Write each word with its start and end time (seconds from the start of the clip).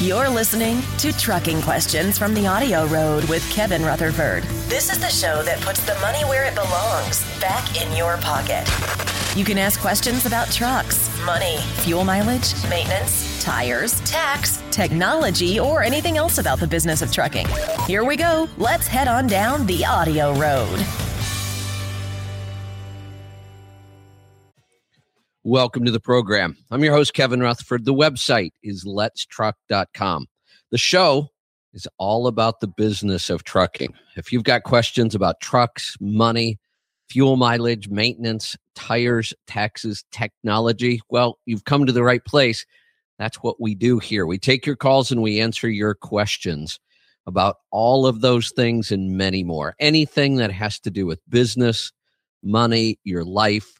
You're 0.00 0.30
listening 0.30 0.80
to 0.96 1.12
Trucking 1.12 1.60
Questions 1.60 2.16
from 2.16 2.32
the 2.32 2.46
Audio 2.46 2.86
Road 2.86 3.22
with 3.24 3.46
Kevin 3.50 3.84
Rutherford. 3.84 4.44
This 4.66 4.90
is 4.90 4.98
the 4.98 5.10
show 5.10 5.42
that 5.42 5.60
puts 5.60 5.84
the 5.84 5.94
money 6.00 6.24
where 6.24 6.46
it 6.46 6.54
belongs 6.54 7.22
back 7.38 7.78
in 7.78 7.94
your 7.94 8.16
pocket. 8.16 8.66
You 9.36 9.44
can 9.44 9.58
ask 9.58 9.78
questions 9.78 10.24
about 10.24 10.50
trucks, 10.50 11.10
money, 11.26 11.58
fuel 11.82 12.04
mileage, 12.04 12.54
maintenance, 12.70 13.44
tires, 13.44 14.00
tax, 14.10 14.62
technology, 14.70 15.60
or 15.60 15.82
anything 15.82 16.16
else 16.16 16.38
about 16.38 16.60
the 16.60 16.66
business 16.66 17.02
of 17.02 17.12
trucking. 17.12 17.46
Here 17.86 18.02
we 18.02 18.16
go. 18.16 18.48
Let's 18.56 18.86
head 18.86 19.06
on 19.06 19.26
down 19.26 19.66
the 19.66 19.84
Audio 19.84 20.32
Road. 20.32 20.78
Welcome 25.44 25.86
to 25.86 25.90
the 25.90 26.00
program. 26.00 26.54
I'm 26.70 26.84
your 26.84 26.92
host, 26.92 27.14
Kevin 27.14 27.40
Rutherford. 27.40 27.86
The 27.86 27.94
website 27.94 28.50
is 28.62 28.84
letstruck.com. 28.84 30.26
The 30.70 30.76
show 30.76 31.28
is 31.72 31.88
all 31.96 32.26
about 32.26 32.60
the 32.60 32.68
business 32.68 33.30
of 33.30 33.44
trucking. 33.44 33.94
If 34.16 34.34
you've 34.34 34.44
got 34.44 34.64
questions 34.64 35.14
about 35.14 35.40
trucks, 35.40 35.96
money, 35.98 36.58
fuel 37.08 37.38
mileage, 37.38 37.88
maintenance, 37.88 38.54
tires, 38.74 39.32
taxes, 39.46 40.04
technology, 40.12 41.00
well, 41.08 41.38
you've 41.46 41.64
come 41.64 41.86
to 41.86 41.92
the 41.92 42.04
right 42.04 42.24
place. 42.26 42.66
That's 43.18 43.38
what 43.38 43.58
we 43.58 43.74
do 43.74 43.98
here. 43.98 44.26
We 44.26 44.38
take 44.38 44.66
your 44.66 44.76
calls 44.76 45.10
and 45.10 45.22
we 45.22 45.40
answer 45.40 45.70
your 45.70 45.94
questions 45.94 46.78
about 47.26 47.56
all 47.70 48.06
of 48.06 48.20
those 48.20 48.50
things 48.50 48.92
and 48.92 49.16
many 49.16 49.42
more. 49.42 49.74
Anything 49.80 50.36
that 50.36 50.52
has 50.52 50.78
to 50.80 50.90
do 50.90 51.06
with 51.06 51.18
business, 51.30 51.92
money, 52.42 52.98
your 53.04 53.24
life, 53.24 53.79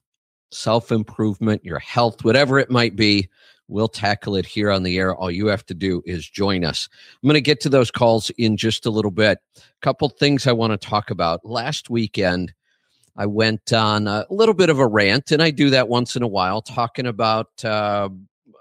self 0.50 0.92
improvement, 0.92 1.64
your 1.64 1.78
health, 1.78 2.24
whatever 2.24 2.59
it 2.59 2.70
might 2.70 2.96
be. 2.96 3.28
We'll 3.68 3.88
tackle 3.88 4.34
it 4.34 4.46
here 4.46 4.70
on 4.70 4.82
the 4.82 4.98
air. 4.98 5.14
All 5.14 5.30
you 5.30 5.46
have 5.46 5.64
to 5.66 5.74
do 5.74 6.02
is 6.04 6.28
join 6.28 6.64
us. 6.64 6.88
I'm 7.23 7.28
going 7.28 7.34
to 7.34 7.40
get 7.40 7.60
to 7.60 7.68
those 7.68 7.92
calls 7.92 8.30
in 8.30 8.56
just 8.56 8.84
a 8.84 8.90
little 8.90 9.12
bit. 9.12 9.38
A 9.57 9.60
couple 9.80 10.09
things 10.09 10.46
I 10.46 10.52
want 10.52 10.73
to 10.73 10.88
talk 10.88 11.10
about. 11.10 11.45
Last 11.45 11.88
weekend, 11.88 12.52
I 13.16 13.26
went 13.26 13.73
on 13.73 14.09
a 14.09 14.26
little 14.29 14.54
bit 14.54 14.70
of 14.70 14.80
a 14.80 14.87
rant, 14.87 15.30
and 15.30 15.40
I 15.40 15.52
do 15.52 15.70
that 15.70 15.88
once 15.88 16.16
in 16.16 16.23
a 16.24 16.29
while, 16.29 16.62
talking 16.62 17.07
about 17.07 17.64
uh, 17.64 18.09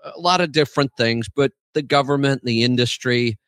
a 0.03 0.19
lot 0.19 0.41
of 0.41 0.51
different 0.51 0.91
things, 0.95 1.27
but 1.27 1.53
the 1.73 1.81
government, 1.81 2.43
the 2.43 2.63
industry, 2.63 3.39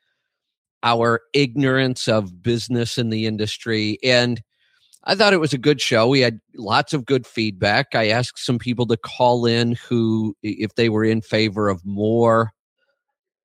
our 0.83 1.21
ignorance 1.33 2.07
of 2.07 2.41
business 2.41 2.97
in 2.97 3.09
the 3.09 3.25
industry. 3.27 3.99
And 4.03 4.41
I 5.03 5.15
thought 5.15 5.33
it 5.33 5.39
was 5.39 5.53
a 5.53 5.57
good 5.57 5.81
show. 5.81 6.07
We 6.07 6.19
had 6.19 6.39
lots 6.55 6.93
of 6.93 7.05
good 7.05 7.25
feedback. 7.25 7.95
I 7.95 8.09
asked 8.09 8.43
some 8.43 8.59
people 8.59 8.85
to 8.87 8.97
call 8.97 9.45
in 9.45 9.73
who, 9.73 10.35
if 10.43 10.75
they 10.75 10.89
were 10.89 11.03
in 11.03 11.21
favor 11.21 11.69
of 11.69 11.83
more 11.85 12.51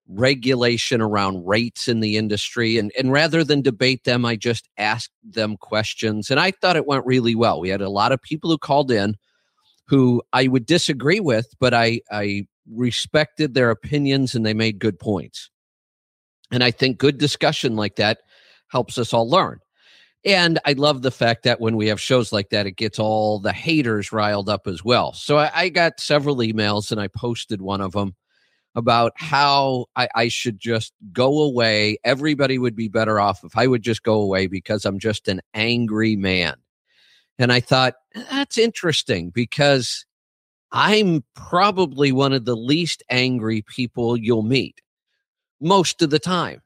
regulation 0.09 1.01
around 1.01 1.47
rates 1.47 1.89
in 1.89 2.01
the 2.01 2.17
industry. 2.17 2.79
And, 2.79 2.93
and 2.99 3.11
rather 3.11 3.43
than 3.43 3.63
debate 3.63 4.05
them, 4.05 4.25
I 4.25 4.37
just 4.37 4.69
asked 4.77 5.13
them 5.25 5.57
questions. 5.57 6.31
And 6.31 6.39
I 6.39 6.51
thought 6.51 6.77
it 6.77 6.87
went 6.87 7.07
really 7.07 7.35
well. 7.35 7.61
We 7.61 7.71
had 7.71 7.81
a 7.81 7.89
lot 7.89 8.13
of 8.13 8.23
people 8.23 8.51
who 8.51 8.59
called 8.59 8.91
in 8.91 9.17
who 9.89 10.23
I 10.33 10.49
would 10.49 10.67
disagree 10.67 11.21
with, 11.21 11.55
but 11.59 11.73
I, 11.73 12.01
I 12.11 12.47
respected 12.71 13.55
their 13.55 13.71
opinions 13.71 14.35
and 14.35 14.45
they 14.45 14.55
made 14.55 14.79
good 14.79 14.99
points. 14.99 15.51
And 16.51 16.63
I 16.63 16.71
think 16.71 16.99
good 16.99 17.19
discussion 17.19 17.77
like 17.77 17.97
that 17.97 18.19
helps 18.69 18.99
us 18.99 19.13
all 19.13 19.29
learn. 19.29 19.59
And 20.27 20.59
I 20.65 20.73
love 20.73 21.03
the 21.03 21.13
fact 21.13 21.45
that 21.45 21.61
when 21.61 21.77
we 21.77 21.87
have 21.87 22.01
shows 22.01 22.33
like 22.33 22.51
that, 22.51 22.67
it 22.67 22.73
gets 22.73 22.99
all 22.99 23.39
the 23.39 23.53
haters 23.53 24.11
riled 24.11 24.49
up 24.49 24.67
as 24.67 24.85
well. 24.85 25.13
So 25.13 25.39
I, 25.39 25.51
I 25.55 25.69
got 25.69 26.01
several 26.01 26.39
emails 26.39 26.91
and 26.91 27.01
I 27.01 27.07
posted 27.07 27.63
one 27.63 27.81
of 27.81 27.93
them 27.93 28.17
about 28.75 29.13
how 29.15 29.87
I, 29.95 30.09
I, 30.17 30.29
should 30.29 30.59
just 30.59 30.93
go 31.13 31.41
away. 31.43 31.97
Everybody 32.05 32.59
would 32.59 32.75
be 32.75 32.89
better 32.89 33.21
off 33.21 33.43
if 33.45 33.57
I 33.57 33.69
would 33.69 33.83
just 33.83 34.03
go 34.03 34.21
away 34.21 34.49
because 34.49 34.85
I'm 34.85 34.99
just 34.99 35.29
an 35.29 35.41
angry 35.55 36.17
man. 36.17 36.57
And 37.39 37.53
I 37.53 37.61
thought, 37.61 37.95
that's 38.13 38.59
interesting 38.59 39.31
because 39.31 40.05
I'm 40.73 41.23
probably 41.35 42.11
one 42.11 42.33
of 42.33 42.45
the 42.45 42.57
least 42.57 43.03
angry 43.09 43.63
people 43.63 44.17
you'll 44.17 44.43
meet 44.43 44.81
most 45.61 46.03
of 46.03 46.11
the 46.11 46.19
time. 46.19 46.61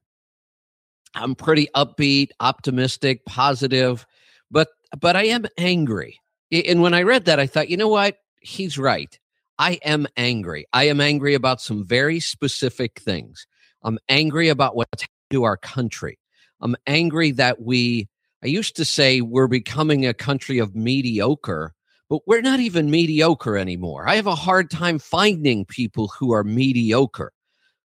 I'm 1.15 1.35
pretty 1.35 1.69
upbeat, 1.75 2.31
optimistic, 2.41 3.25
positive, 3.25 4.07
but 4.51 4.69
but 4.99 5.17
I 5.17 5.25
am 5.25 5.47
angry. 5.59 6.21
And 6.53 6.83
when 6.83 6.95
I 6.95 7.03
read 7.03 7.27
that, 7.27 7.39
I 7.39 7.47
thought, 7.47 7.69
you 7.69 7.77
know 7.77 7.89
what? 7.89 8.17
He's 8.41 8.79
right. 8.79 9.17
I 9.59 9.79
am 9.85 10.07
angry. 10.17 10.67
I 10.73 10.85
am 10.85 11.01
angry 11.01 11.35
about 11.35 11.61
some 11.61 11.85
very 11.85 12.19
specific 12.19 13.01
things. 13.01 13.47
I'm 13.83 13.99
angry 14.09 14.49
about 14.49 14.75
what's 14.75 15.05
to 15.31 15.45
our 15.45 15.57
country. 15.57 16.19
I'm 16.61 16.77
angry 16.87 17.31
that 17.33 17.63
we, 17.63 18.09
I 18.43 18.49
used 18.49 18.77
to 18.77 18.85
say 18.85 19.21
we're 19.21 19.47
becoming 19.47 20.07
a 20.07 20.15
country 20.15 20.59
of 20.59 20.75
mediocre, 20.75 21.73
but 22.09 22.23
we're 22.27 22.41
not 22.41 22.61
even 22.61 22.91
mediocre 22.91 23.57
anymore. 23.57 24.09
I 24.09 24.17
have 24.17 24.27
a 24.27 24.35
hard 24.35 24.71
time 24.71 24.99
finding 24.99 25.65
people 25.65 26.09
who 26.19 26.33
are 26.33 26.43
mediocre, 26.43 27.33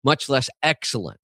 much 0.03 0.27
less 0.27 0.49
excellent 0.61 1.19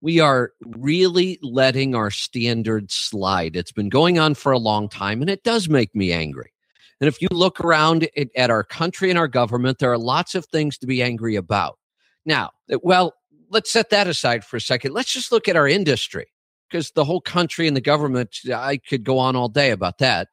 we 0.00 0.20
are 0.20 0.52
really 0.64 1.38
letting 1.42 1.94
our 1.94 2.10
standards 2.10 2.94
slide. 2.94 3.56
It's 3.56 3.72
been 3.72 3.88
going 3.88 4.18
on 4.18 4.34
for 4.34 4.52
a 4.52 4.58
long 4.58 4.88
time, 4.88 5.20
and 5.20 5.30
it 5.30 5.42
does 5.42 5.68
make 5.68 5.94
me 5.94 6.12
angry. 6.12 6.52
And 7.00 7.08
if 7.08 7.20
you 7.20 7.28
look 7.30 7.60
around 7.60 8.08
at 8.36 8.50
our 8.50 8.64
country 8.64 9.10
and 9.10 9.18
our 9.18 9.28
government, 9.28 9.78
there 9.78 9.92
are 9.92 9.98
lots 9.98 10.34
of 10.34 10.46
things 10.46 10.78
to 10.78 10.86
be 10.86 11.02
angry 11.02 11.36
about. 11.36 11.78
Now, 12.24 12.50
eh, 12.70 12.76
well, 12.82 13.14
let's 13.50 13.70
set 13.70 13.90
that 13.90 14.06
aside 14.06 14.44
for 14.44 14.56
a 14.56 14.60
second. 14.60 14.92
Let's 14.92 15.12
just 15.12 15.30
look 15.30 15.48
at 15.48 15.56
our 15.56 15.68
industry 15.68 16.26
because 16.70 16.90
the 16.92 17.04
whole 17.04 17.20
country 17.20 17.68
and 17.68 17.76
the 17.76 17.82
government, 17.82 18.38
I 18.52 18.78
could 18.78 19.04
go 19.04 19.18
on 19.18 19.36
all 19.36 19.48
day 19.48 19.70
about 19.70 19.98
that. 19.98 20.28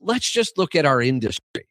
Let's 0.00 0.30
just 0.30 0.58
look 0.58 0.74
at 0.74 0.84
our 0.84 1.00
industry 1.00 1.66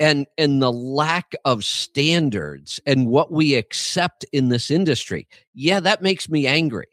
and 0.00 0.26
and 0.36 0.62
the 0.62 0.72
lack 0.72 1.34
of 1.44 1.64
standards 1.64 2.80
and 2.86 3.08
what 3.08 3.32
we 3.32 3.54
accept 3.54 4.24
in 4.32 4.48
this 4.48 4.70
industry 4.70 5.26
yeah 5.54 5.80
that 5.80 6.02
makes 6.02 6.28
me 6.28 6.46
angry. 6.46 6.86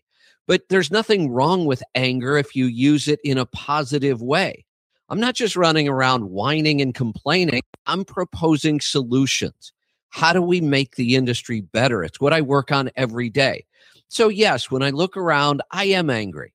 But 0.48 0.70
there's 0.70 0.92
nothing 0.92 1.32
wrong 1.32 1.66
with 1.66 1.82
anger 1.96 2.38
if 2.38 2.56
you 2.56 2.66
use 2.66 3.08
it 3.08 3.20
in 3.24 3.38
a 3.38 3.48
positive 3.48 4.22
way. 4.22 4.66
I'm 5.10 5.20
not 5.20 5.36
just 5.36 5.56
running 5.56 5.88
around 5.88 6.30
whining 6.30 6.82
and 6.82 6.94
complaining. 6.94 7.62
I'm 7.88 8.06
proposing 8.06 8.80
solutions. 8.80 9.72
How 10.10 10.34
do 10.34 10.42
we 10.42 10.62
make 10.62 10.96
the 10.96 11.16
industry 11.16 11.62
better? 11.62 12.04
It's 12.04 12.22
what 12.22 12.34
i 12.34 12.42
work 12.42 12.72
on 12.72 12.90
every 12.96 13.30
day. 13.30 13.66
So 14.08 14.30
yes 14.30 14.70
when 14.70 14.84
i 14.84 14.90
look 14.92 15.18
around 15.18 15.62
i 15.72 15.86
am 15.86 16.10
angry. 16.10 16.54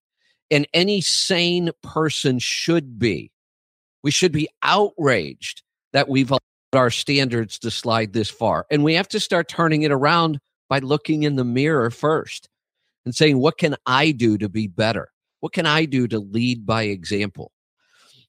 And 0.53 0.67
any 0.75 1.01
sane 1.01 1.71
person 1.83 2.41
should 2.41 2.99
be. 2.99 3.31
We 4.03 4.11
should 4.11 4.33
be 4.33 4.49
outraged 4.63 5.63
that 5.93 6.09
we've 6.09 6.31
allowed 6.31 6.41
our 6.73 6.91
standards 6.91 7.59
to 7.59 7.71
slide 7.71 8.13
this 8.13 8.31
far. 8.31 8.67
And 8.71 8.85
we 8.85 8.95
have 8.95 9.09
to 9.09 9.21
start 9.21 9.49
turning 9.49 9.83
it 9.83 9.91
around 9.91 10.39
by 10.69 10.79
looking 10.79 11.25
in 11.25 11.37
the 11.37 11.45
mirror 11.45 11.91
first 11.91 12.49
and 13.05 13.15
saying, 13.15 13.39
what 13.39 13.59
can 13.59 13.77
I 13.87 14.13
do 14.13 14.39
to 14.39 14.49
be 14.49 14.67
better? 14.67 15.11
What 15.41 15.53
can 15.53 15.67
I 15.67 15.85
do 15.85 16.07
to 16.09 16.19
lead 16.19 16.65
by 16.65 16.85
example? 16.85 17.51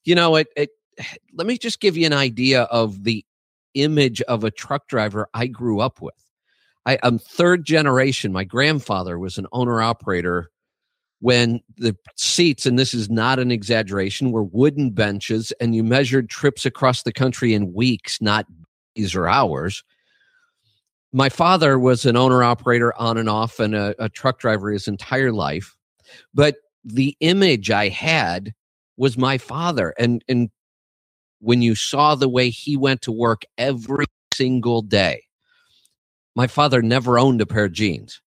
You 0.04 0.16
know, 0.16 0.36
it, 0.38 0.48
it 0.56 0.70
let 1.34 1.48
me 1.48 1.58
just 1.58 1.80
give 1.80 1.98
you 1.98 2.06
an 2.06 2.14
idea 2.14 2.64
of 2.64 3.04
the 3.04 3.26
image 3.74 4.22
of 4.24 4.44
a 4.44 4.52
truck 4.52 4.88
driver 4.88 5.30
I 5.34 5.48
grew 5.48 5.80
up 5.80 6.02
with. 6.02 6.16
I, 6.86 6.98
am 7.04 7.20
third 7.20 7.64
generation. 7.64 8.34
My 8.34 8.44
grandfather 8.44 9.20
was 9.20 9.38
an 9.38 9.48
owner 9.52 9.82
operator 9.82 10.50
when 11.22 11.62
the 11.78 11.96
seats, 12.16 12.66
and 12.66 12.78
this 12.78 12.96
is 12.96 13.10
not 13.10 13.38
an 13.38 13.52
exaggeration, 13.52 14.32
were 14.32 14.44
wooden 14.44 14.90
benches 14.90 15.54
and 15.62 15.76
you 15.76 15.84
measured 15.84 16.30
trips 16.30 16.66
across 16.66 17.04
the 17.04 17.14
country 17.14 17.54
in 17.54 17.74
weeks, 17.74 18.20
not 18.22 18.48
days 18.96 19.16
or 19.16 19.28
hours. 19.28 19.84
My 21.14 21.30
father 21.30 21.78
was 21.78 22.06
an 22.06 22.18
owner 22.18 22.44
operator 22.44 22.94
on 23.00 23.18
and 23.18 23.30
off 23.30 23.60
and 23.60 23.76
a, 23.76 23.94
a 24.04 24.10
truck 24.10 24.40
driver 24.40 24.72
his 24.72 24.88
entire 24.88 25.32
life. 25.32 25.78
But 26.34 26.56
the 26.84 27.16
image 27.20 27.70
I 27.70 27.90
had 27.90 28.54
was 28.98 29.16
my 29.16 29.38
father. 29.38 29.94
And, 30.00 30.24
and 30.28 30.50
when 31.40 31.62
you 31.62 31.76
saw 31.76 32.16
the 32.16 32.30
way 32.30 32.50
he 32.50 32.76
went 32.76 33.04
to 33.04 33.12
work 33.12 33.44
every 33.60 34.06
single 34.34 34.82
day, 34.82 35.24
my 36.36 36.48
father 36.48 36.82
never 36.82 37.20
owned 37.20 37.42
a 37.42 37.46
pair 37.46 37.66
of 37.66 37.74
jeans. 37.74 38.22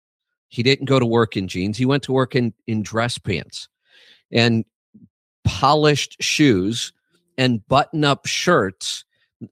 He 0.55 0.63
didn't 0.63 0.85
go 0.85 1.01
to 1.01 1.07
work 1.07 1.37
in 1.37 1.49
jeans. 1.49 1.77
He 1.77 1.85
went 1.85 2.05
to 2.05 2.13
work 2.13 2.37
in, 2.37 2.55
in 2.69 2.85
dress 2.85 3.19
pants 3.19 3.69
and 4.31 4.65
polished 5.43 6.23
shoes 6.23 6.93
and 7.37 7.67
button 7.67 8.05
up 8.05 8.27
shirts 8.27 9.05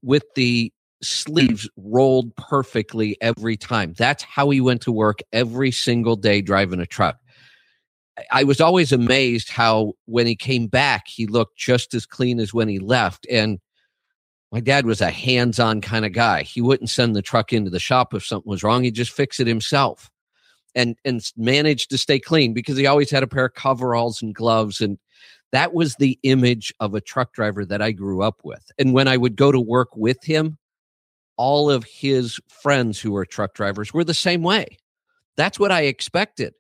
with 0.03 0.23
the 0.37 0.73
sleeves 1.03 1.69
rolled 1.77 2.37
perfectly 2.37 3.17
every 3.21 3.57
time. 3.57 3.95
That's 3.99 4.23
how 4.23 4.51
he 4.51 4.61
went 4.61 4.83
to 4.83 4.93
work 4.93 5.19
every 5.33 5.73
single 5.73 6.15
day 6.15 6.41
driving 6.41 6.79
a 6.79 6.87
truck. 6.87 7.19
I 8.31 8.45
was 8.45 8.61
always 8.61 8.93
amazed 8.93 9.51
how 9.51 9.95
when 10.05 10.29
he 10.29 10.37
came 10.37 10.69
back, 10.69 11.09
he 11.09 11.27
looked 11.27 11.59
just 11.59 11.95
as 11.95 12.07
clean 12.07 12.39
as 12.39 12.55
when 12.55 12.69
he 12.69 12.79
left. 12.79 13.27
And 13.29 13.59
my 14.53 14.61
dad 14.61 14.87
was 14.87 15.01
a 15.01 15.11
hands 15.11 15.59
on 15.59 15.81
kind 15.81 16.05
of 16.05 16.13
guy. 16.13 16.43
He 16.43 16.61
wouldn't 16.61 16.91
send 16.91 17.17
the 17.17 17.23
truck 17.23 17.53
into 17.53 17.71
the 17.71 17.81
shop 17.81 18.15
if 18.15 18.25
something 18.25 18.49
was 18.49 18.63
wrong, 18.63 18.85
he'd 18.85 18.95
just 18.95 19.11
fix 19.11 19.41
it 19.41 19.49
himself. 19.49 20.12
And 20.75 20.97
and 21.05 21.23
managed 21.37 21.91
to 21.91 21.99
stay 21.99 22.19
clean 22.19 22.53
because 22.53 22.77
he 22.77 22.87
always 22.87 23.11
had 23.11 23.23
a 23.23 23.27
pair 23.27 23.47
of 23.47 23.55
coveralls 23.55 24.23
and 24.23 24.35
gloves 24.35 24.81
and 24.81 24.99
that 25.53 25.75
was 25.75 25.95
the 25.97 26.19
image 26.23 26.73
of 26.81 26.95
a 26.95 27.01
truck 27.01 27.35
driver 27.35 27.65
that 27.67 27.83
I 27.83 27.93
grew 27.93 28.23
up 28.23 28.41
with. 28.43 28.73
And 28.79 28.95
when 28.95 29.07
I 29.07 29.19
would 29.19 29.37
go 29.37 29.53
to 29.53 29.61
work 29.61 29.95
with 29.95 30.25
him, 30.25 30.57
all 31.37 31.71
of 31.71 31.85
his 31.85 32.41
friends 32.49 32.99
who 32.99 33.13
were 33.13 33.27
truck 33.27 33.55
drivers 33.55 33.93
were 33.93 34.05
the 34.05 34.15
same 34.15 34.43
way. 34.43 34.79
That's 35.37 35.59
what 35.59 35.71
I 35.71 35.83
expected. 35.83 36.55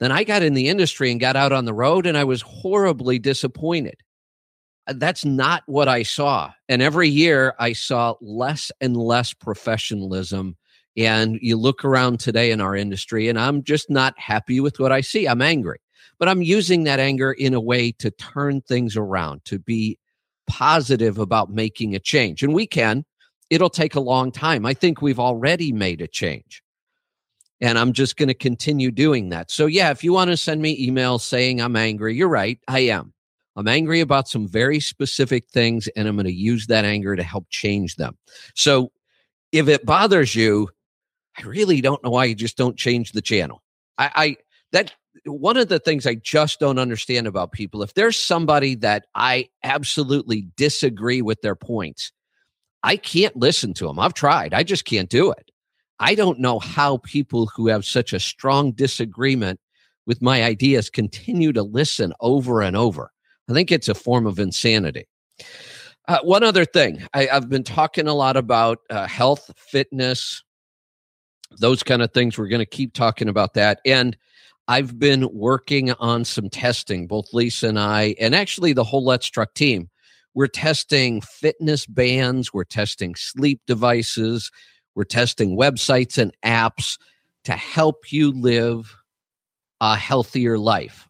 Then 0.00 0.10
I 0.10 0.24
got 0.24 0.42
in 0.42 0.54
the 0.54 0.68
industry 0.68 1.10
and 1.10 1.20
got 1.20 1.36
out 1.36 1.52
on 1.52 1.66
the 1.66 1.74
road 1.74 2.06
and 2.06 2.16
I 2.16 2.24
was 2.24 2.42
horribly 2.42 3.18
disappointed. 3.18 3.96
Uh, 4.86 4.94
that's 4.96 5.24
not 5.24 5.62
what 5.66 5.88
I 5.88 6.02
saw. 6.02 6.50
And 6.68 6.82
every 6.82 7.08
year 7.08 7.54
I 7.58 7.72
saw 7.72 8.14
less 8.20 8.72
and 8.80 8.96
less 8.96 9.32
professionalism. 9.32 10.56
And 10.96 11.38
you 11.42 11.56
look 11.56 11.84
around 11.84 12.20
today 12.20 12.50
in 12.50 12.60
our 12.60 12.76
industry, 12.76 13.28
and 13.28 13.38
I'm 13.38 13.62
just 13.62 13.90
not 13.90 14.18
happy 14.18 14.60
with 14.60 14.78
what 14.78 14.92
I 14.92 15.00
see. 15.00 15.26
I'm 15.26 15.42
angry, 15.42 15.80
but 16.18 16.28
I'm 16.28 16.42
using 16.42 16.84
that 16.84 17.00
anger 17.00 17.32
in 17.32 17.52
a 17.52 17.60
way 17.60 17.90
to 17.92 18.10
turn 18.12 18.60
things 18.60 18.96
around, 18.96 19.44
to 19.46 19.58
be 19.58 19.98
positive 20.46 21.18
about 21.18 21.50
making 21.50 21.94
a 21.94 21.98
change. 21.98 22.42
And 22.42 22.54
we 22.54 22.66
can. 22.66 23.04
It'll 23.50 23.70
take 23.70 23.94
a 23.94 24.00
long 24.00 24.32
time. 24.32 24.64
I 24.64 24.74
think 24.74 25.02
we've 25.02 25.20
already 25.20 25.72
made 25.72 26.00
a 26.00 26.06
change. 26.06 26.62
And 27.60 27.78
I'm 27.78 27.92
just 27.92 28.16
going 28.16 28.28
to 28.28 28.34
continue 28.34 28.90
doing 28.90 29.28
that. 29.30 29.50
So, 29.50 29.66
yeah, 29.66 29.90
if 29.90 30.02
you 30.02 30.12
want 30.12 30.30
to 30.30 30.36
send 30.36 30.60
me 30.60 30.88
emails 30.88 31.20
saying 31.20 31.60
I'm 31.60 31.76
angry, 31.76 32.14
you're 32.14 32.28
right. 32.28 32.58
I 32.68 32.80
am. 32.80 33.12
I'm 33.56 33.68
angry 33.68 34.00
about 34.00 34.28
some 34.28 34.48
very 34.48 34.80
specific 34.80 35.48
things, 35.48 35.88
and 35.88 36.08
I'm 36.08 36.16
going 36.16 36.26
to 36.26 36.32
use 36.32 36.66
that 36.66 36.84
anger 36.84 37.14
to 37.14 37.22
help 37.22 37.46
change 37.50 37.96
them. 37.96 38.18
So, 38.54 38.90
if 39.52 39.68
it 39.68 39.86
bothers 39.86 40.34
you, 40.34 40.68
I 41.38 41.42
really 41.42 41.80
don't 41.80 42.02
know 42.04 42.10
why 42.10 42.26
you 42.26 42.34
just 42.34 42.56
don't 42.56 42.76
change 42.76 43.12
the 43.12 43.22
channel. 43.22 43.62
I, 43.98 44.10
I 44.14 44.36
that 44.72 44.92
one 45.26 45.56
of 45.56 45.68
the 45.68 45.78
things 45.78 46.06
I 46.06 46.16
just 46.16 46.60
don't 46.60 46.78
understand 46.78 47.26
about 47.26 47.52
people, 47.52 47.82
if 47.82 47.94
there's 47.94 48.18
somebody 48.18 48.74
that 48.76 49.06
I 49.14 49.48
absolutely 49.62 50.48
disagree 50.56 51.22
with 51.22 51.40
their 51.42 51.54
points, 51.54 52.12
I 52.82 52.96
can't 52.96 53.36
listen 53.36 53.72
to 53.74 53.86
them. 53.86 53.98
I've 53.98 54.14
tried. 54.14 54.52
I 54.52 54.62
just 54.62 54.84
can't 54.84 55.08
do 55.08 55.30
it. 55.30 55.50
I 56.00 56.14
don't 56.14 56.40
know 56.40 56.58
how 56.58 56.98
people 56.98 57.46
who 57.46 57.68
have 57.68 57.84
such 57.84 58.12
a 58.12 58.20
strong 58.20 58.72
disagreement 58.72 59.60
with 60.06 60.20
my 60.20 60.42
ideas 60.42 60.90
continue 60.90 61.52
to 61.52 61.62
listen 61.62 62.12
over 62.20 62.60
and 62.60 62.76
over. 62.76 63.10
I 63.48 63.52
think 63.52 63.70
it's 63.70 63.88
a 63.88 63.94
form 63.94 64.26
of 64.26 64.38
insanity. 64.38 65.06
Uh, 66.06 66.18
one 66.22 66.42
other 66.42 66.64
thing 66.64 67.06
I, 67.14 67.26
have 67.26 67.48
been 67.48 67.64
talking 67.64 68.06
a 68.06 68.14
lot 68.14 68.36
about 68.36 68.78
uh, 68.90 69.06
health, 69.06 69.50
fitness, 69.56 70.42
those 71.58 71.82
kind 71.82 72.02
of 72.02 72.12
things. 72.12 72.38
We're 72.38 72.48
going 72.48 72.60
to 72.60 72.66
keep 72.66 72.92
talking 72.92 73.28
about 73.28 73.54
that. 73.54 73.80
And 73.84 74.16
I've 74.66 74.98
been 74.98 75.28
working 75.32 75.92
on 75.92 76.24
some 76.24 76.48
testing, 76.48 77.06
both 77.06 77.32
Lisa 77.32 77.68
and 77.68 77.78
I, 77.78 78.14
and 78.18 78.34
actually 78.34 78.72
the 78.72 78.84
whole 78.84 79.04
Let's 79.04 79.26
Truck 79.26 79.54
team. 79.54 79.90
We're 80.34 80.46
testing 80.48 81.20
fitness 81.20 81.86
bands, 81.86 82.52
we're 82.52 82.64
testing 82.64 83.14
sleep 83.14 83.60
devices, 83.66 84.50
we're 84.94 85.04
testing 85.04 85.56
websites 85.56 86.18
and 86.18 86.34
apps 86.44 86.98
to 87.44 87.52
help 87.52 88.10
you 88.10 88.32
live 88.32 88.96
a 89.80 89.96
healthier 89.96 90.58
life. 90.58 91.08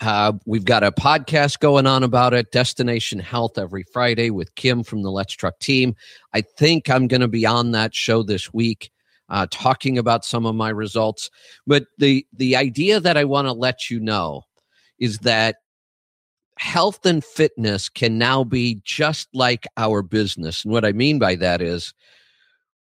Uh, 0.00 0.32
we've 0.46 0.64
got 0.64 0.84
a 0.84 0.92
podcast 0.92 1.58
going 1.58 1.86
on 1.86 2.04
about 2.04 2.32
it, 2.32 2.52
Destination 2.52 3.18
Health, 3.18 3.58
every 3.58 3.84
Friday 3.92 4.30
with 4.30 4.54
Kim 4.54 4.84
from 4.84 5.02
the 5.02 5.10
Let's 5.10 5.32
Truck 5.34 5.58
team. 5.58 5.96
I 6.32 6.42
think 6.42 6.88
I'm 6.88 7.08
going 7.08 7.20
to 7.20 7.28
be 7.28 7.44
on 7.44 7.72
that 7.72 7.94
show 7.94 8.22
this 8.22 8.52
week, 8.52 8.90
uh, 9.28 9.46
talking 9.50 9.98
about 9.98 10.24
some 10.24 10.46
of 10.46 10.54
my 10.54 10.68
results. 10.68 11.30
But 11.66 11.86
the 11.98 12.24
the 12.32 12.54
idea 12.54 13.00
that 13.00 13.16
I 13.16 13.24
want 13.24 13.46
to 13.48 13.52
let 13.52 13.90
you 13.90 13.98
know 13.98 14.42
is 15.00 15.18
that 15.18 15.56
health 16.58 17.04
and 17.04 17.24
fitness 17.24 17.88
can 17.88 18.18
now 18.18 18.44
be 18.44 18.80
just 18.84 19.28
like 19.32 19.66
our 19.76 20.02
business. 20.02 20.64
And 20.64 20.72
what 20.72 20.84
I 20.84 20.92
mean 20.92 21.18
by 21.18 21.34
that 21.36 21.60
is 21.60 21.92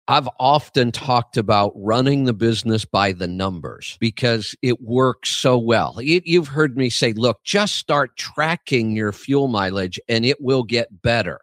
I've 0.06 0.28
often 0.38 0.92
talked 0.92 1.38
about 1.38 1.72
running 1.74 2.24
the 2.24 2.34
business 2.34 2.84
by 2.84 3.12
the 3.12 3.26
numbers 3.26 3.96
because 4.00 4.54
it 4.60 4.82
works 4.82 5.30
so 5.30 5.56
well. 5.56 5.96
You've 6.00 6.48
heard 6.48 6.76
me 6.76 6.90
say, 6.90 7.14
look, 7.14 7.42
just 7.42 7.76
start 7.76 8.16
tracking 8.16 8.94
your 8.94 9.12
fuel 9.12 9.48
mileage 9.48 9.98
and 10.06 10.26
it 10.26 10.42
will 10.42 10.62
get 10.62 11.02
better. 11.02 11.40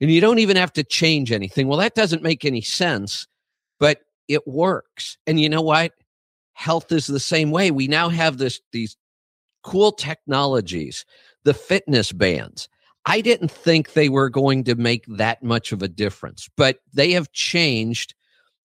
And 0.00 0.10
you 0.10 0.20
don't 0.20 0.40
even 0.40 0.56
have 0.56 0.72
to 0.74 0.82
change 0.82 1.30
anything. 1.30 1.68
Well, 1.68 1.78
that 1.78 1.94
doesn't 1.94 2.22
make 2.22 2.44
any 2.44 2.62
sense, 2.62 3.28
but 3.78 4.00
it 4.26 4.46
works. 4.46 5.16
And 5.26 5.40
you 5.40 5.48
know 5.48 5.62
what? 5.62 5.92
Health 6.54 6.90
is 6.90 7.06
the 7.06 7.20
same 7.20 7.52
way. 7.52 7.70
We 7.70 7.86
now 7.86 8.08
have 8.08 8.38
this 8.38 8.60
these 8.72 8.96
cool 9.62 9.92
technologies, 9.92 11.04
the 11.44 11.54
fitness 11.54 12.10
bands 12.10 12.68
I 13.08 13.22
didn't 13.22 13.50
think 13.50 13.94
they 13.94 14.10
were 14.10 14.28
going 14.28 14.64
to 14.64 14.74
make 14.74 15.06
that 15.06 15.42
much 15.42 15.72
of 15.72 15.82
a 15.82 15.88
difference, 15.88 16.50
but 16.58 16.80
they 16.92 17.12
have 17.12 17.32
changed 17.32 18.14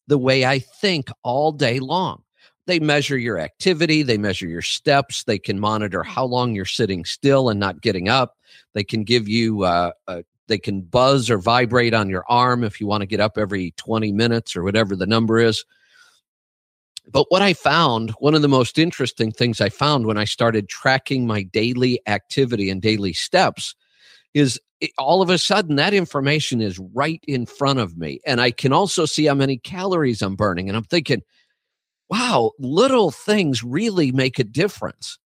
the 0.07 0.17
way 0.17 0.45
I 0.45 0.59
think 0.59 1.09
all 1.23 1.53
day 1.53 1.79
long. 1.79 2.23
They 2.65 2.81
measure 2.81 3.17
your 3.17 3.39
activity, 3.39 4.03
they 4.03 4.17
measure 4.17 4.45
your 4.45 4.61
steps, 4.61 5.23
they 5.23 5.39
can 5.39 5.61
monitor 5.61 6.03
how 6.03 6.25
long 6.25 6.53
you're 6.55 6.65
sitting 6.65 7.05
still 7.05 7.47
and 7.47 7.57
not 7.57 7.79
getting 7.79 8.09
up. 8.09 8.35
They 8.73 8.83
can 8.83 9.05
give 9.05 9.29
you, 9.29 9.63
uh, 9.63 9.91
uh, 10.09 10.23
they 10.47 10.57
can 10.57 10.81
buzz 10.81 11.29
or 11.29 11.37
vibrate 11.37 11.93
on 11.93 12.09
your 12.09 12.25
arm 12.27 12.65
if 12.65 12.81
you 12.81 12.87
want 12.87 12.99
to 12.99 13.07
get 13.07 13.21
up 13.21 13.37
every 13.37 13.71
20 13.77 14.11
minutes 14.11 14.57
or 14.57 14.63
whatever 14.63 14.97
the 14.97 15.07
number 15.07 15.39
is. 15.39 15.63
But 17.09 17.27
what 17.29 17.41
I 17.41 17.53
found, 17.53 18.09
one 18.19 18.35
of 18.35 18.41
the 18.41 18.49
most 18.49 18.77
interesting 18.77 19.31
things 19.31 19.61
I 19.61 19.69
found 19.69 20.05
when 20.05 20.17
I 20.17 20.25
started 20.25 20.67
tracking 20.67 21.25
my 21.25 21.43
daily 21.43 22.01
activity 22.07 22.69
and 22.69 22.81
daily 22.81 23.13
steps 23.13 23.73
is 24.33 24.59
all 24.97 25.21
of 25.21 25.29
a 25.29 25.37
sudden 25.37 25.75
that 25.75 25.93
information 25.93 26.61
is 26.61 26.79
right 26.93 27.23
in 27.27 27.45
front 27.45 27.79
of 27.79 27.97
me. 27.97 28.19
And 28.25 28.41
I 28.41 28.51
can 28.51 28.73
also 28.73 29.05
see 29.05 29.25
how 29.25 29.33
many 29.33 29.57
calories 29.57 30.21
I'm 30.21 30.35
burning. 30.35 30.67
And 30.67 30.75
I'm 30.75 30.83
thinking, 30.83 31.21
wow, 32.09 32.51
little 32.59 33.11
things 33.11 33.63
really 33.63 34.11
make 34.11 34.39
a 34.39 34.43
difference. 34.43 35.17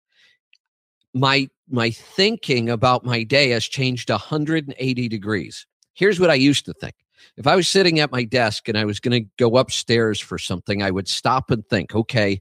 My 1.13 1.49
my 1.69 1.89
thinking 1.89 2.69
about 2.69 3.03
my 3.03 3.23
day 3.23 3.49
has 3.49 3.65
changed 3.65 4.09
180 4.09 5.09
degrees. 5.09 5.65
Here's 5.93 6.19
what 6.19 6.29
I 6.29 6.35
used 6.35 6.65
to 6.65 6.73
think. 6.73 6.95
If 7.35 7.45
I 7.45 7.55
was 7.55 7.67
sitting 7.67 7.99
at 7.99 8.11
my 8.11 8.23
desk 8.23 8.69
and 8.69 8.77
I 8.77 8.85
was 8.85 8.99
going 8.99 9.23
to 9.23 9.29
go 9.37 9.57
upstairs 9.57 10.19
for 10.19 10.37
something, 10.37 10.81
I 10.81 10.91
would 10.91 11.07
stop 11.07 11.51
and 11.51 11.65
think, 11.67 11.93
okay, 11.93 12.39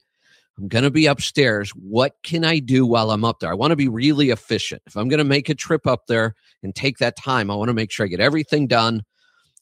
I'm 0.59 0.69
going 0.69 0.85
to 0.85 0.91
be 0.91 1.07
upstairs. 1.07 1.71
What 1.71 2.15
can 2.23 2.43
I 2.43 2.61
do 2.61 2.87
while 2.87 3.11
I'm 3.11 3.25
up 3.25 3.41
there? 3.41 3.51
I 3.51 3.55
want 3.55 3.73
to 3.73 3.77
be 3.77 3.89
really 3.89 4.31
efficient. 4.31 4.83
If 4.87 4.97
I'm 4.97 5.09
going 5.09 5.19
to 5.19 5.25
make 5.25 5.51
a 5.51 5.55
trip 5.55 5.87
up 5.87 6.07
there 6.07 6.35
and 6.63 6.75
take 6.75 6.97
that 6.99 7.17
time, 7.17 7.51
I 7.51 7.55
want 7.55 7.69
to 7.69 7.75
make 7.75 7.91
sure 7.91 8.07
I 8.07 8.09
get 8.09 8.21
everything 8.21 8.67
done. 8.67 9.03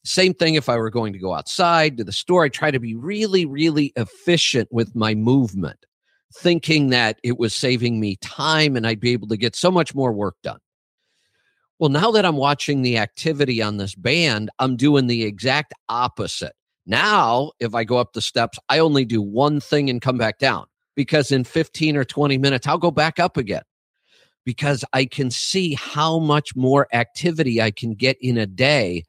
Same 0.04 0.34
thing 0.34 0.54
if 0.54 0.68
I 0.68 0.76
were 0.76 0.90
going 0.90 1.12
to 1.12 1.18
go 1.18 1.34
outside 1.34 1.96
to 1.96 2.04
the 2.04 2.12
store. 2.12 2.44
I 2.44 2.48
try 2.48 2.70
to 2.70 2.78
be 2.78 2.94
really, 2.94 3.44
really 3.44 3.92
efficient 3.96 4.68
with 4.70 4.94
my 4.94 5.14
movement, 5.14 5.84
thinking 6.36 6.90
that 6.90 7.18
it 7.24 7.38
was 7.38 7.56
saving 7.56 7.98
me 7.98 8.16
time 8.16 8.76
and 8.76 8.86
I'd 8.86 9.00
be 9.00 9.12
able 9.12 9.28
to 9.28 9.36
get 9.36 9.56
so 9.56 9.72
much 9.72 9.96
more 9.96 10.12
work 10.12 10.36
done. 10.44 10.60
Well, 11.80 11.90
now 11.90 12.12
that 12.12 12.24
I'm 12.24 12.36
watching 12.36 12.82
the 12.82 12.98
activity 12.98 13.60
on 13.60 13.78
this 13.78 13.96
band, 13.96 14.48
I'm 14.60 14.76
doing 14.76 15.08
the 15.08 15.24
exact 15.24 15.74
opposite. 15.88 16.52
Now, 16.86 17.50
if 17.58 17.74
I 17.74 17.82
go 17.82 17.98
up 17.98 18.12
the 18.12 18.20
steps, 18.20 18.58
I 18.68 18.78
only 18.78 19.04
do 19.04 19.20
one 19.20 19.58
thing 19.58 19.90
and 19.90 20.00
come 20.00 20.18
back 20.18 20.38
down 20.38 20.66
because 20.94 21.32
in 21.32 21.44
15 21.44 21.96
or 21.96 22.04
20 22.04 22.38
minutes, 22.38 22.66
I'll 22.66 22.78
go 22.78 22.90
back 22.90 23.18
up 23.18 23.36
again 23.36 23.62
because 24.44 24.84
I 24.92 25.06
can 25.06 25.30
see 25.30 25.74
how 25.74 26.18
much 26.18 26.54
more 26.54 26.86
activity 26.92 27.60
I 27.60 27.70
can 27.70 27.94
get 27.94 28.16
in 28.20 28.38
a 28.38 28.46
day 28.46 29.04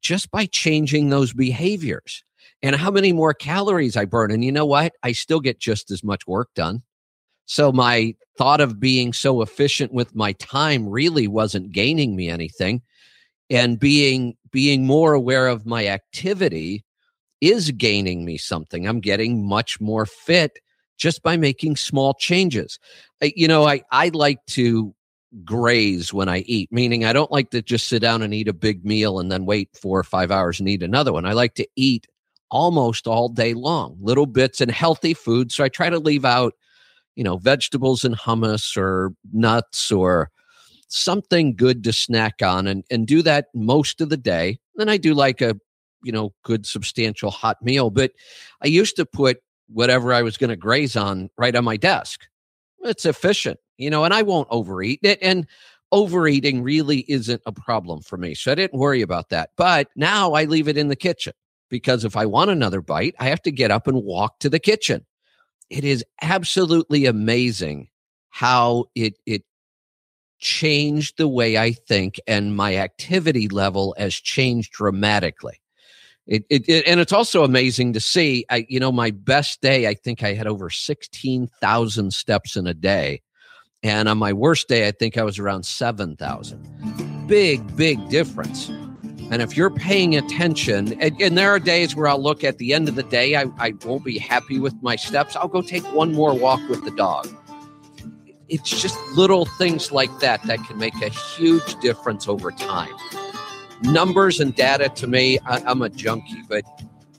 just 0.00 0.30
by 0.30 0.46
changing 0.46 1.08
those 1.08 1.32
behaviors 1.32 2.22
and 2.62 2.76
how 2.76 2.90
many 2.90 3.12
more 3.12 3.34
calories 3.34 3.96
I 3.96 4.04
burn. 4.04 4.30
And 4.30 4.44
you 4.44 4.52
know 4.52 4.66
what? 4.66 4.92
I 5.02 5.12
still 5.12 5.40
get 5.40 5.60
just 5.60 5.90
as 5.90 6.02
much 6.02 6.26
work 6.26 6.48
done. 6.54 6.82
So 7.46 7.72
my 7.72 8.14
thought 8.36 8.60
of 8.60 8.78
being 8.78 9.12
so 9.12 9.42
efficient 9.42 9.92
with 9.92 10.14
my 10.14 10.32
time 10.32 10.88
really 10.88 11.26
wasn't 11.26 11.72
gaining 11.72 12.14
me 12.14 12.28
anything. 12.28 12.82
And 13.50 13.78
being 13.78 14.36
being 14.50 14.86
more 14.86 15.14
aware 15.14 15.48
of 15.48 15.64
my 15.64 15.86
activity 15.86 16.84
is 17.40 17.70
gaining 17.70 18.24
me 18.24 18.36
something. 18.36 18.86
I'm 18.86 19.00
getting 19.00 19.46
much 19.46 19.80
more 19.80 20.04
fit 20.04 20.58
just 20.98 21.22
by 21.22 21.36
making 21.36 21.76
small 21.76 22.12
changes. 22.14 22.78
You 23.22 23.48
know, 23.48 23.66
I, 23.66 23.82
I 23.90 24.10
like 24.10 24.44
to 24.48 24.94
graze 25.44 26.12
when 26.12 26.28
I 26.28 26.38
eat, 26.40 26.70
meaning 26.72 27.04
I 27.04 27.12
don't 27.12 27.30
like 27.30 27.50
to 27.50 27.62
just 27.62 27.88
sit 27.88 28.00
down 28.00 28.22
and 28.22 28.34
eat 28.34 28.48
a 28.48 28.52
big 28.52 28.84
meal 28.84 29.18
and 29.18 29.30
then 29.30 29.46
wait 29.46 29.70
four 29.80 29.98
or 29.98 30.04
five 30.04 30.30
hours 30.30 30.60
and 30.60 30.68
eat 30.68 30.82
another 30.82 31.12
one. 31.12 31.24
I 31.24 31.32
like 31.32 31.54
to 31.54 31.68
eat 31.76 32.06
almost 32.50 33.06
all 33.06 33.28
day 33.28 33.54
long, 33.54 33.96
little 34.00 34.26
bits 34.26 34.60
and 34.60 34.70
healthy 34.70 35.14
food. 35.14 35.52
So 35.52 35.64
I 35.64 35.68
try 35.68 35.90
to 35.90 35.98
leave 35.98 36.24
out, 36.24 36.54
you 37.14 37.24
know, 37.24 37.36
vegetables 37.36 38.04
and 38.04 38.16
hummus 38.16 38.76
or 38.76 39.12
nuts 39.32 39.92
or 39.92 40.30
something 40.88 41.54
good 41.54 41.84
to 41.84 41.92
snack 41.92 42.40
on 42.42 42.66
and, 42.66 42.84
and 42.90 43.06
do 43.06 43.22
that 43.22 43.46
most 43.54 44.00
of 44.00 44.08
the 44.08 44.16
day. 44.16 44.58
Then 44.76 44.88
I 44.88 44.96
do 44.96 45.12
like 45.12 45.42
a, 45.42 45.54
you 46.02 46.12
know, 46.12 46.32
good 46.42 46.64
substantial 46.64 47.30
hot 47.30 47.58
meal. 47.60 47.90
But 47.90 48.12
I 48.62 48.68
used 48.68 48.96
to 48.96 49.04
put 49.04 49.38
whatever 49.68 50.12
I 50.12 50.22
was 50.22 50.36
going 50.36 50.50
to 50.50 50.56
graze 50.56 50.96
on 50.96 51.30
right 51.36 51.54
on 51.54 51.64
my 51.64 51.76
desk. 51.76 52.26
It's 52.80 53.06
efficient, 53.06 53.58
you 53.76 53.90
know, 53.90 54.04
and 54.04 54.14
I 54.14 54.22
won't 54.22 54.48
overeat 54.50 55.00
it. 55.02 55.18
And 55.20 55.46
overeating 55.92 56.62
really 56.62 57.04
isn't 57.08 57.42
a 57.46 57.52
problem 57.52 58.00
for 58.02 58.16
me. 58.16 58.34
So 58.34 58.52
I 58.52 58.54
didn't 58.54 58.78
worry 58.78 59.02
about 59.02 59.30
that. 59.30 59.50
But 59.56 59.88
now 59.96 60.32
I 60.32 60.44
leave 60.44 60.68
it 60.68 60.76
in 60.76 60.88
the 60.88 60.96
kitchen 60.96 61.32
because 61.70 62.04
if 62.04 62.16
I 62.16 62.26
want 62.26 62.50
another 62.50 62.80
bite, 62.80 63.14
I 63.18 63.28
have 63.28 63.42
to 63.42 63.50
get 63.50 63.70
up 63.70 63.86
and 63.86 64.02
walk 64.02 64.38
to 64.40 64.48
the 64.48 64.58
kitchen. 64.58 65.06
It 65.70 65.84
is 65.84 66.04
absolutely 66.22 67.06
amazing 67.06 67.88
how 68.30 68.86
it 68.94 69.18
it 69.26 69.42
changed 70.38 71.18
the 71.18 71.28
way 71.28 71.58
I 71.58 71.72
think 71.72 72.20
and 72.26 72.56
my 72.56 72.76
activity 72.76 73.48
level 73.48 73.94
has 73.98 74.14
changed 74.14 74.72
dramatically. 74.72 75.60
It, 76.28 76.44
it, 76.50 76.68
it, 76.68 76.86
and 76.86 77.00
it's 77.00 77.12
also 77.12 77.42
amazing 77.42 77.94
to 77.94 78.00
see. 78.00 78.44
I, 78.50 78.66
you 78.68 78.78
know, 78.78 78.92
my 78.92 79.10
best 79.10 79.62
day, 79.62 79.88
I 79.88 79.94
think 79.94 80.22
I 80.22 80.34
had 80.34 80.46
over 80.46 80.68
sixteen 80.68 81.48
thousand 81.60 82.12
steps 82.12 82.54
in 82.54 82.66
a 82.66 82.74
day, 82.74 83.22
and 83.82 84.10
on 84.10 84.18
my 84.18 84.34
worst 84.34 84.68
day, 84.68 84.86
I 84.86 84.90
think 84.90 85.16
I 85.16 85.22
was 85.22 85.38
around 85.38 85.64
seven 85.64 86.16
thousand. 86.16 86.66
Big, 87.26 87.76
big 87.76 88.08
difference. 88.10 88.68
And 89.30 89.42
if 89.42 89.56
you're 89.56 89.70
paying 89.70 90.16
attention, 90.16 90.98
and, 91.00 91.20
and, 91.20 91.36
there 91.36 91.50
are 91.50 91.58
days 91.58 91.94
where 91.94 92.08
I'll 92.08 92.22
look 92.22 92.44
at 92.44 92.56
the 92.56 92.72
end 92.72 92.88
of 92.88 92.94
the 92.94 93.02
day, 93.02 93.36
I, 93.36 93.44
I 93.58 93.74
won't 93.84 94.02
be 94.02 94.18
happy 94.18 94.58
with 94.58 94.74
my 94.80 94.96
steps. 94.96 95.36
I'll 95.36 95.48
go 95.48 95.60
take 95.60 95.84
one 95.94 96.14
more 96.14 96.32
walk 96.32 96.66
with 96.70 96.82
the 96.84 96.90
dog. 96.90 97.28
It's 98.48 98.70
just 98.80 98.98
little 99.14 99.44
things 99.44 99.92
like 99.92 100.10
that 100.20 100.42
that 100.44 100.64
can 100.64 100.78
make 100.78 100.94
a 101.02 101.10
huge 101.10 101.78
difference 101.80 102.26
over 102.26 102.50
time. 102.50 102.94
Numbers 103.82 104.40
and 104.40 104.54
data 104.54 104.88
to 104.90 105.06
me, 105.06 105.38
I, 105.46 105.58
I'm 105.64 105.82
a 105.82 105.88
junkie, 105.88 106.42
but 106.48 106.64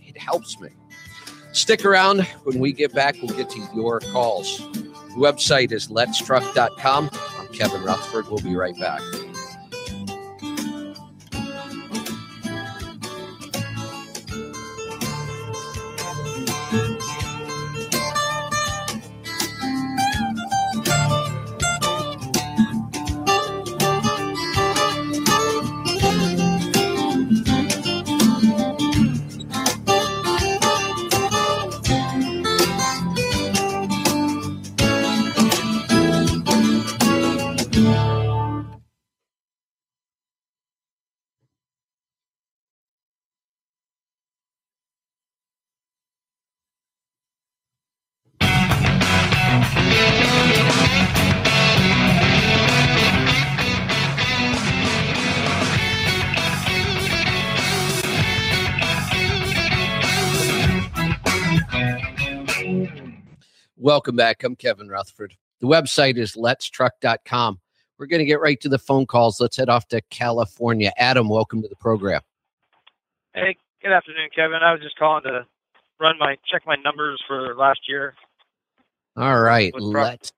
it 0.02 0.18
helps 0.18 0.60
me. 0.60 0.70
Stick 1.52 1.86
around. 1.86 2.22
When 2.44 2.60
we 2.60 2.74
get 2.74 2.94
back, 2.94 3.16
we'll 3.22 3.36
get 3.36 3.50
to 3.52 3.68
your 3.74 4.00
calls. 4.00 4.60
The 4.60 5.16
website 5.16 5.72
is 5.72 5.88
letstruck.com. 5.88 7.10
I'm 7.40 7.48
Kevin 7.54 7.82
Rutherford. 7.84 8.28
We'll 8.28 8.44
be 8.44 8.56
right 8.56 8.78
back. 8.80 9.02
Welcome 63.82 64.18
back. 64.18 64.44
I'm 64.44 64.58
Kevin 64.58 64.90
Rutherford. 64.90 65.38
The 65.62 65.68
website 65.68 66.18
is 66.18 66.36
letstruck.com. 66.36 67.62
We're 67.98 68.08
going 68.08 68.20
to 68.20 68.26
get 68.26 68.42
right 68.42 68.60
to 68.60 68.68
the 68.68 68.78
phone 68.78 69.06
calls. 69.06 69.40
Let's 69.40 69.56
head 69.56 69.70
off 69.70 69.88
to 69.88 70.02
California. 70.10 70.92
Adam, 70.98 71.30
welcome 71.30 71.62
to 71.62 71.68
the 71.70 71.78
program. 71.78 72.20
Hey, 73.34 73.56
good 73.82 73.94
afternoon, 73.94 74.28
Kevin. 74.36 74.58
I 74.62 74.74
was 74.74 74.82
just 74.82 74.98
calling 74.98 75.24
to 75.24 75.46
run 75.98 76.18
my 76.20 76.36
check 76.52 76.64
my 76.68 76.76
numbers 76.84 77.24
for 77.26 77.56
last 77.56 77.80
year. 77.88 78.16
All 79.16 79.40
right, 79.40 79.72
let's 79.74 80.34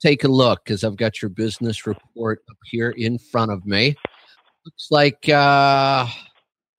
take 0.00 0.24
a 0.24 0.28
look 0.28 0.64
because 0.64 0.82
I've 0.82 0.96
got 0.96 1.22
your 1.22 1.28
business 1.28 1.86
report 1.86 2.42
up 2.50 2.56
here 2.64 2.90
in 2.90 3.18
front 3.18 3.52
of 3.52 3.66
me. 3.66 3.94
Looks 4.64 4.88
like 4.90 5.28
uh, 5.28 6.08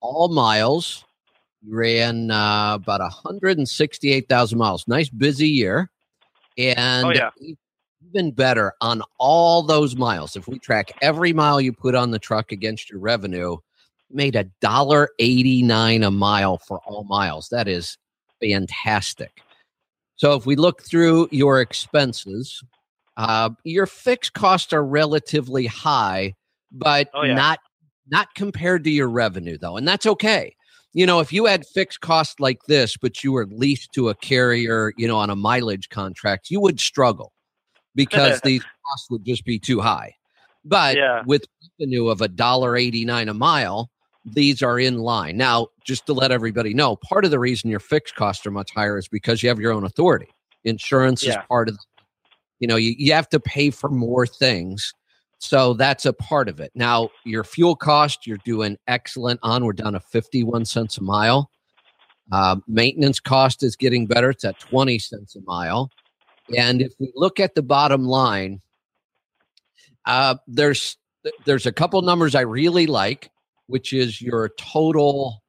all 0.02 0.28
miles 0.28 1.06
ran 1.66 2.30
uh, 2.30 2.74
about 2.74 3.00
168,000 3.00 4.58
miles. 4.58 4.86
Nice 4.88 5.08
busy 5.08 5.48
year. 5.48 5.90
And 6.58 7.06
oh, 7.06 7.10
yeah. 7.10 7.30
even 8.08 8.32
better 8.32 8.74
on 8.80 9.02
all 9.18 9.62
those 9.62 9.96
miles. 9.96 10.36
If 10.36 10.48
we 10.48 10.58
track 10.58 10.92
every 11.00 11.32
mile 11.32 11.60
you 11.60 11.72
put 11.72 11.94
on 11.94 12.10
the 12.10 12.18
truck 12.18 12.52
against 12.52 12.90
your 12.90 13.00
revenue, 13.00 13.56
made 14.10 14.36
a 14.36 14.44
dollar 14.60 15.10
89 15.18 16.02
a 16.02 16.10
mile 16.10 16.58
for 16.58 16.80
all 16.86 17.04
miles. 17.04 17.48
That 17.50 17.68
is 17.68 17.96
fantastic. 18.40 19.42
So 20.16 20.34
if 20.34 20.44
we 20.44 20.56
look 20.56 20.82
through 20.82 21.28
your 21.30 21.60
expenses, 21.60 22.62
uh, 23.16 23.50
your 23.64 23.86
fixed 23.86 24.34
costs 24.34 24.72
are 24.72 24.84
relatively 24.84 25.66
high, 25.66 26.34
but 26.72 27.08
oh, 27.14 27.22
yeah. 27.22 27.34
not 27.34 27.60
not 28.08 28.34
compared 28.34 28.82
to 28.84 28.90
your 28.90 29.08
revenue 29.08 29.56
though, 29.56 29.76
and 29.76 29.86
that's 29.86 30.04
okay 30.04 30.54
you 30.92 31.06
know, 31.06 31.20
if 31.20 31.32
you 31.32 31.46
had 31.46 31.66
fixed 31.66 32.00
costs 32.00 32.40
like 32.40 32.58
this, 32.66 32.96
but 32.96 33.22
you 33.22 33.32
were 33.32 33.46
leased 33.46 33.92
to 33.92 34.08
a 34.08 34.14
carrier, 34.14 34.92
you 34.96 35.06
know, 35.06 35.18
on 35.18 35.30
a 35.30 35.36
mileage 35.36 35.88
contract, 35.88 36.50
you 36.50 36.60
would 36.60 36.80
struggle 36.80 37.32
because 37.94 38.40
these 38.44 38.62
costs 38.62 39.10
would 39.10 39.24
just 39.24 39.44
be 39.44 39.58
too 39.58 39.80
high. 39.80 40.14
But 40.64 40.96
yeah. 40.96 41.22
with 41.24 41.44
revenue 41.78 42.08
of 42.08 42.20
a 42.20 42.28
dollar 42.28 42.76
eighty 42.76 43.04
nine 43.04 43.28
a 43.28 43.34
mile, 43.34 43.90
these 44.24 44.62
are 44.62 44.78
in 44.78 44.98
line. 44.98 45.36
Now, 45.36 45.68
just 45.84 46.06
to 46.06 46.12
let 46.12 46.32
everybody 46.32 46.74
know, 46.74 46.96
part 46.96 47.24
of 47.24 47.30
the 47.30 47.38
reason 47.38 47.70
your 47.70 47.80
fixed 47.80 48.14
costs 48.16 48.44
are 48.46 48.50
much 48.50 48.72
higher 48.74 48.98
is 48.98 49.08
because 49.08 49.42
you 49.42 49.48
have 49.48 49.60
your 49.60 49.72
own 49.72 49.84
authority. 49.84 50.28
Insurance 50.64 51.22
yeah. 51.22 51.30
is 51.30 51.46
part 51.48 51.68
of, 51.68 51.76
the, 51.76 51.82
you 52.58 52.68
know, 52.68 52.76
you, 52.76 52.94
you 52.98 53.12
have 53.14 53.28
to 53.30 53.40
pay 53.40 53.70
for 53.70 53.88
more 53.88 54.26
things 54.26 54.92
so 55.40 55.72
that's 55.72 56.04
a 56.04 56.12
part 56.12 56.50
of 56.50 56.60
it. 56.60 56.70
Now, 56.74 57.08
your 57.24 57.44
fuel 57.44 57.74
cost, 57.74 58.26
you're 58.26 58.38
doing 58.44 58.76
excellent 58.86 59.40
on. 59.42 59.64
We're 59.64 59.72
down 59.72 59.94
to 59.94 60.00
51 60.00 60.66
cents 60.66 60.98
a 60.98 61.02
mile. 61.02 61.50
Uh, 62.30 62.56
maintenance 62.68 63.20
cost 63.20 63.62
is 63.62 63.74
getting 63.74 64.06
better. 64.06 64.30
It's 64.30 64.44
at 64.44 64.60
20 64.60 64.98
cents 64.98 65.34
a 65.34 65.40
mile. 65.46 65.90
And 66.56 66.82
if 66.82 66.92
we 67.00 67.10
look 67.14 67.40
at 67.40 67.54
the 67.54 67.62
bottom 67.62 68.04
line, 68.04 68.60
uh, 70.04 70.36
there's 70.46 70.98
there's 71.46 71.66
a 71.66 71.72
couple 71.72 72.00
numbers 72.02 72.34
I 72.34 72.42
really 72.42 72.86
like, 72.86 73.30
which 73.66 73.92
is 73.92 74.20
your 74.20 74.50
total 74.58 75.42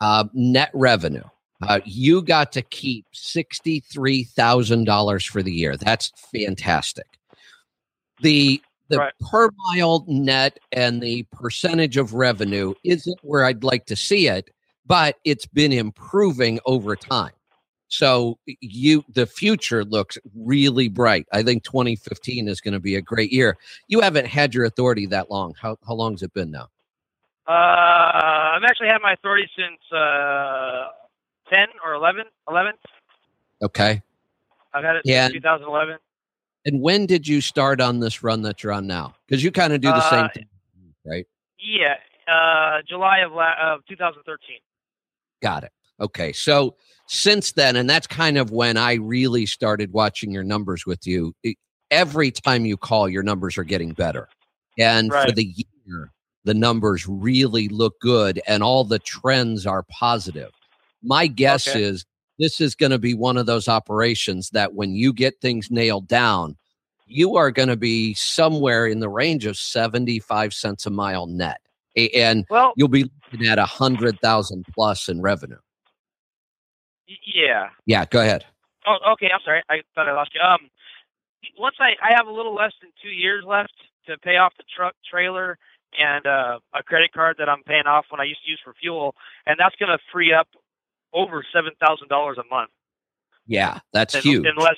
uh, 0.00 0.24
net 0.32 0.70
revenue. 0.72 1.24
Uh, 1.62 1.80
you 1.84 2.22
got 2.22 2.52
to 2.52 2.62
keep 2.62 3.06
sixty 3.12 3.80
three 3.80 4.24
thousand 4.24 4.84
dollars 4.84 5.24
for 5.24 5.42
the 5.42 5.52
year. 5.52 5.76
That's 5.76 6.12
fantastic. 6.32 7.06
The 8.20 8.62
the 8.92 8.98
right. 8.98 9.12
per 9.30 9.48
mile 9.68 10.04
net 10.06 10.58
and 10.70 11.02
the 11.02 11.22
percentage 11.32 11.96
of 11.96 12.12
revenue 12.12 12.74
isn't 12.84 13.18
where 13.22 13.44
I'd 13.44 13.64
like 13.64 13.86
to 13.86 13.96
see 13.96 14.28
it, 14.28 14.50
but 14.86 15.16
it's 15.24 15.46
been 15.46 15.72
improving 15.72 16.60
over 16.66 16.94
time. 16.94 17.32
So 17.88 18.38
you 18.46 19.04
the 19.08 19.26
future 19.26 19.84
looks 19.84 20.18
really 20.34 20.88
bright. 20.88 21.26
I 21.32 21.42
think 21.42 21.64
2015 21.64 22.48
is 22.48 22.60
going 22.60 22.74
to 22.74 22.80
be 22.80 22.96
a 22.96 23.02
great 23.02 23.32
year. 23.32 23.56
You 23.88 24.00
haven't 24.00 24.26
had 24.26 24.54
your 24.54 24.64
authority 24.64 25.06
that 25.06 25.30
long. 25.30 25.54
How 25.60 25.76
how 25.86 25.94
long 25.94 26.12
has 26.12 26.22
it 26.22 26.32
been 26.32 26.50
now? 26.50 26.68
Uh, 27.46 27.52
I've 27.52 28.62
actually 28.64 28.88
had 28.88 28.98
my 29.02 29.12
authority 29.14 29.48
since 29.56 29.80
uh, 29.90 30.88
10 31.52 31.66
or 31.84 31.94
11. 31.94 32.24
11. 32.48 32.72
Okay. 33.62 34.00
I've 34.72 34.84
had 34.84 34.96
it 34.96 35.02
Yeah. 35.04 35.26
since 35.26 35.34
2011. 35.34 35.98
And 36.64 36.80
when 36.80 37.06
did 37.06 37.26
you 37.26 37.40
start 37.40 37.80
on 37.80 38.00
this 38.00 38.22
run 38.22 38.42
that 38.42 38.62
you're 38.62 38.72
on 38.72 38.86
now? 38.86 39.14
Because 39.26 39.42
you 39.42 39.50
kind 39.50 39.72
of 39.72 39.80
do 39.80 39.88
the 39.88 40.10
same 40.10 40.26
Uh, 40.26 40.28
thing, 40.34 40.46
right? 41.04 41.26
Yeah, 41.58 41.96
uh, 42.28 42.82
July 42.88 43.18
of, 43.20 43.32
la- 43.32 43.54
of 43.60 43.80
2013. 43.88 44.56
Got 45.42 45.64
it. 45.64 45.72
Okay. 46.00 46.32
So 46.32 46.76
since 47.08 47.52
then, 47.52 47.76
and 47.76 47.88
that's 47.90 48.06
kind 48.06 48.38
of 48.38 48.50
when 48.50 48.76
I 48.76 48.94
really 48.94 49.46
started 49.46 49.92
watching 49.92 50.30
your 50.30 50.44
numbers 50.44 50.86
with 50.86 51.06
you. 51.06 51.34
every 51.90 52.30
time 52.30 52.64
you 52.64 52.74
call, 52.78 53.06
your 53.06 53.22
numbers 53.22 53.58
are 53.58 53.64
getting 53.64 53.92
better. 53.92 54.26
And 54.78 55.12
for 55.12 55.30
the 55.30 55.44
year, 55.44 56.10
the 56.44 56.54
numbers 56.54 57.06
really 57.06 57.68
look 57.68 58.00
good 58.00 58.40
and 58.48 58.62
all 58.62 58.82
the 58.84 58.98
trends 58.98 59.66
are 59.66 59.82
positive. 59.90 60.50
My 61.02 61.26
guess 61.26 61.68
Okay. 61.68 61.82
is 61.82 62.06
this 62.42 62.60
is 62.60 62.74
going 62.74 62.90
to 62.90 62.98
be 62.98 63.14
one 63.14 63.36
of 63.36 63.46
those 63.46 63.68
operations 63.68 64.50
that 64.50 64.74
when 64.74 64.94
you 64.94 65.12
get 65.12 65.40
things 65.40 65.70
nailed 65.70 66.08
down, 66.08 66.56
you 67.06 67.36
are 67.36 67.52
going 67.52 67.68
to 67.68 67.76
be 67.76 68.14
somewhere 68.14 68.86
in 68.86 68.98
the 68.98 69.08
range 69.08 69.46
of 69.46 69.56
75 69.56 70.52
cents 70.52 70.84
a 70.84 70.90
mile 70.90 71.26
net. 71.26 71.60
And 71.96 72.44
Well, 72.50 72.72
you'll 72.76 72.88
be 72.88 73.08
looking 73.30 73.46
at 73.46 73.58
a 73.58 73.64
hundred 73.64 74.18
thousand 74.20 74.66
plus 74.74 75.08
in 75.08 75.20
revenue. 75.20 75.58
yeah. 77.06 77.68
Yeah, 77.86 78.06
go 78.06 78.20
ahead. 78.20 78.44
Oh, 78.86 79.12
okay. 79.12 79.28
I'm 79.32 79.40
sorry. 79.44 79.62
I 79.70 79.82
thought 79.94 80.08
I 80.08 80.12
lost 80.12 80.30
you. 80.34 80.40
Um, 80.40 80.68
once 81.58 81.76
I 81.78 81.90
I 82.02 82.14
have 82.16 82.26
a 82.26 82.32
little 82.32 82.54
less 82.54 82.72
than 82.80 82.90
two 83.02 83.10
years 83.10 83.44
left 83.46 83.74
to 84.06 84.18
pay 84.18 84.36
off 84.36 84.52
the 84.56 84.64
truck 84.74 84.94
trailer 85.08 85.58
and 85.96 86.26
uh, 86.26 86.58
a 86.74 86.82
credit 86.82 87.12
card 87.12 87.36
that 87.38 87.48
I'm 87.48 87.62
paying 87.64 87.86
off 87.86 88.06
when 88.08 88.20
I 88.20 88.24
used 88.24 88.42
to 88.44 88.50
use 88.50 88.60
for 88.64 88.74
fuel, 88.80 89.14
and 89.46 89.56
that's 89.60 89.76
going 89.76 89.90
to 89.90 89.98
free 90.10 90.32
up 90.32 90.48
over 91.12 91.44
seven 91.52 91.72
thousand 91.80 92.08
dollars 92.08 92.38
a 92.38 92.46
month. 92.52 92.70
Yeah, 93.46 93.80
that's 93.92 94.14
and, 94.14 94.22
huge. 94.22 94.46
Unless, 94.46 94.76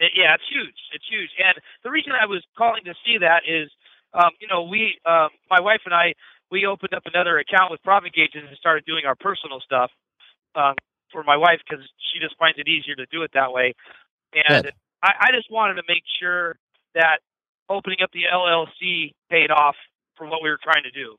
yeah, 0.00 0.34
it's 0.34 0.48
huge. 0.50 0.74
It's 0.92 1.04
huge. 1.08 1.30
And 1.38 1.54
the 1.84 1.90
reason 1.90 2.12
I 2.12 2.26
was 2.26 2.42
calling 2.56 2.84
to 2.84 2.94
see 3.04 3.18
that 3.18 3.42
is, 3.46 3.70
um, 4.14 4.30
you 4.40 4.48
know, 4.48 4.62
we, 4.62 4.98
um, 5.04 5.28
my 5.50 5.60
wife 5.60 5.82
and 5.84 5.94
I, 5.94 6.14
we 6.50 6.66
opened 6.66 6.94
up 6.94 7.04
another 7.06 7.38
account 7.38 7.70
with 7.70 7.82
Profit 7.82 8.12
Gauges 8.12 8.42
and 8.48 8.56
started 8.56 8.84
doing 8.84 9.04
our 9.06 9.14
personal 9.14 9.60
stuff 9.60 9.90
um, 10.54 10.74
for 11.12 11.22
my 11.22 11.36
wife 11.36 11.60
because 11.68 11.84
she 12.12 12.18
just 12.18 12.36
finds 12.38 12.58
it 12.58 12.68
easier 12.68 12.96
to 12.96 13.06
do 13.12 13.22
it 13.22 13.30
that 13.34 13.52
way. 13.52 13.74
And 14.34 14.72
I, 15.02 15.12
I 15.20 15.32
just 15.32 15.50
wanted 15.50 15.74
to 15.74 15.82
make 15.86 16.02
sure 16.18 16.56
that 16.94 17.20
opening 17.68 17.98
up 18.02 18.10
the 18.12 18.24
LLC 18.32 19.12
paid 19.30 19.50
off 19.50 19.76
for 20.16 20.26
what 20.26 20.42
we 20.42 20.50
were 20.50 20.58
trying 20.62 20.82
to 20.82 20.90
do. 20.90 21.16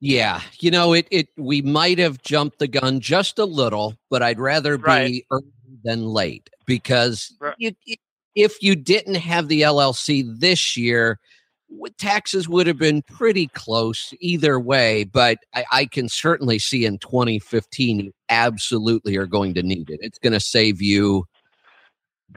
Yeah, 0.00 0.40
you 0.60 0.70
know, 0.70 0.94
it 0.94 1.06
it 1.10 1.28
we 1.36 1.60
might 1.62 1.98
have 1.98 2.22
jumped 2.22 2.58
the 2.58 2.68
gun 2.68 3.00
just 3.00 3.38
a 3.38 3.44
little, 3.44 3.94
but 4.08 4.22
I'd 4.22 4.40
rather 4.40 4.78
be 4.78 5.24
early 5.30 5.44
than 5.84 6.04
late 6.06 6.48
because 6.66 7.34
Right. 7.40 7.54
you- 7.58 7.74
if 8.34 8.62
you 8.62 8.76
didn't 8.76 9.16
have 9.16 9.48
the 9.48 9.62
LLC 9.62 10.22
this 10.22 10.76
year, 10.76 11.18
taxes 11.98 12.48
would 12.48 12.66
have 12.66 12.78
been 12.78 13.02
pretty 13.02 13.48
close 13.48 14.14
either 14.20 14.58
way. 14.58 15.04
But 15.04 15.38
I, 15.54 15.64
I 15.72 15.84
can 15.86 16.08
certainly 16.08 16.58
see 16.58 16.84
in 16.86 16.98
2015 16.98 18.00
you 18.00 18.12
absolutely 18.28 19.16
are 19.16 19.26
going 19.26 19.52
to 19.54 19.62
need 19.62 19.90
it. 19.90 20.00
It's 20.02 20.18
going 20.18 20.32
to 20.32 20.40
save 20.40 20.80
you 20.80 21.26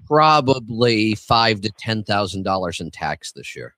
probably 0.07 1.15
five 1.15 1.61
to 1.61 1.69
ten 1.77 2.03
thousand 2.03 2.43
dollars 2.43 2.79
in 2.79 2.91
tax 2.91 3.31
this 3.31 3.55
year. 3.55 3.75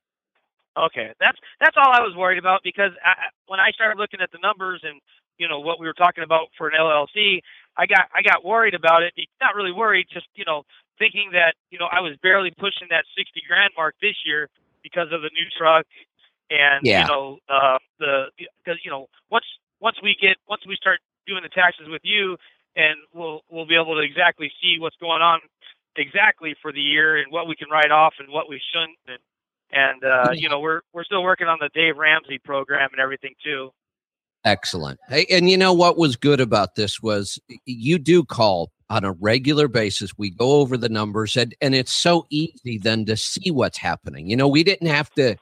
Okay, 0.77 1.12
that's 1.20 1.38
that's 1.60 1.77
all 1.77 1.91
I 1.91 2.01
was 2.01 2.15
worried 2.15 2.38
about 2.38 2.62
because 2.63 2.91
I, 3.03 3.13
when 3.48 3.60
I 3.60 3.72
started 3.72 3.98
looking 3.98 4.20
at 4.22 4.32
the 4.32 4.39
numbers 4.44 4.82
and 4.84 5.00
you 5.38 5.48
know 5.48 5.60
what 5.60 5.79
we 5.79 5.88
were 5.88 5.94
talking 5.94 6.24
about 6.24 6.48
for 6.58 6.67
an 6.67 6.75
LLC, 6.79 7.39
I 7.77 7.86
got 7.86 8.08
I 8.13 8.22
got 8.22 8.44
worried 8.44 8.74
about 8.74 9.03
it. 9.03 9.13
Not 9.41 9.55
really 9.55 9.72
worried, 9.72 10.08
just 10.12 10.27
you 10.36 10.46
know 10.46 10.63
thinking 11.00 11.29
that 11.34 11.55
you 11.72 11.79
know 11.79 11.88
I 11.91 12.01
was 12.01 12.17
barely 12.22 12.51
pushing 12.51 12.88
that 12.89 13.05
sixty 13.17 13.41
grand 13.48 13.72
mark 13.77 13.96
this 14.01 14.15
year 14.25 14.50
because 14.84 15.08
of 15.12 15.22
the 15.22 15.32
new 15.34 15.48
truck 15.58 15.86
and 16.50 16.86
Yeah. 16.86 17.01
you 17.01 17.08
know 17.08 17.38
uh, 17.50 17.77
the 18.00 18.25
because 18.63 18.79
you 18.84 18.91
know 18.91 19.08
once 19.32 19.46
once 19.79 19.98
we 20.03 20.15
get 20.20 20.38
once 20.48 20.62
we 20.67 20.75
start 20.75 21.00
doing 21.27 21.44
the 21.44 21.50
taxes 21.50 21.88
with 21.89 22.01
you 22.03 22.38
and 22.75 22.96
we'll 23.13 23.41
we'll 23.50 23.65
be 23.65 23.75
able 23.75 23.96
to 23.96 24.01
exactly 24.01 24.51
see 24.62 24.77
what's 24.79 24.98
going 24.98 25.22
on 25.22 25.39
exactly 25.96 26.55
for 26.62 26.72
the 26.72 26.82
year 26.82 27.17
and 27.17 27.32
what 27.32 27.48
we 27.48 27.55
can 27.55 27.70
write 27.70 27.91
off 27.91 28.13
and 28.20 28.29
what 28.29 28.50
we 28.50 28.62
shouldn't 28.74 28.98
and 29.08 29.20
and 29.72 30.03
uh, 30.03 30.31
you 30.34 30.50
know 30.50 30.60
we're 30.60 30.81
we're 30.93 31.03
still 31.03 31.24
working 31.24 31.48
on 31.48 31.57
the 31.60 31.69
Dave 31.74 31.98
Ramsey 31.98 32.39
program 32.39 32.89
and 32.91 33.00
everything 33.00 33.34
too. 33.43 33.72
Excellent. 34.43 35.00
Hey, 35.10 35.25
and 35.31 35.50
you 35.50 35.57
know 35.57 35.74
what 35.74 35.98
was 35.98 36.15
good 36.15 36.39
about 36.39 36.75
this 36.75 37.01
was 37.01 37.39
you 37.65 37.98
do 37.98 38.24
call 38.24 38.72
on 38.89 39.03
a 39.03 39.12
regular 39.13 39.67
basis. 39.67 40.17
We 40.17 40.29
go 40.29 40.60
over 40.60 40.77
the 40.77 40.89
numbers 40.89 41.36
and, 41.36 41.55
and 41.62 41.74
it's 41.74 41.91
so 41.91 42.27
easy 42.29 42.77
then 42.77 43.05
to 43.05 43.17
see 43.17 43.50
what's 43.50 43.79
happening. 43.79 44.29
You 44.29 44.36
know, 44.36 44.48
we 44.48 44.63
didn't 44.63 44.88
have 44.88 45.10
to 45.15 45.36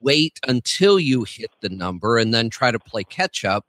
wait 0.00 0.40
until 0.48 0.98
you 0.98 1.24
hit 1.24 1.50
the 1.60 1.68
number 1.68 2.16
and 2.16 2.32
then 2.32 2.48
try 2.48 2.70
to 2.70 2.78
play 2.78 3.04
catch 3.04 3.44
up. 3.44 3.66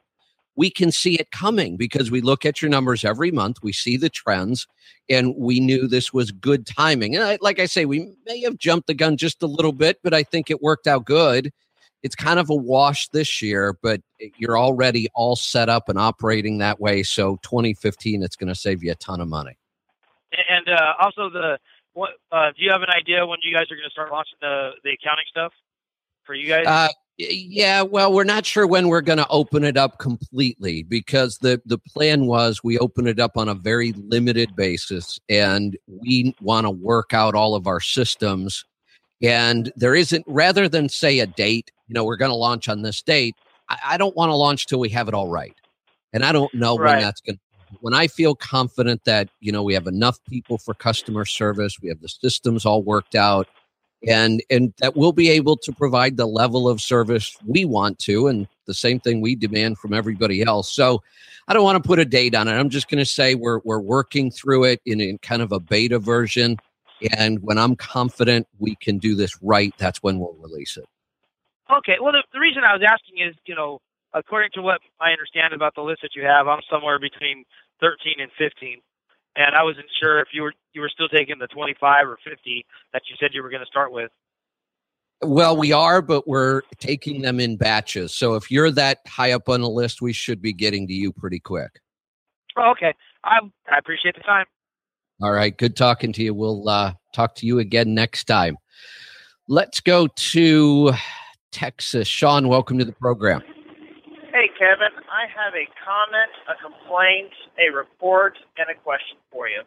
We 0.61 0.69
can 0.69 0.91
see 0.91 1.15
it 1.15 1.31
coming 1.31 1.75
because 1.75 2.11
we 2.11 2.21
look 2.21 2.45
at 2.45 2.61
your 2.61 2.69
numbers 2.69 3.03
every 3.03 3.31
month. 3.31 3.57
We 3.63 3.73
see 3.73 3.97
the 3.97 4.09
trends 4.09 4.67
and 5.09 5.35
we 5.35 5.59
knew 5.59 5.87
this 5.87 6.13
was 6.13 6.31
good 6.31 6.67
timing. 6.67 7.15
And 7.15 7.23
I, 7.23 7.39
like 7.41 7.59
I 7.59 7.65
say, 7.65 7.85
we 7.85 8.13
may 8.27 8.41
have 8.41 8.57
jumped 8.57 8.85
the 8.85 8.93
gun 8.93 9.17
just 9.17 9.41
a 9.41 9.47
little 9.47 9.71
bit, 9.71 9.97
but 10.03 10.13
I 10.13 10.21
think 10.21 10.51
it 10.51 10.61
worked 10.61 10.85
out 10.85 11.05
good 11.05 11.51
it's 12.03 12.15
kind 12.15 12.39
of 12.39 12.49
a 12.49 12.55
wash 12.55 13.07
this 13.09 13.41
year, 13.41 13.77
but 13.81 14.01
you're 14.37 14.57
already 14.57 15.07
all 15.13 15.35
set 15.35 15.69
up 15.69 15.87
and 15.89 15.99
operating 15.99 16.57
that 16.57 16.79
way. 16.79 17.03
So 17.03 17.37
2015, 17.43 18.23
it's 18.23 18.35
going 18.35 18.47
to 18.47 18.55
save 18.55 18.83
you 18.83 18.91
a 18.91 18.95
ton 18.95 19.21
of 19.21 19.27
money. 19.27 19.57
And 20.49 20.67
uh, 20.69 20.93
also 20.99 21.29
the 21.29 21.57
what 21.93 22.11
uh, 22.31 22.51
do 22.57 22.63
you 22.63 22.71
have 22.71 22.81
an 22.81 22.89
idea 22.89 23.25
when 23.25 23.39
you 23.43 23.53
guys 23.53 23.65
are 23.69 23.75
going 23.75 23.87
to 23.87 23.91
start 23.91 24.11
launching 24.11 24.37
the 24.39 24.71
the 24.83 24.91
accounting 24.91 25.25
stuff 25.29 25.51
for 26.23 26.33
you 26.33 26.47
guys? 26.47 26.65
Uh, 26.65 26.87
yeah, 27.17 27.81
well, 27.81 28.11
we're 28.13 28.23
not 28.23 28.45
sure 28.45 28.65
when 28.65 28.87
we're 28.87 29.01
going 29.01 29.17
to 29.17 29.27
open 29.27 29.63
it 29.63 29.77
up 29.77 29.99
completely 29.99 30.83
because 30.83 31.37
the 31.39 31.61
the 31.65 31.77
plan 31.77 32.25
was 32.25 32.63
we 32.63 32.77
open 32.79 33.07
it 33.07 33.19
up 33.19 33.37
on 33.37 33.47
a 33.49 33.53
very 33.53 33.91
limited 33.93 34.55
basis, 34.55 35.19
and 35.29 35.77
we 35.87 36.35
want 36.41 36.65
to 36.65 36.71
work 36.71 37.13
out 37.13 37.35
all 37.35 37.55
of 37.55 37.67
our 37.67 37.79
systems. 37.79 38.65
And 39.21 39.71
there 39.75 39.93
isn't 39.93 40.25
rather 40.27 40.67
than 40.67 40.89
say 40.89 41.19
a 41.19 41.27
date, 41.27 41.71
you 41.87 41.93
know, 41.93 42.03
we're 42.03 42.17
going 42.17 42.31
to 42.31 42.35
launch 42.35 42.67
on 42.67 42.81
this 42.81 43.01
date. 43.03 43.35
I, 43.69 43.77
I 43.89 43.97
don't 43.97 44.15
want 44.15 44.29
to 44.29 44.35
launch 44.35 44.65
till 44.65 44.79
we 44.79 44.89
have 44.89 45.07
it 45.07 45.13
all 45.13 45.27
right, 45.27 45.55
and 46.13 46.25
I 46.25 46.31
don't 46.31 46.53
know 46.53 46.75
when 46.75 46.99
that's 47.01 47.21
going. 47.21 47.35
to 47.35 47.77
When 47.81 47.93
I 47.93 48.07
feel 48.07 48.35
confident 48.35 49.03
that 49.05 49.29
you 49.41 49.51
know 49.51 49.63
we 49.63 49.73
have 49.75 49.87
enough 49.87 50.17
people 50.27 50.57
for 50.57 50.73
customer 50.73 51.25
service, 51.25 51.77
we 51.81 51.89
have 51.89 52.01
the 52.01 52.09
systems 52.09 52.65
all 52.65 52.81
worked 52.81 53.15
out, 53.15 53.47
and 54.07 54.41
and 54.49 54.73
that 54.79 54.95
we'll 54.95 55.11
be 55.11 55.29
able 55.29 55.57
to 55.57 55.71
provide 55.71 56.17
the 56.17 56.25
level 56.25 56.67
of 56.67 56.81
service 56.81 57.37
we 57.45 57.65
want 57.65 57.99
to 57.99 58.27
and 58.27 58.47
the 58.65 58.73
same 58.73 58.99
thing 58.99 59.21
we 59.21 59.35
demand 59.35 59.77
from 59.77 59.93
everybody 59.93 60.41
else. 60.41 60.73
So 60.73 61.01
i 61.47 61.53
don't 61.53 61.63
want 61.63 61.81
to 61.81 61.87
put 61.87 61.99
a 61.99 62.05
date 62.05 62.35
on 62.35 62.47
it. 62.47 62.53
I'm 62.53 62.69
just 62.69 62.89
going 62.89 62.99
to 62.99 63.05
say 63.05 63.35
we're 63.35 63.59
we're 63.63 63.79
working 63.79 64.31
through 64.31 64.65
it 64.65 64.81
in, 64.85 65.01
in 65.01 65.17
kind 65.19 65.41
of 65.41 65.51
a 65.51 65.59
beta 65.59 65.99
version 65.99 66.57
and 67.17 67.41
when 67.41 67.57
i'm 67.57 67.75
confident 67.75 68.47
we 68.59 68.75
can 68.75 68.99
do 68.99 69.15
this 69.15 69.41
right 69.41 69.73
that's 69.77 70.03
when 70.03 70.19
we'll 70.19 70.35
release 70.39 70.77
it. 70.77 70.85
Okay. 71.71 71.95
Well, 72.01 72.11
the, 72.11 72.23
the 72.33 72.39
reason 72.39 72.63
I 72.63 72.73
was 72.73 72.83
asking 72.83 73.23
is, 73.23 73.35
you 73.45 73.55
know, 73.55 73.79
according 74.13 74.51
to 74.55 74.61
what 74.61 74.81
I 74.99 75.11
understand 75.11 75.53
about 75.53 75.75
the 75.75 75.81
list 75.81 76.01
that 76.01 76.15
you 76.15 76.23
have, 76.23 76.47
I'm 76.47 76.59
somewhere 76.69 76.99
between 76.99 77.45
13 77.79 78.19
and 78.19 78.31
15, 78.37 78.81
and 79.35 79.55
I 79.55 79.63
wasn't 79.63 79.87
sure 80.01 80.19
if 80.19 80.27
you 80.33 80.41
were 80.43 80.53
you 80.73 80.81
were 80.81 80.89
still 80.89 81.09
taking 81.09 81.37
the 81.39 81.47
25 81.47 82.07
or 82.07 82.17
50 82.23 82.65
that 82.93 83.01
you 83.09 83.15
said 83.19 83.31
you 83.33 83.43
were 83.43 83.49
going 83.49 83.61
to 83.63 83.67
start 83.67 83.91
with. 83.91 84.11
well 85.21 85.55
we 85.57 85.71
are 85.71 86.01
but 86.01 86.27
we're 86.27 86.61
taking 86.79 87.21
them 87.21 87.39
in 87.39 87.57
batches 87.57 88.13
so 88.15 88.35
if 88.35 88.49
you're 88.51 88.71
that 88.71 88.99
high 89.07 89.31
up 89.31 89.47
on 89.49 89.61
the 89.61 89.69
list 89.69 90.01
we 90.01 90.13
should 90.13 90.41
be 90.41 90.53
getting 90.53 90.87
to 90.87 90.93
you 90.93 91.11
pretty 91.11 91.39
quick 91.39 91.79
Oh, 92.57 92.71
okay. 92.71 92.93
I 93.23 93.37
I 93.71 93.77
appreciate 93.77 94.15
the 94.15 94.21
time. 94.23 94.45
All 95.21 95.31
right. 95.31 95.55
Good 95.57 95.77
talking 95.77 96.11
to 96.11 96.21
you. 96.21 96.33
We'll 96.33 96.67
uh, 96.67 96.93
talk 97.13 97.33
to 97.35 97.45
you 97.45 97.59
again 97.59 97.93
next 97.93 98.25
time. 98.25 98.57
Let's 99.47 99.79
go 99.79 100.07
to 100.07 100.91
Texas. 101.53 102.09
Sean, 102.09 102.49
welcome 102.49 102.77
to 102.79 102.83
the 102.83 102.91
program. 102.91 103.41
Hey, 104.33 104.49
Kevin, 104.59 104.89
I 105.21 105.29
have 105.29 105.53
a 105.53 105.65
comment, 105.85 106.31
a 106.49 106.55
complaint, 106.57 107.29
a 107.61 107.69
report, 107.69 108.33
and 108.57 108.67
a 108.69 108.77
question 108.81 109.17
for 109.31 109.47
you. 109.47 109.61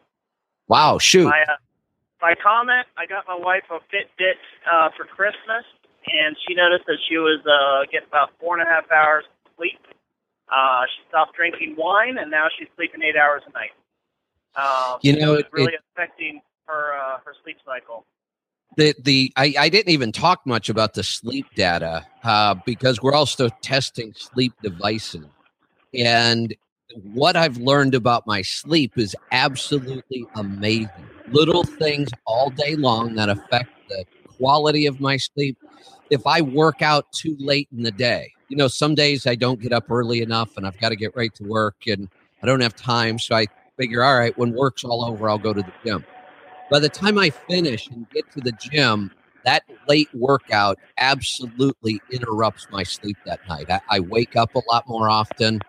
Wow. 0.67 0.97
Shoot. 0.99 1.25
My, 1.25 1.41
uh, 1.47 1.55
my 2.21 2.35
comment, 2.43 2.87
I 2.97 3.05
got 3.05 3.23
my 3.27 3.37
wife 3.39 3.63
a 3.71 3.79
Fitbit 3.87 4.35
uh, 4.69 4.89
for 4.97 5.05
Christmas, 5.05 5.63
and 6.11 6.35
she 6.45 6.55
noticed 6.55 6.83
that 6.87 6.97
she 7.07 7.17
was 7.17 7.39
uh, 7.47 7.85
getting 7.91 8.07
about 8.09 8.31
four 8.39 8.57
and 8.59 8.67
a 8.67 8.69
half 8.69 8.91
hours 8.91 9.23
of 9.45 9.51
sleep. 9.57 9.79
Uh, 10.51 10.81
she 10.91 11.07
stopped 11.07 11.35
drinking 11.35 11.75
wine, 11.77 12.17
and 12.17 12.29
now 12.29 12.47
she's 12.57 12.67
sleeping 12.75 13.01
eight 13.03 13.15
hours 13.15 13.41
a 13.47 13.51
night. 13.53 13.71
Um, 14.59 14.99
You 15.01 15.15
know, 15.19 15.33
it's 15.35 15.47
it- 15.47 15.53
really 15.53 15.73
affecting 15.95 16.41
her 16.67 16.93
uh, 16.97 17.17
her 17.25 17.33
sleep 17.43 17.57
cycle. 17.65 18.05
the 18.77 18.93
the 18.99 19.31
I, 19.37 19.53
I 19.59 19.69
didn't 19.69 19.91
even 19.93 20.11
talk 20.11 20.45
much 20.45 20.67
about 20.69 20.93
the 20.95 21.03
sleep 21.03 21.45
data 21.55 22.05
uh, 22.23 22.55
because 22.65 23.01
we're 23.01 23.13
also 23.13 23.49
testing 23.61 24.13
sleep 24.17 24.53
devices 24.63 25.25
and 25.95 26.55
what 27.03 27.35
i've 27.35 27.57
learned 27.57 27.95
about 27.95 28.27
my 28.27 28.41
sleep 28.41 28.93
is 28.97 29.15
absolutely 29.31 30.29
amazing 30.35 31.11
little 31.27 31.63
things 31.63 32.09
all 32.25 32.51
day 32.51 32.75
long 32.75 33.15
that 33.15 33.29
affect 33.29 33.69
the 33.89 34.05
quality 34.37 34.85
of 34.85 34.99
my 34.99 35.17
sleep 35.17 35.57
if 36.09 36.25
i 36.27 36.41
work 36.41 36.81
out 36.81 37.05
too 37.11 37.35
late 37.39 37.69
in 37.75 37.83
the 37.83 37.91
day 37.91 38.31
you 38.49 38.57
know 38.57 38.67
some 38.67 38.95
days 38.95 39.27
i 39.27 39.35
don't 39.35 39.61
get 39.61 39.73
up 39.73 39.85
early 39.89 40.21
enough 40.21 40.51
and 40.57 40.67
i've 40.67 40.79
got 40.79 40.89
to 40.89 40.97
get 40.97 41.11
right 41.15 41.33
to 41.35 41.43
work 41.43 41.77
and 41.87 42.09
i 42.43 42.47
don't 42.47 42.61
have 42.61 42.75
time 42.75 43.19
so 43.19 43.35
i 43.35 43.47
figure 43.77 44.03
all 44.03 44.17
right 44.19 44.37
when 44.37 44.53
work's 44.53 44.83
all 44.83 45.05
over 45.05 45.29
i'll 45.29 45.39
go 45.39 45.53
to 45.53 45.63
the 45.63 45.73
gym 45.85 46.03
by 46.69 46.79
the 46.79 46.89
time 46.89 47.17
I 47.17 47.31
finish 47.31 47.89
and 47.91 48.09
get 48.13 48.29
to 48.31 48.41
the 48.41 48.53
gym, 48.53 49.11
that 49.45 49.63
late 49.87 50.09
workout 50.13 50.79
absolutely 50.97 52.03
interrupts 52.09 52.67
my 52.71 52.83
sleep 52.83 53.19
that 53.25 53.41
night. 53.47 53.67
I, 53.69 53.81
I 53.89 53.99
wake 54.01 54.35
up 54.35 54.55
a 54.55 54.61
lot 54.71 54.85
more 54.87 55.09
often. 55.09 55.63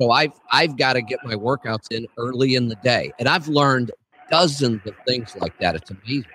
So 0.00 0.10
I've 0.10 0.32
I've 0.50 0.76
got 0.76 0.94
to 0.94 1.02
get 1.02 1.20
my 1.24 1.34
workouts 1.34 1.90
in 1.90 2.06
early 2.18 2.54
in 2.54 2.68
the 2.68 2.76
day. 2.76 3.12
And 3.18 3.28
I've 3.28 3.48
learned 3.48 3.92
dozens 4.30 4.84
of 4.86 4.94
things 5.06 5.34
like 5.36 5.56
that. 5.60 5.74
It's 5.76 5.90
amazing. 5.90 6.26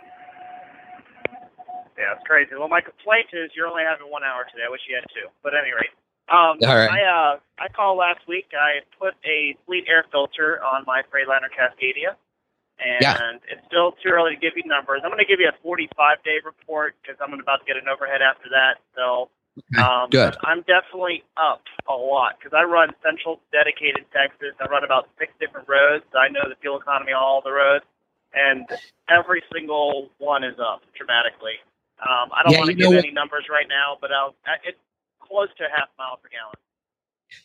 Yeah, 1.97 2.15
it's 2.15 2.23
crazy. 2.25 2.51
Well, 2.57 2.69
my 2.69 2.79
complaint 2.79 3.27
is 3.33 3.51
you're 3.55 3.67
only 3.67 3.83
having 3.83 4.07
one 4.09 4.23
hour 4.23 4.47
today. 4.47 4.63
I 4.65 4.71
wish 4.71 4.81
you 4.87 4.95
had 4.95 5.03
two. 5.11 5.27
But 5.43 5.53
at 5.53 5.67
any 5.67 5.73
rate, 5.75 5.91
Um, 6.31 6.61
All 6.63 6.77
right. 6.77 6.87
I 6.87 7.01
uh, 7.03 7.33
I 7.59 7.67
called 7.75 7.97
last 7.97 8.23
week. 8.27 8.47
I 8.55 8.85
put 8.95 9.15
a 9.25 9.57
fleet 9.65 9.83
air 9.89 10.05
filter 10.11 10.63
on 10.63 10.85
my 10.87 11.01
Freightliner 11.11 11.51
Cascadia, 11.51 12.15
and 12.79 13.01
Yeah. 13.03 13.17
it's 13.51 13.65
still 13.67 13.91
too 13.99 14.09
early 14.15 14.35
to 14.35 14.39
give 14.39 14.53
you 14.55 14.63
numbers. 14.63 15.01
I'm 15.03 15.09
going 15.11 15.19
to 15.19 15.27
give 15.27 15.41
you 15.41 15.49
a 15.49 15.57
45 15.61 16.23
day 16.23 16.39
report 16.45 16.95
because 17.01 17.17
I'm 17.19 17.33
about 17.35 17.59
to 17.59 17.65
get 17.67 17.75
an 17.75 17.89
overhead 17.91 18.21
after 18.21 18.47
that. 18.55 18.79
So 18.95 19.27
um, 19.77 20.09
good. 20.11 20.35
I'm 20.43 20.61
definitely 20.65 21.23
up 21.37 21.63
a 21.89 21.93
lot 21.93 22.39
because 22.39 22.55
I 22.55 22.63
run 22.63 22.89
Central 23.03 23.41
dedicated 23.51 24.05
Texas. 24.13 24.55
I 24.59 24.69
run 24.69 24.83
about 24.83 25.09
six 25.19 25.31
different 25.39 25.67
roads. 25.67 26.05
So 26.11 26.19
I 26.19 26.29
know 26.29 26.47
the 26.49 26.55
fuel 26.61 26.79
economy 26.79 27.13
on 27.13 27.21
all 27.23 27.41
the 27.43 27.51
roads, 27.51 27.85
and 28.33 28.67
every 29.09 29.43
single 29.53 30.09
one 30.19 30.43
is 30.43 30.55
up 30.59 30.81
dramatically. 30.97 31.59
Um, 31.99 32.31
I 32.31 32.43
don't 32.43 32.53
Yeah, 32.53 32.59
want 32.59 32.69
to 32.71 32.77
give 32.77 32.91
any 32.93 33.11
numbers 33.11 33.45
right 33.51 33.67
now, 33.67 33.97
but 33.99 34.11
I'll, 34.11 34.35
it's 34.63 34.79
close 35.19 35.49
to 35.57 35.65
a 35.65 35.71
half 35.71 35.89
mile 35.97 36.17
per 36.21 36.29
gallon. 36.29 36.55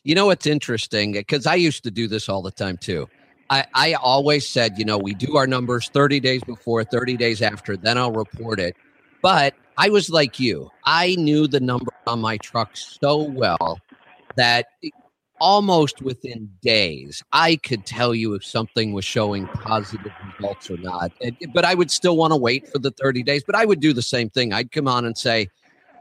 You 0.05 0.15
know 0.15 0.27
what's 0.27 0.47
interesting? 0.47 1.13
Because 1.13 1.47
I 1.47 1.57
used 1.57 1.85
to 1.85 1.91
do 1.91 2.09
this 2.09 2.29
all 2.29 2.43
the 2.43 2.51
time 2.51 2.79
too. 2.79 3.09
I, 3.51 3.67
I 3.75 3.95
always 3.95 4.49
said, 4.49 4.79
you 4.79 4.85
know, 4.85 4.99
we 4.99 5.15
do 5.15 5.37
our 5.37 5.47
numbers 5.47 5.91
30 5.93 6.21
days 6.21 6.45
before, 6.45 6.85
30 6.85 7.17
days 7.17 7.43
after, 7.43 7.77
then 7.77 7.99
I'll 7.99 8.13
report 8.13 8.61
it. 8.61 8.77
But 9.25 9.55
I 9.79 9.89
was 9.89 10.11
like 10.11 10.39
you. 10.39 10.71
I 10.85 11.15
knew 11.15 11.47
the 11.47 11.59
number 11.59 11.91
on 12.07 12.21
my 12.21 12.37
truck 12.37 12.77
so 12.77 13.23
well 13.23 13.81
that 14.37 14.67
almost 15.41 16.03
within 16.03 16.51
days, 16.61 17.23
I 17.33 17.57
could 17.57 17.87
tell 17.87 18.15
you 18.15 18.35
if 18.35 18.45
something 18.45 18.93
was 18.93 19.07
showing 19.07 19.47
positive 19.47 20.13
results 20.39 20.71
or 20.71 20.77
not. 20.77 21.11
Eh, 21.23 21.31
but 21.55 21.65
I 21.65 21.73
would 21.73 21.91
still 21.91 22.19
want 22.19 22.33
to 22.33 22.37
wait 22.37 22.69
for 22.69 22.79
the 22.79 22.91
30 22.91 23.23
days. 23.23 23.43
But 23.43 23.55
I 23.55 23.65
would 23.65 23.81
do 23.81 23.95
the 23.95 24.03
same 24.03 24.29
thing. 24.29 24.53
I'd 24.53 24.71
come 24.71 24.87
on 24.87 25.07
and 25.07 25.17
say, 25.17 25.49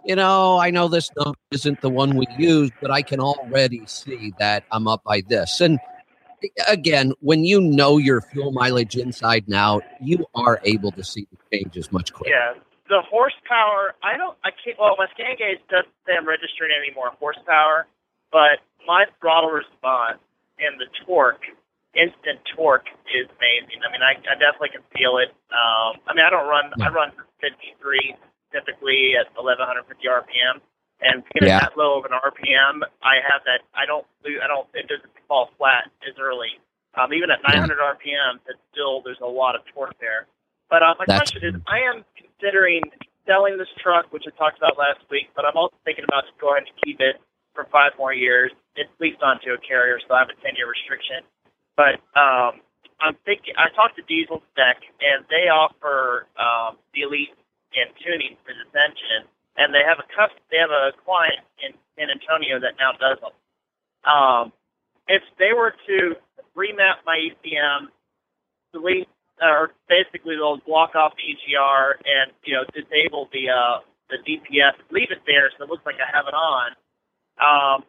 you 0.03 0.17
know, 0.17 0.59
I 0.59 0.69
know 0.69 0.89
this 0.89 1.09
number 1.15 1.39
isn't 1.51 1.79
the 1.79 1.89
one 1.89 2.17
we 2.17 2.25
use, 2.37 2.71
but 2.81 2.91
I 2.91 3.03
can 3.03 3.21
already 3.21 3.85
see 3.85 4.33
that 4.37 4.65
I'm 4.69 4.85
up 4.85 5.01
by 5.05 5.23
this. 5.29 5.61
And 5.61 5.79
eh, 6.43 6.49
again, 6.67 7.13
when 7.21 7.45
you 7.45 7.61
know 7.61 7.99
your 7.99 8.19
fuel 8.19 8.51
mileage 8.51 8.97
inside 8.97 9.45
and 9.45 9.55
out, 9.55 9.85
you 10.01 10.25
are 10.35 10.59
able 10.65 10.91
to 10.91 11.05
see 11.05 11.25
the 11.31 11.57
changes 11.57 11.89
much 11.89 12.11
quicker. 12.11 12.35
Yeah, 12.35 12.55
the 12.93 13.01
horsepower. 13.09 13.97
I 14.05 14.13
don't. 14.21 14.37
I 14.45 14.53
can't. 14.53 14.77
Well, 14.77 14.93
my 15.01 15.09
ScanGauge 15.17 15.65
doesn't 15.73 15.89
say 16.05 16.13
I'm 16.13 16.29
registering 16.29 16.69
any 16.69 16.93
more 16.93 17.09
horsepower, 17.17 17.89
but 18.29 18.61
my 18.85 19.09
throttle 19.17 19.49
response 19.49 20.21
and 20.61 20.77
the 20.77 20.85
torque, 21.09 21.41
instant 21.97 22.37
torque, 22.53 22.85
is 23.09 23.25
amazing. 23.41 23.81
I 23.81 23.89
mean, 23.89 24.05
I, 24.05 24.13
I 24.29 24.37
definitely 24.37 24.77
can 24.77 24.85
feel 24.93 25.17
it. 25.17 25.33
Um, 25.49 25.97
I 26.05 26.13
mean, 26.13 26.21
I 26.21 26.29
don't 26.29 26.45
run. 26.45 26.69
I 26.85 26.93
run 26.93 27.09
53 27.41 28.13
typically 28.53 29.17
at 29.17 29.25
1150 29.33 29.89
RPM, 30.05 30.61
and 31.01 31.25
getting 31.33 31.49
Yeah. 31.49 31.65
that 31.65 31.73
low 31.73 31.97
of 31.97 32.05
an 32.05 32.13
RPM, 32.13 32.85
I 33.01 33.17
have 33.25 33.41
that. 33.49 33.65
I 33.73 33.89
don't. 33.89 34.05
I 34.21 34.45
don't. 34.45 34.69
It 34.77 34.85
doesn't 34.85 35.09
fall 35.25 35.49
flat 35.57 35.89
as 36.05 36.13
early. 36.21 36.61
Um, 36.93 37.09
even 37.09 37.33
at 37.33 37.41
900 37.41 37.81
RPM, 37.81 38.37
it's 38.45 38.61
still 38.69 39.01
there's 39.01 39.17
a 39.17 39.25
lot 39.25 39.57
of 39.57 39.65
torque 39.73 39.97
there. 39.97 40.29
But 40.73 40.81
uh, 40.81 40.97
my 40.97 41.05
That's- 41.05 41.29
question 41.29 41.53
is, 41.53 41.61
I 41.69 41.85
am 41.85 42.01
considering 42.17 42.81
selling 43.29 43.61
this 43.61 43.69
truck, 43.77 44.09
which 44.09 44.25
I 44.25 44.33
talked 44.33 44.57
about 44.57 44.73
last 44.73 45.05
week, 45.13 45.29
but 45.37 45.45
I'm 45.45 45.53
also 45.53 45.77
thinking 45.85 46.01
about 46.01 46.25
just 46.25 46.41
going 46.41 46.65
to 46.65 46.73
keep 46.81 46.97
it 46.97 47.21
for 47.53 47.69
five 47.69 47.93
more 48.01 48.09
years. 48.09 48.49
It's 48.73 48.89
leased 48.97 49.21
onto 49.21 49.53
a 49.53 49.61
carrier, 49.61 50.01
so 50.01 50.17
I 50.17 50.25
have 50.25 50.33
a 50.33 50.37
10 50.41 50.57
year 50.57 50.65
restriction. 50.65 51.21
But 51.77 52.01
um, 52.17 52.65
I'm 52.97 53.13
thinking, 53.21 53.53
I 53.53 53.69
talked 53.77 54.01
to 54.01 54.03
Diesel 54.09 54.41
Spec, 54.49 54.81
and 54.97 55.21
they 55.29 55.45
offer 55.53 56.25
um, 56.41 56.81
the 56.97 57.05
delete 57.05 57.37
and 57.77 57.93
tuning 58.01 58.33
for 58.41 58.57
this 58.57 58.73
engine, 58.73 59.29
and 59.61 59.69
they 59.77 59.85
have 59.85 60.01
a 60.01 60.07
cus- 60.09 60.41
they 60.49 60.57
have 60.57 60.73
a 60.73 60.89
client 61.05 61.45
in 61.61 61.77
San 62.01 62.09
Antonio 62.09 62.57
that 62.57 62.81
now 62.81 62.97
does 62.97 63.21
them. 63.21 63.37
Um, 64.09 64.49
if 65.05 65.21
they 65.37 65.53
were 65.53 65.77
to 65.85 66.17
remap 66.57 67.05
my 67.05 67.21
ECM, 67.21 67.93
delete 68.73 69.05
or 69.43 69.71
basically 69.89 70.35
they'll 70.35 70.63
block 70.65 70.95
off 70.95 71.13
the 71.19 71.23
EGR 71.27 71.99
and 72.05 72.31
you 72.43 72.55
know 72.55 72.63
disable 72.73 73.29
the 73.31 73.49
uh, 73.51 73.79
the 74.09 74.17
DPF, 74.23 74.73
leave 74.91 75.11
it 75.11 75.21
there 75.27 75.51
so 75.57 75.65
it 75.65 75.69
looks 75.69 75.85
like 75.85 75.95
I 75.95 76.09
have 76.15 76.25
it 76.27 76.33
on. 76.33 76.71
Um, 77.41 77.83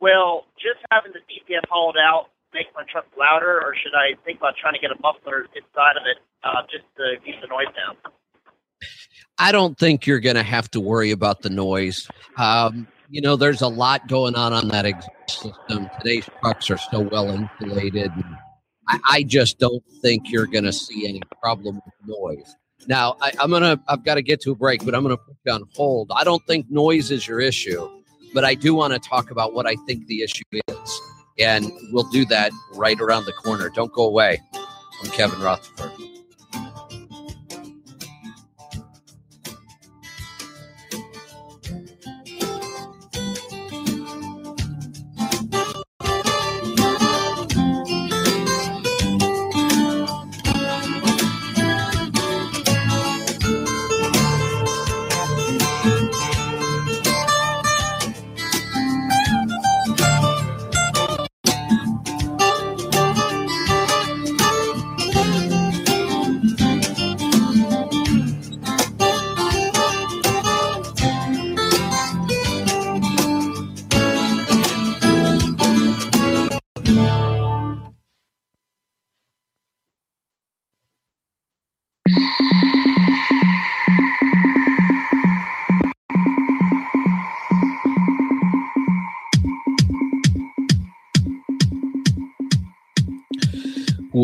will 0.00 0.44
just 0.56 0.84
having 0.90 1.12
the 1.12 1.20
DPF 1.24 1.64
hauled 1.70 1.96
out 1.96 2.28
make 2.54 2.66
my 2.74 2.82
truck 2.90 3.06
louder, 3.18 3.60
or 3.60 3.74
should 3.74 3.94
I 3.94 4.16
think 4.24 4.38
about 4.38 4.54
trying 4.60 4.74
to 4.74 4.80
get 4.80 4.90
a 4.90 5.00
muffler 5.00 5.46
inside 5.54 5.96
of 5.96 6.04
it 6.06 6.18
uh, 6.44 6.62
just 6.70 6.84
to 6.96 7.16
keep 7.24 7.40
the 7.40 7.46
noise 7.48 7.72
down? 7.76 7.96
I 9.38 9.52
don't 9.52 9.78
think 9.78 10.06
you're 10.06 10.20
going 10.20 10.36
to 10.36 10.42
have 10.42 10.70
to 10.72 10.80
worry 10.80 11.10
about 11.10 11.42
the 11.42 11.50
noise. 11.50 12.08
Um, 12.36 12.88
you 13.10 13.20
know, 13.20 13.36
there's 13.36 13.62
a 13.62 13.68
lot 13.68 14.08
going 14.08 14.34
on 14.34 14.52
on 14.52 14.68
that 14.68 14.84
exhaust 14.84 15.30
system. 15.30 15.88
Today's 15.98 16.28
trucks 16.40 16.70
are 16.70 16.78
so 16.78 17.00
well 17.00 17.30
insulated. 17.30 18.10
And 18.12 18.36
I, 18.88 18.98
I 19.10 19.22
just 19.22 19.58
don't 19.58 19.82
think 20.02 20.30
you're 20.30 20.46
going 20.46 20.64
to 20.64 20.72
see 20.72 21.06
any 21.08 21.22
problem 21.40 21.76
with 21.84 21.94
noise. 22.06 22.56
Now, 22.86 23.16
I, 23.20 23.32
I'm 23.40 23.50
gonna. 23.50 23.80
I've 23.88 24.04
got 24.04 24.14
to 24.14 24.22
get 24.22 24.40
to 24.42 24.52
a 24.52 24.54
break, 24.54 24.84
but 24.84 24.94
I'm 24.94 25.02
gonna 25.02 25.16
put 25.16 25.36
you 25.44 25.52
on 25.52 25.64
hold. 25.74 26.10
I 26.14 26.24
don't 26.24 26.44
think 26.46 26.70
noise 26.70 27.10
is 27.10 27.26
your 27.26 27.40
issue, 27.40 27.86
but 28.32 28.44
I 28.44 28.54
do 28.54 28.74
want 28.74 28.94
to 28.94 28.98
talk 29.00 29.30
about 29.30 29.52
what 29.52 29.66
I 29.66 29.74
think 29.86 30.06
the 30.06 30.22
issue 30.22 30.44
is, 30.68 31.00
and 31.38 31.70
we'll 31.92 32.08
do 32.10 32.24
that 32.26 32.52
right 32.74 32.98
around 33.00 33.26
the 33.26 33.32
corner. 33.32 33.68
Don't 33.68 33.92
go 33.92 34.04
away. 34.04 34.40
I'm 34.54 35.10
Kevin 35.10 35.40
Rutherford. 35.40 35.90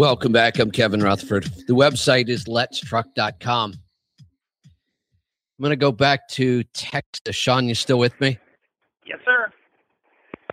Welcome 0.04 0.32
back. 0.32 0.58
I'm 0.58 0.70
Kevin 0.70 1.02
Rutherford. 1.02 1.44
The 1.66 1.72
website 1.72 2.28
is 2.28 2.44
letstruck.com. 2.44 3.72
I'm 3.72 5.62
going 5.62 5.70
to 5.70 5.76
go 5.76 5.92
back 5.92 6.28
to 6.32 6.62
Texas. 6.74 7.34
Sean, 7.34 7.66
you 7.66 7.74
still 7.74 7.98
with 7.98 8.20
me? 8.20 8.38
Yes, 9.06 9.20
sir. 9.24 9.50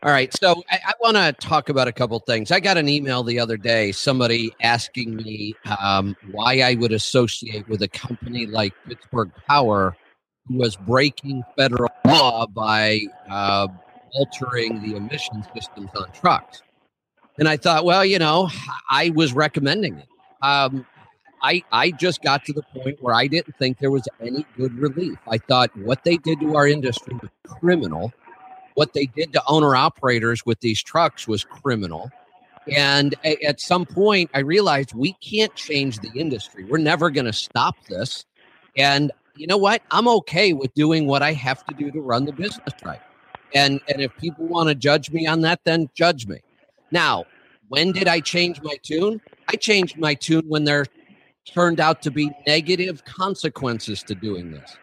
All 0.03 0.11
right. 0.13 0.33
So 0.37 0.63
I, 0.71 0.79
I 0.87 0.93
want 1.01 1.17
to 1.17 1.33
talk 1.45 1.67
about 1.67 1.89
a 1.89 1.91
couple 1.91 2.17
things. 2.19 2.49
I 2.49 2.61
got 2.61 2.77
an 2.77 2.87
email 2.87 3.23
the 3.23 3.41
other 3.41 3.57
day, 3.57 3.91
somebody 3.91 4.55
asking 4.61 5.17
me 5.17 5.53
um, 5.81 6.15
why 6.31 6.61
I 6.61 6.75
would 6.75 6.93
associate 6.93 7.67
with 7.67 7.81
a 7.81 7.89
company 7.89 8.45
like 8.45 8.71
Pittsburgh 8.87 9.33
Power, 9.49 9.97
who 10.47 10.59
was 10.59 10.77
breaking 10.77 11.43
federal 11.57 11.91
law 12.05 12.47
by 12.47 13.01
uh, 13.29 13.67
altering 14.13 14.81
the 14.81 14.95
emission 14.95 15.43
systems 15.53 15.89
on 15.93 16.09
trucks. 16.13 16.61
And 17.37 17.47
I 17.47 17.57
thought, 17.57 17.85
well, 17.85 18.05
you 18.05 18.19
know, 18.19 18.49
I 18.89 19.11
was 19.11 19.33
recommending 19.33 19.97
it. 19.97 20.07
Um, 20.41 20.85
I 21.41 21.63
I 21.71 21.91
just 21.91 22.21
got 22.21 22.45
to 22.45 22.53
the 22.53 22.63
point 22.63 23.01
where 23.01 23.15
I 23.15 23.27
didn't 23.27 23.55
think 23.57 23.79
there 23.79 23.91
was 23.91 24.07
any 24.21 24.45
good 24.57 24.73
relief. 24.75 25.17
I 25.27 25.37
thought 25.37 25.75
what 25.77 26.03
they 26.03 26.17
did 26.17 26.39
to 26.41 26.55
our 26.55 26.67
industry 26.67 27.15
was 27.21 27.31
criminal. 27.47 28.13
What 28.75 28.93
they 28.93 29.05
did 29.07 29.33
to 29.33 29.43
owner 29.47 29.75
operators 29.75 30.45
with 30.45 30.59
these 30.61 30.81
trucks 30.81 31.27
was 31.27 31.43
criminal. 31.43 32.11
And 32.71 33.15
a- 33.23 33.43
at 33.43 33.59
some 33.59 33.85
point, 33.85 34.29
I 34.33 34.39
realized 34.39 34.93
we 34.93 35.13
can't 35.13 35.53
change 35.55 35.99
the 35.99 36.11
industry. 36.15 36.63
We're 36.63 36.77
never 36.77 37.09
going 37.09 37.25
to 37.25 37.33
stop 37.33 37.75
this. 37.89 38.25
And 38.77 39.11
you 39.35 39.47
know 39.47 39.57
what? 39.57 39.81
I'm 39.91 40.07
okay 40.07 40.53
with 40.53 40.73
doing 40.75 41.07
what 41.07 41.23
I 41.23 41.33
have 41.33 41.65
to 41.65 41.73
do 41.73 41.91
to 41.91 42.01
run 42.01 42.25
the 42.25 42.33
business 42.33 42.73
right. 42.83 43.01
And 43.53 43.81
and 43.87 44.01
if 44.01 44.15
people 44.17 44.45
want 44.47 44.69
to 44.69 44.75
judge 44.75 45.11
me 45.11 45.25
on 45.27 45.41
that, 45.41 45.61
then 45.63 45.89
judge 45.93 46.27
me. 46.27 46.41
Now, 46.91 47.25
when 47.69 47.91
did 47.91 48.08
I 48.08 48.19
change 48.19 48.62
my 48.62 48.75
tune? 48.84 49.21
I 49.47 49.56
changed 49.56 49.97
my 49.97 50.13
tune 50.13 50.43
when 50.47 50.65
there 50.65 50.86
turned 51.45 51.80
out 51.80 52.01
to 52.04 52.12
be 52.12 52.32
negative 52.45 53.04
consequences 53.06 54.04
to 54.04 54.15
doing 54.15 54.51
this. 54.51 54.77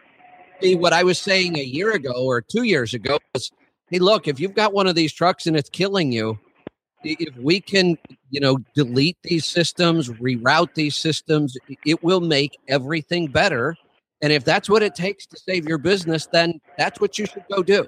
See, 0.61 0.75
what 0.75 0.91
I 0.91 1.03
was 1.03 1.19
saying 1.19 1.57
a 1.57 1.63
year 1.63 1.91
ago 1.91 2.25
or 2.25 2.41
two 2.41 2.63
years 2.63 2.93
ago 2.93 3.19
was 3.33 3.51
hey, 3.89 3.99
look, 3.99 4.27
if 4.27 4.39
you've 4.39 4.53
got 4.53 4.73
one 4.73 4.87
of 4.87 4.95
these 4.95 5.11
trucks 5.11 5.47
and 5.47 5.55
it's 5.57 5.69
killing 5.69 6.11
you, 6.11 6.39
if 7.03 7.35
we 7.37 7.59
can, 7.59 7.97
you 8.29 8.39
know, 8.39 8.57
delete 8.75 9.17
these 9.23 9.45
systems, 9.45 10.09
reroute 10.09 10.73
these 10.75 10.95
systems, 10.95 11.57
it 11.85 12.03
will 12.03 12.19
make 12.21 12.57
everything 12.67 13.27
better. 13.27 13.75
And 14.21 14.33
if 14.33 14.43
that's 14.43 14.69
what 14.69 14.83
it 14.83 14.95
takes 14.95 15.25
to 15.27 15.37
save 15.37 15.67
your 15.67 15.77
business, 15.77 16.27
then 16.31 16.59
that's 16.77 16.99
what 16.99 17.17
you 17.17 17.25
should 17.25 17.45
go 17.51 17.63
do. 17.63 17.87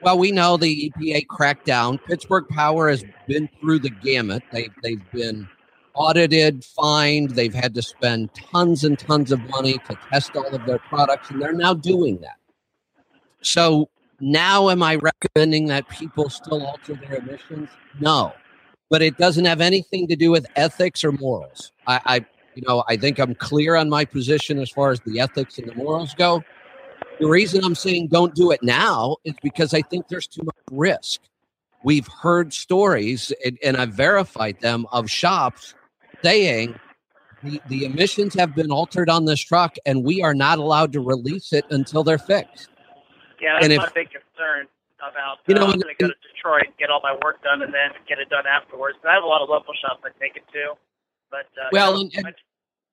Well, 0.00 0.18
we 0.18 0.30
know 0.30 0.56
the 0.56 0.92
EPA 0.96 1.26
crackdown. 1.26 1.98
Pittsburgh 2.04 2.46
Power 2.48 2.88
has 2.88 3.04
been 3.26 3.48
through 3.60 3.80
the 3.80 3.90
gamut. 3.90 4.42
They've 4.52 4.72
they've 4.82 5.10
been 5.10 5.48
audited, 5.94 6.64
fined. 6.64 7.30
They've 7.30 7.54
had 7.54 7.74
to 7.74 7.82
spend 7.82 8.32
tons 8.34 8.84
and 8.84 8.98
tons 8.98 9.32
of 9.32 9.40
money 9.48 9.78
to 9.88 9.98
test 10.10 10.36
all 10.36 10.46
of 10.46 10.64
their 10.66 10.78
products, 10.78 11.30
and 11.30 11.42
they're 11.42 11.52
now 11.52 11.74
doing 11.74 12.18
that. 12.20 12.36
So 13.42 13.88
now, 14.20 14.70
am 14.70 14.82
I 14.82 14.96
recommending 14.96 15.66
that 15.66 15.88
people 15.88 16.30
still 16.30 16.64
alter 16.64 16.94
their 16.94 17.16
emissions? 17.16 17.68
No, 18.00 18.32
but 18.90 19.02
it 19.02 19.16
doesn't 19.18 19.44
have 19.44 19.60
anything 19.60 20.06
to 20.08 20.16
do 20.16 20.30
with 20.30 20.46
ethics 20.54 21.02
or 21.02 21.12
morals. 21.12 21.72
I, 21.86 22.00
I 22.04 22.26
you 22.54 22.62
know, 22.66 22.82
I 22.88 22.96
think 22.96 23.20
I'm 23.20 23.36
clear 23.36 23.76
on 23.76 23.88
my 23.88 24.04
position 24.04 24.58
as 24.58 24.70
far 24.70 24.90
as 24.90 25.00
the 25.00 25.20
ethics 25.20 25.58
and 25.58 25.68
the 25.68 25.74
morals 25.74 26.14
go. 26.14 26.42
The 27.20 27.26
reason 27.26 27.64
I'm 27.64 27.74
saying 27.74 28.08
don't 28.08 28.34
do 28.34 28.50
it 28.50 28.62
now 28.62 29.16
is 29.24 29.34
because 29.42 29.74
I 29.74 29.82
think 29.82 30.08
there's 30.08 30.26
too 30.26 30.42
much 30.44 30.56
risk. 30.70 31.20
We've 31.84 32.06
heard 32.08 32.52
stories, 32.52 33.32
and, 33.44 33.58
and 33.62 33.76
I've 33.76 33.92
verified 33.92 34.60
them, 34.60 34.86
of 34.92 35.10
shops 35.10 35.74
saying 36.22 36.78
the, 37.42 37.60
the 37.68 37.84
emissions 37.84 38.34
have 38.34 38.54
been 38.54 38.70
altered 38.70 39.08
on 39.08 39.24
this 39.24 39.40
truck 39.40 39.76
and 39.86 40.04
we 40.04 40.22
are 40.22 40.34
not 40.34 40.58
allowed 40.58 40.92
to 40.94 41.00
release 41.00 41.52
it 41.52 41.64
until 41.70 42.02
they're 42.02 42.18
fixed. 42.18 42.68
Yeah, 43.40 43.54
that's 43.54 43.64
and 43.64 43.72
if, 43.72 43.78
my 43.78 43.88
big 43.94 44.08
concern 44.10 44.66
about 44.98 45.38
you 45.46 45.54
know, 45.54 45.62
uh, 45.62 45.72
I'm 45.72 45.78
going 45.78 45.94
to 45.96 46.04
go 46.04 46.08
to 46.08 46.14
Detroit, 46.34 46.66
get 46.78 46.90
all 46.90 47.00
my 47.02 47.16
work 47.24 47.42
done, 47.42 47.62
and 47.62 47.72
then 47.72 47.90
get 48.08 48.18
it 48.18 48.28
done 48.28 48.44
afterwards. 48.46 48.98
I 49.08 49.14
have 49.14 49.22
a 49.22 49.26
lot 49.26 49.42
of 49.42 49.48
local 49.48 49.74
shops 49.74 50.02
I 50.04 50.10
take 50.20 50.36
it 50.36 50.42
to. 50.52 50.74
But 51.30 51.46
uh, 51.60 51.68
well, 51.72 52.00
and, 52.00 52.10
and 52.16 52.34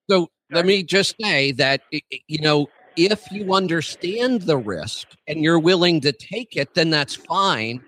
so 0.10 0.30
let 0.52 0.66
me 0.66 0.84
just 0.84 1.16
say 1.20 1.52
that 1.54 1.82
you 2.28 2.40
know 2.40 2.68
if 2.98 3.32
you 3.32 3.54
understand 3.54 4.44
the 4.44 4.58
risk 4.58 5.08
and 5.28 5.44
you're 5.44 5.60
willing 5.60 6.02
to 6.02 6.12
take 6.12 6.56
it, 6.56 6.74
then 6.74 6.90
that's 6.90 7.16
fine. 7.16 7.84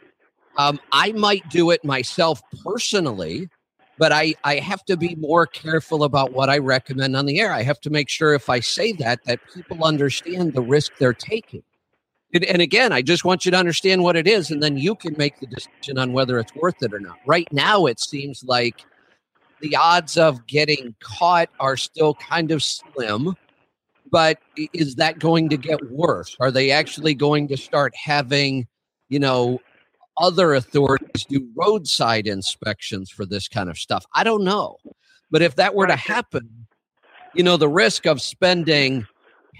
Um, 0.58 0.80
I 0.92 1.12
might 1.12 1.48
do 1.50 1.72
it 1.72 1.84
myself 1.86 2.42
personally, 2.64 3.50
but 3.98 4.12
I, 4.12 4.36
I 4.44 4.56
have 4.56 4.84
to 4.86 4.98
be 4.98 5.16
more 5.16 5.46
careful 5.46 6.04
about 6.04 6.34
what 6.34 6.50
I 6.50 6.58
recommend 6.58 7.16
on 7.16 7.26
the 7.26 7.40
air. 7.40 7.52
I 7.52 7.64
have 7.64 7.80
to 7.82 7.90
make 7.90 8.10
sure 8.10 8.34
if 8.34 8.50
I 8.50 8.60
say 8.60 8.92
that, 8.94 9.24
that 9.26 9.40
people 9.54 9.84
understand 9.84 10.54
the 10.54 10.62
risk 10.62 10.94
they're 10.98 11.14
taking. 11.14 11.64
And, 12.34 12.44
and 12.46 12.62
again, 12.62 12.92
I 12.92 13.02
just 13.02 13.24
want 13.24 13.46
you 13.46 13.52
to 13.52 13.58
understand 13.58 14.04
what 14.04 14.16
it 14.16 14.28
is, 14.28 14.52
and 14.52 14.62
then 14.62 14.78
you 14.78 14.96
can 14.96 15.16
make 15.18 15.40
the 15.40 15.48
decision 15.48 15.98
on 15.98 16.12
whether 16.12 16.40
it's 16.40 16.54
worth 16.56 16.82
it 16.82 16.94
or 16.94 17.00
not. 17.00 17.18
Right 17.26 17.48
now, 17.52 17.86
it 17.86 18.00
seems 18.00 18.44
like 18.44 18.86
the 19.62 19.76
odds 19.76 20.18
of 20.18 20.46
getting 20.46 20.94
caught 21.00 21.50
are 21.60 21.78
still 21.78 22.16
kind 22.16 22.52
of 22.52 22.62
slim 22.64 23.36
but 24.12 24.40
is 24.74 24.96
that 24.96 25.20
going 25.20 25.50
to 25.50 25.58
get 25.58 25.92
worse? 25.92 26.36
Are 26.40 26.52
they 26.52 26.72
actually 26.72 27.14
going 27.14 27.48
to 27.50 27.58
start 27.58 27.94
having, 27.96 28.68
you 29.10 29.20
know, 29.20 29.60
other 30.18 30.54
authorities 30.54 31.26
do 31.30 31.48
roadside 31.56 32.28
inspections 32.28 33.10
for 33.10 33.26
this 33.26 33.48
kind 33.48 33.70
of 33.70 33.78
stuff? 33.78 34.06
I 34.14 34.24
don't 34.24 34.44
know. 34.44 34.78
But 35.30 35.42
if 35.42 35.56
that 35.56 35.76
were 35.76 35.88
to 35.88 35.96
happen, 35.96 36.68
you 37.34 37.44
know, 37.44 37.58
the 37.58 37.70
risk 37.70 38.06
of 38.06 38.22
spending 38.22 39.06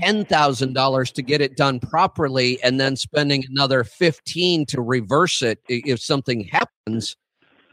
$10,000 0.02 1.14
to 1.14 1.22
get 1.22 1.42
it 1.42 1.58
done 1.58 1.80
properly 1.80 2.62
and 2.64 2.80
then 2.80 2.96
spending 2.96 3.44
another 3.50 3.84
15 3.84 4.66
to 4.68 4.82
reverse 4.82 5.42
it 5.42 5.60
if 5.68 6.00
something 6.00 6.46
happens, 6.46 7.16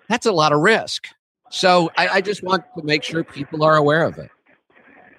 that's 0.09 0.27
a 0.27 0.33
lot 0.33 0.53
of 0.53 0.61
risk. 0.61 1.07
So 1.51 1.91
I, 1.97 2.09
I 2.09 2.21
just 2.21 2.43
want 2.43 2.65
to 2.77 2.85
make 2.85 3.03
sure 3.03 3.23
people 3.23 3.63
are 3.63 3.77
aware 3.77 4.05
of 4.05 4.19
it 4.19 4.31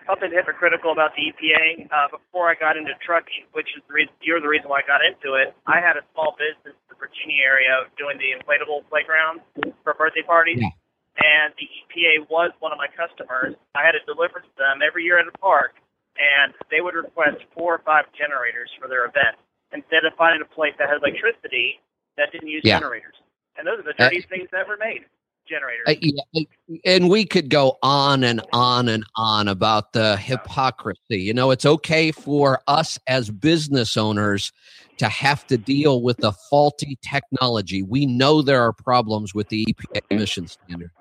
something 0.08 0.32
hypocritical 0.32 0.94
about 0.94 1.14
the 1.18 1.34
EPA. 1.34 1.90
Uh, 1.90 2.08
before 2.14 2.50
I 2.50 2.56
got 2.56 2.78
into 2.78 2.94
trucking, 3.02 3.50
which 3.52 3.70
is 3.76 3.84
the 3.90 3.94
reason 3.94 4.14
you're 4.22 4.42
the 4.42 4.50
reason 4.50 4.70
why 4.70 4.82
I 4.82 4.88
got 4.88 5.02
into 5.04 5.36
it, 5.36 5.54
I 5.68 5.82
had 5.82 5.98
a 5.98 6.06
small 6.14 6.38
business 6.38 6.78
in 6.78 6.88
the 6.90 6.98
Virginia 6.98 7.42
area 7.44 7.90
doing 7.98 8.18
the 8.18 8.34
inflatable 8.34 8.88
playgrounds 8.90 9.44
for 9.84 9.94
birthday 9.94 10.24
parties. 10.24 10.62
Yeah. 10.62 10.74
And 11.16 11.56
the 11.56 11.66
EPA 11.66 12.28
was 12.28 12.52
one 12.60 12.76
of 12.76 12.78
my 12.78 12.92
customers. 12.92 13.56
I 13.74 13.88
had 13.88 13.96
to 13.96 14.04
deliver 14.04 14.44
to 14.44 14.54
them 14.60 14.84
every 14.84 15.08
year 15.08 15.18
at 15.18 15.26
a 15.26 15.36
park, 15.40 15.80
and 16.20 16.52
they 16.68 16.84
would 16.84 16.94
request 16.94 17.40
four 17.56 17.74
or 17.74 17.82
five 17.88 18.12
generators 18.12 18.68
for 18.76 18.92
their 18.92 19.08
event 19.08 19.40
instead 19.72 20.04
of 20.04 20.12
finding 20.20 20.44
a 20.44 20.50
place 20.52 20.76
that 20.78 20.92
had 20.92 21.00
electricity 21.00 21.80
that 22.20 22.36
didn't 22.36 22.52
use 22.52 22.62
yeah. 22.68 22.80
generators. 22.80 23.16
And 23.56 23.64
those 23.64 23.80
are 23.80 23.88
the 23.88 23.96
dirtiest 23.96 24.28
uh, 24.28 24.36
things 24.36 24.50
ever 24.52 24.76
made 24.76 25.08
generators. 25.48 25.86
Uh, 25.88 25.94
yeah, 26.02 26.44
and 26.86 27.10
we 27.10 27.26
could 27.26 27.50
go 27.50 27.78
on 27.84 28.24
and 28.24 28.42
on 28.52 28.88
and 28.88 29.04
on 29.16 29.48
about 29.48 29.94
the 29.94 30.18
hypocrisy. 30.18 31.22
You 31.22 31.34
know, 31.34 31.52
it's 31.52 31.66
okay 31.66 32.12
for 32.12 32.62
us 32.68 33.00
as 33.08 33.30
business 33.30 33.98
owners 33.98 34.52
to 34.98 35.10
have 35.10 35.46
to 35.48 35.58
deal 35.58 36.02
with 36.02 36.20
the 36.20 36.32
faulty 36.50 36.98
technology. 37.02 37.84
We 37.84 38.06
know 38.06 38.42
there 38.42 38.62
are 38.62 38.74
problems 38.74 39.34
with 39.34 39.50
the 39.50 39.66
EPA 39.66 40.02
emission 40.12 40.48
standard, 40.48 40.92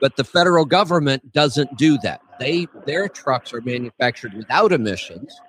but 0.00 0.16
the 0.16 0.24
federal 0.24 0.64
government 0.64 1.32
doesn't 1.32 1.76
do 1.76 1.98
that. 1.98 2.20
They 2.38 2.66
their 2.86 3.08
trucks 3.08 3.52
are 3.52 3.60
manufactured 3.60 4.34
without 4.34 4.72
emissions 4.72 5.42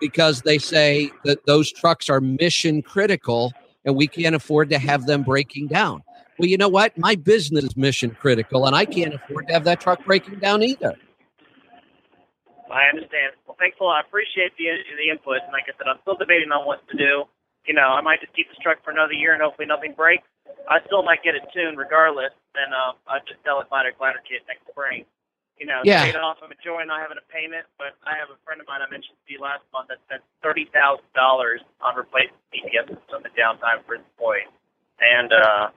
because 0.00 0.42
they 0.42 0.58
say 0.58 1.10
that 1.24 1.44
those 1.46 1.70
trucks 1.72 2.08
are 2.08 2.20
mission 2.20 2.82
critical 2.82 3.52
and 3.84 3.96
we 3.96 4.08
can't 4.08 4.34
afford 4.34 4.70
to 4.70 4.78
have 4.78 5.06
them 5.06 5.22
breaking 5.22 5.68
down. 5.68 6.02
Well, 6.40 6.48
you 6.48 6.56
know 6.56 6.72
what? 6.72 6.96
My 6.96 7.16
business 7.20 7.64
is 7.64 7.76
mission 7.76 8.16
critical, 8.16 8.64
and 8.64 8.72
I 8.72 8.88
can't 8.88 9.12
afford 9.12 9.48
to 9.48 9.52
have 9.52 9.64
that 9.68 9.76
truck 9.76 10.00
breaking 10.08 10.40
down 10.40 10.64
either. 10.64 10.96
I 12.72 12.88
understand. 12.88 13.36
Well, 13.44 13.60
thanks 13.60 13.76
a 13.76 13.84
lot. 13.84 14.00
I 14.00 14.08
appreciate 14.08 14.56
the 14.56 14.72
the 14.72 15.12
input. 15.12 15.44
And 15.44 15.52
like 15.52 15.68
I 15.68 15.76
said, 15.76 15.84
I'm 15.84 16.00
still 16.00 16.16
debating 16.16 16.48
on 16.48 16.64
what 16.64 16.80
to 16.88 16.96
do. 16.96 17.28
You 17.68 17.76
know, 17.76 17.92
I 17.92 18.00
might 18.00 18.24
just 18.24 18.32
keep 18.32 18.48
this 18.48 18.56
truck 18.64 18.80
for 18.80 18.88
another 18.88 19.12
year 19.12 19.36
and 19.36 19.44
hopefully 19.44 19.68
nothing 19.68 19.92
breaks. 19.92 20.24
I 20.64 20.80
still 20.88 21.04
might 21.04 21.20
get 21.20 21.36
it 21.36 21.44
tuned 21.52 21.76
regardless. 21.76 22.32
Then 22.56 22.72
uh, 22.72 22.96
I'll 23.04 23.20
just 23.28 23.44
sell 23.44 23.60
it 23.60 23.68
glider 23.68 23.92
glider 23.92 24.24
kit 24.24 24.40
next 24.48 24.64
spring. 24.64 25.04
You 25.60 25.68
know, 25.68 25.84
yeah. 25.84 26.08
paid 26.08 26.16
off. 26.16 26.40
I'm 26.40 26.48
enjoying 26.48 26.88
not 26.88 27.04
having 27.04 27.20
a 27.20 27.26
payment, 27.28 27.68
but 27.76 28.00
I 28.08 28.16
have 28.16 28.32
a 28.32 28.40
friend 28.48 28.64
of 28.64 28.66
mine 28.66 28.80
I 28.80 28.88
mentioned 28.88 29.20
to 29.20 29.28
you 29.28 29.44
last 29.44 29.60
month 29.76 29.92
that 29.92 30.00
spent 30.08 30.24
thirty 30.40 30.72
thousand 30.72 31.04
dollars 31.12 31.60
on 31.84 32.00
replacing 32.00 32.32
DPF 32.48 32.88
system 32.88 33.28
and 33.28 33.34
downtime 33.36 33.84
for 33.84 34.00
his 34.00 34.04
employees. 34.16 34.48
And 35.04 35.36
uh, 35.36 35.68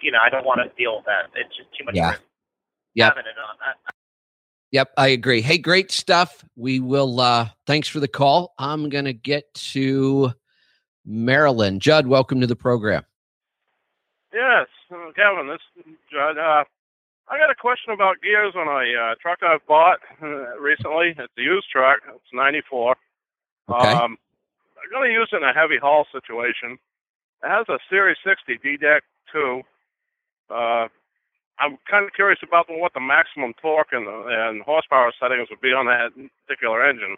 you 0.00 0.12
know, 0.12 0.18
I 0.22 0.28
don't 0.28 0.44
want 0.44 0.60
to 0.60 0.70
deal 0.76 0.96
with 0.96 1.06
that. 1.06 1.30
It's 1.34 1.56
just 1.56 1.68
too 1.78 1.84
much 1.84 1.94
yeah. 1.94 2.10
risk 2.10 2.22
yep. 2.94 3.16
it 3.16 3.24
on. 3.38 3.56
I, 3.60 3.90
Yep, 4.70 4.90
I 4.98 5.08
agree. 5.08 5.40
Hey, 5.40 5.56
great 5.56 5.90
stuff. 5.90 6.44
We 6.54 6.78
will 6.78 7.20
uh 7.20 7.48
thanks 7.66 7.88
for 7.88 8.00
the 8.00 8.08
call. 8.08 8.52
I'm 8.58 8.90
going 8.90 9.06
to 9.06 9.14
get 9.14 9.52
to 9.72 10.32
Maryland. 11.06 11.80
Judd, 11.80 12.06
welcome 12.06 12.40
to 12.42 12.46
the 12.46 12.56
program. 12.56 13.04
Yes, 14.32 14.66
uh, 14.92 15.10
Kevin, 15.16 15.48
this 15.48 15.84
Judd. 16.12 16.36
Uh, 16.36 16.64
I 17.30 17.38
got 17.38 17.50
a 17.50 17.54
question 17.54 17.92
about 17.92 18.20
gears 18.22 18.54
on 18.56 18.68
a 18.68 19.12
uh, 19.12 19.14
truck 19.20 19.38
I've 19.42 19.66
bought 19.66 20.00
uh, 20.22 20.58
recently. 20.58 21.14
It's 21.16 21.32
a 21.38 21.42
used 21.42 21.68
truck. 21.70 22.00
It's 22.14 22.32
94. 22.32 22.96
Okay. 23.70 23.88
Um, 23.88 24.18
I'm 24.76 24.90
going 24.90 25.10
to 25.10 25.12
use 25.12 25.28
it 25.32 25.36
in 25.36 25.42
a 25.42 25.52
heavy 25.52 25.76
haul 25.80 26.06
situation. 26.12 26.78
It 27.42 27.48
has 27.48 27.66
a 27.68 27.78
Series 27.90 28.16
60 28.24 28.58
DDEC 28.64 29.00
too. 29.32 29.62
Uh, 30.50 30.88
I'm 31.58 31.78
kind 31.90 32.06
of 32.06 32.14
curious 32.14 32.38
about 32.46 32.66
what 32.68 32.94
the 32.94 33.00
maximum 33.00 33.52
torque 33.60 33.92
and, 33.92 34.06
and 34.06 34.62
horsepower 34.62 35.12
settings 35.20 35.48
would 35.50 35.60
be 35.60 35.72
on 35.74 35.86
that 35.86 36.14
particular 36.46 36.88
engine. 36.88 37.16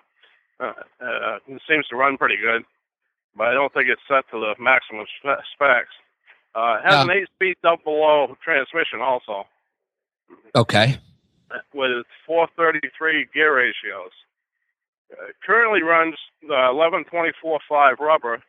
Uh, 0.58 0.72
uh, 1.00 1.36
it 1.46 1.62
seems 1.68 1.86
to 1.88 1.96
run 1.96 2.16
pretty 2.16 2.36
good, 2.36 2.64
but 3.36 3.48
I 3.48 3.54
don't 3.54 3.72
think 3.72 3.88
it's 3.88 4.00
set 4.08 4.24
to 4.30 4.40
the 4.40 4.54
maximum 4.58 5.06
specs. 5.54 5.94
Uh, 6.54 6.78
it 6.80 6.90
has 6.90 7.04
an 7.04 7.10
eight-speed 7.10 7.56
double-below 7.62 8.36
transmission 8.42 9.00
also. 9.00 9.44
Okay. 10.54 10.98
With 11.74 12.06
433 12.26 13.26
gear 13.32 13.56
ratios. 13.56 14.10
Uh, 15.12 15.26
currently 15.44 15.82
runs 15.82 16.14
uh, 16.44 16.72
11.24.5 16.72 17.98
rubber. 17.98 18.42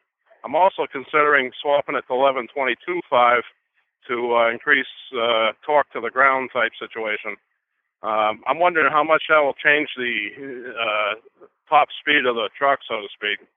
I'm 0.44 0.56
also 0.56 0.88
considering 0.92 1.52
swapping 1.62 1.96
it 1.96 2.04
to 2.08 2.14
11.22.5 2.14 3.42
to 4.08 4.36
uh, 4.36 4.52
increase 4.52 4.86
uh, 5.14 5.52
torque 5.66 5.92
to 5.94 6.02
the 6.02 6.10
ground 6.10 6.50
type 6.54 6.72
situation. 6.80 7.38
Um, 8.04 8.42
I'm 8.48 8.60
wondering 8.60 8.92
how 8.92 9.04
much 9.04 9.24
that 9.30 9.40
will 9.40 9.54
change 9.54 9.90
the 9.96 10.74
uh, 10.74 11.46
top 11.70 11.90
speed 12.00 12.26
of 12.26 12.36
the 12.36 12.50
truck, 12.58 12.80
so 12.88 13.02
to 13.02 13.08
speak. 13.14 13.48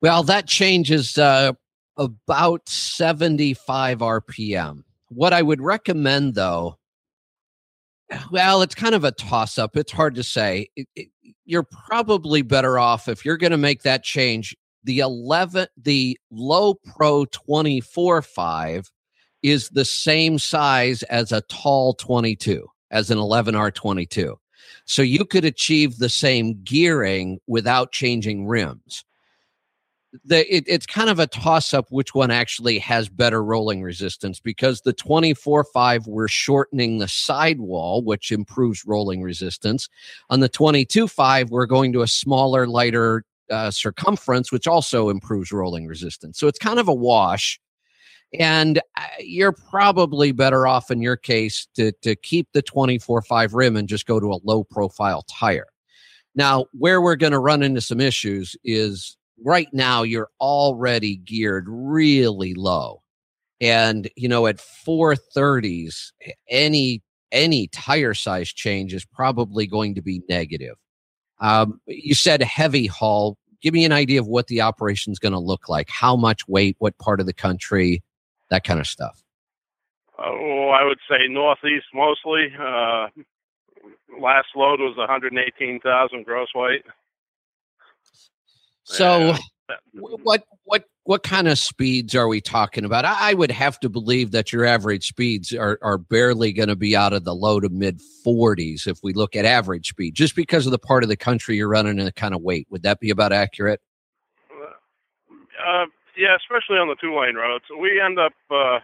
Well, 0.00 0.24
that 0.24 0.48
changes 0.48 1.16
uh, 1.16 1.52
about 1.96 2.68
75 2.68 3.98
RPM. 3.98 4.82
What 5.08 5.32
I 5.32 5.42
would 5.42 5.60
recommend, 5.60 6.34
though, 6.34 6.78
well, 8.32 8.62
it's 8.62 8.74
kind 8.74 8.96
of 8.96 9.04
a 9.04 9.12
toss 9.12 9.58
up. 9.58 9.76
It's 9.76 9.92
hard 9.92 10.16
to 10.16 10.24
say. 10.24 10.68
It, 10.74 10.88
it, 10.96 11.08
you're 11.44 11.62
probably 11.62 12.42
better 12.42 12.78
off 12.78 13.08
if 13.08 13.24
you're 13.24 13.36
going 13.36 13.52
to 13.52 13.58
make 13.58 13.82
that 13.82 14.02
change 14.02 14.56
the 14.84 14.98
11 15.00 15.66
the 15.76 16.18
low 16.30 16.74
pro 16.74 17.24
24.5 17.26 18.90
is 19.42 19.68
the 19.70 19.84
same 19.84 20.38
size 20.38 21.02
as 21.04 21.32
a 21.32 21.40
tall 21.42 21.94
22 21.94 22.66
as 22.90 23.10
an 23.10 23.18
11r22 23.18 24.36
so 24.84 25.02
you 25.02 25.24
could 25.24 25.44
achieve 25.44 25.98
the 25.98 26.08
same 26.08 26.60
gearing 26.64 27.38
without 27.46 27.92
changing 27.92 28.46
rims. 28.46 29.04
The 30.24 30.54
it, 30.54 30.64
it's 30.66 30.84
kind 30.84 31.08
of 31.08 31.18
a 31.18 31.26
toss 31.26 31.72
up 31.72 31.86
which 31.88 32.14
one 32.14 32.30
actually 32.30 32.78
has 32.80 33.08
better 33.08 33.42
rolling 33.42 33.82
resistance 33.82 34.40
because 34.40 34.82
the 34.82 34.92
24.5 34.92 36.06
we're 36.06 36.28
shortening 36.28 36.98
the 36.98 37.08
sidewall 37.08 38.02
which 38.02 38.30
improves 38.30 38.84
rolling 38.84 39.22
resistance. 39.22 39.88
On 40.28 40.40
the 40.40 40.50
22.5 40.50 41.48
we're 41.48 41.64
going 41.64 41.94
to 41.94 42.02
a 42.02 42.08
smaller 42.08 42.66
lighter 42.66 43.24
uh, 43.50 43.70
circumference 43.70 44.52
which 44.52 44.66
also 44.66 45.08
improves 45.08 45.52
rolling 45.52 45.86
resistance. 45.86 46.38
So 46.38 46.48
it's 46.48 46.58
kind 46.58 46.78
of 46.78 46.88
a 46.88 46.94
wash. 46.94 47.60
And 48.38 48.78
uh, 48.96 49.02
you're 49.20 49.52
probably 49.52 50.32
better 50.32 50.66
off 50.66 50.90
in 50.90 51.02
your 51.02 51.16
case 51.16 51.66
to, 51.74 51.92
to 52.02 52.16
keep 52.16 52.48
the 52.52 52.62
24.5 52.62 53.50
rim 53.52 53.76
and 53.76 53.88
just 53.88 54.06
go 54.06 54.18
to 54.18 54.32
a 54.32 54.40
low 54.42 54.64
profile 54.64 55.22
tire. 55.30 55.66
Now 56.34 56.66
where 56.72 57.00
we're 57.02 57.16
going 57.16 57.32
to 57.32 57.38
run 57.38 57.62
into 57.62 57.82
some 57.82 58.00
issues 58.00 58.56
is 58.64 59.16
right 59.44 59.68
now 59.72 60.02
you're 60.02 60.30
already 60.40 61.16
geared 61.16 61.66
really 61.68 62.54
low. 62.54 63.02
And 63.60 64.08
you 64.16 64.28
know 64.28 64.46
at 64.46 64.56
430s 64.56 66.12
any 66.48 67.02
any 67.30 67.66
tire 67.68 68.14
size 68.14 68.52
change 68.52 68.94
is 68.94 69.04
probably 69.04 69.66
going 69.66 69.94
to 69.94 70.02
be 70.02 70.22
negative 70.28 70.76
um, 71.42 71.80
you 71.86 72.14
said 72.14 72.42
heavy 72.42 72.86
haul. 72.86 73.36
Give 73.60 73.74
me 73.74 73.84
an 73.84 73.92
idea 73.92 74.20
of 74.20 74.26
what 74.26 74.46
the 74.46 74.62
operation 74.62 75.12
is 75.12 75.18
going 75.18 75.32
to 75.32 75.38
look 75.38 75.68
like. 75.68 75.90
How 75.90 76.16
much 76.16 76.48
weight 76.48 76.76
what 76.78 76.96
part 76.98 77.20
of 77.20 77.26
the 77.26 77.34
country 77.34 78.02
that 78.52 78.64
kind 78.64 78.78
of 78.78 78.86
stuff. 78.86 79.22
Oh 80.18 80.68
i 80.68 80.84
would 80.84 80.98
say 81.10 81.26
northeast 81.28 81.86
mostly. 81.92 82.48
Uh, 82.58 83.08
last 84.20 84.48
load 84.54 84.78
was 84.80 84.96
118000 84.96 86.24
gross 86.24 86.48
weight. 86.54 86.82
So, 88.84 89.34
what 89.94 90.44
what 90.64 90.84
what 91.04 91.22
kind 91.22 91.48
of 91.48 91.58
speeds 91.58 92.14
are 92.14 92.28
we 92.28 92.40
talking 92.40 92.84
about? 92.84 93.04
I 93.04 93.34
would 93.34 93.50
have 93.50 93.80
to 93.80 93.88
believe 93.88 94.30
that 94.30 94.52
your 94.52 94.64
average 94.64 95.08
speeds 95.08 95.52
are 95.52 95.78
are 95.82 95.98
barely 95.98 96.52
going 96.52 96.68
to 96.68 96.76
be 96.76 96.96
out 96.96 97.12
of 97.12 97.24
the 97.24 97.34
low 97.34 97.60
to 97.60 97.68
mid 97.68 98.00
40s 98.26 98.86
if 98.86 98.98
we 99.02 99.12
look 99.12 99.34
at 99.34 99.44
average 99.44 99.88
speed, 99.88 100.14
just 100.14 100.36
because 100.36 100.66
of 100.66 100.72
the 100.72 100.78
part 100.78 101.02
of 101.02 101.08
the 101.08 101.16
country 101.16 101.56
you're 101.56 101.68
running 101.68 101.98
and 101.98 102.06
the 102.06 102.12
kind 102.12 102.34
of 102.34 102.42
weight. 102.42 102.66
Would 102.70 102.82
that 102.82 103.00
be 103.00 103.10
about 103.10 103.32
accurate? 103.32 103.80
Uh, 105.62 105.86
yeah, 106.16 106.36
especially 106.36 106.78
on 106.78 106.88
the 106.88 106.96
two 107.00 107.18
lane 107.18 107.36
roads. 107.36 107.64
We 107.78 108.00
end 108.00 108.18
up 108.18 108.32
uh, 108.50 108.80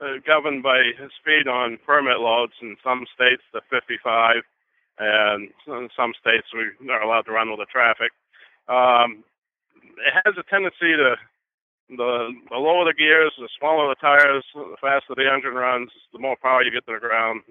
uh, 0.00 0.18
governed 0.26 0.62
by 0.62 0.92
speed 1.20 1.48
on 1.48 1.78
permit 1.84 2.20
loads 2.20 2.52
in 2.62 2.76
some 2.84 3.06
states, 3.14 3.42
the 3.52 3.60
55, 3.70 4.36
and 4.98 5.48
in 5.66 5.88
some 5.96 6.12
states 6.20 6.46
we 6.54 6.90
are 6.90 7.02
allowed 7.02 7.22
to 7.22 7.32
run 7.32 7.50
with 7.50 7.60
the 7.60 7.66
traffic. 7.66 8.12
Um, 8.68 9.24
it 10.00 10.14
has 10.24 10.34
a 10.38 10.44
tendency 10.48 10.96
to 10.96 11.16
the 11.90 12.32
the 12.50 12.56
lower 12.56 12.84
the 12.84 12.94
gears, 12.94 13.32
the 13.38 13.48
smaller 13.58 13.88
the 13.88 14.00
tires, 14.00 14.44
the 14.54 14.76
faster 14.80 15.14
the 15.16 15.30
engine 15.30 15.54
runs, 15.54 15.90
the 16.12 16.18
more 16.18 16.36
power 16.42 16.62
you 16.62 16.70
get 16.70 16.84
to 16.86 16.94
the 16.94 17.00
ground, 17.00 17.42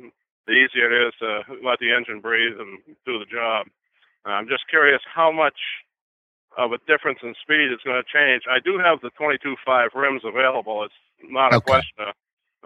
the 0.46 0.54
easier 0.54 0.92
it 0.92 1.08
is 1.08 1.14
to 1.20 1.42
let 1.64 1.80
the 1.80 1.92
engine 1.92 2.22
breathe 2.22 2.60
and 2.60 2.80
do 3.06 3.20
the 3.20 3.26
job. 3.26 3.68
I'm 4.26 4.48
just 4.48 4.68
curious 4.70 5.02
how 5.14 5.32
much 5.32 5.58
of 6.58 6.72
a 6.72 6.78
difference 6.88 7.20
in 7.24 7.34
speed 7.42 7.72
is 7.72 7.80
going 7.86 8.02
to 8.02 8.08
change. 8.12 8.44
I 8.50 8.60
do 8.60 8.78
have 8.78 9.00
the 9.02 9.12
22.5 9.20 9.94
rims 9.96 10.22
available. 10.26 10.84
It's 10.84 10.94
not 11.24 11.54
a 11.54 11.62
question 11.62 11.96
of 12.00 12.14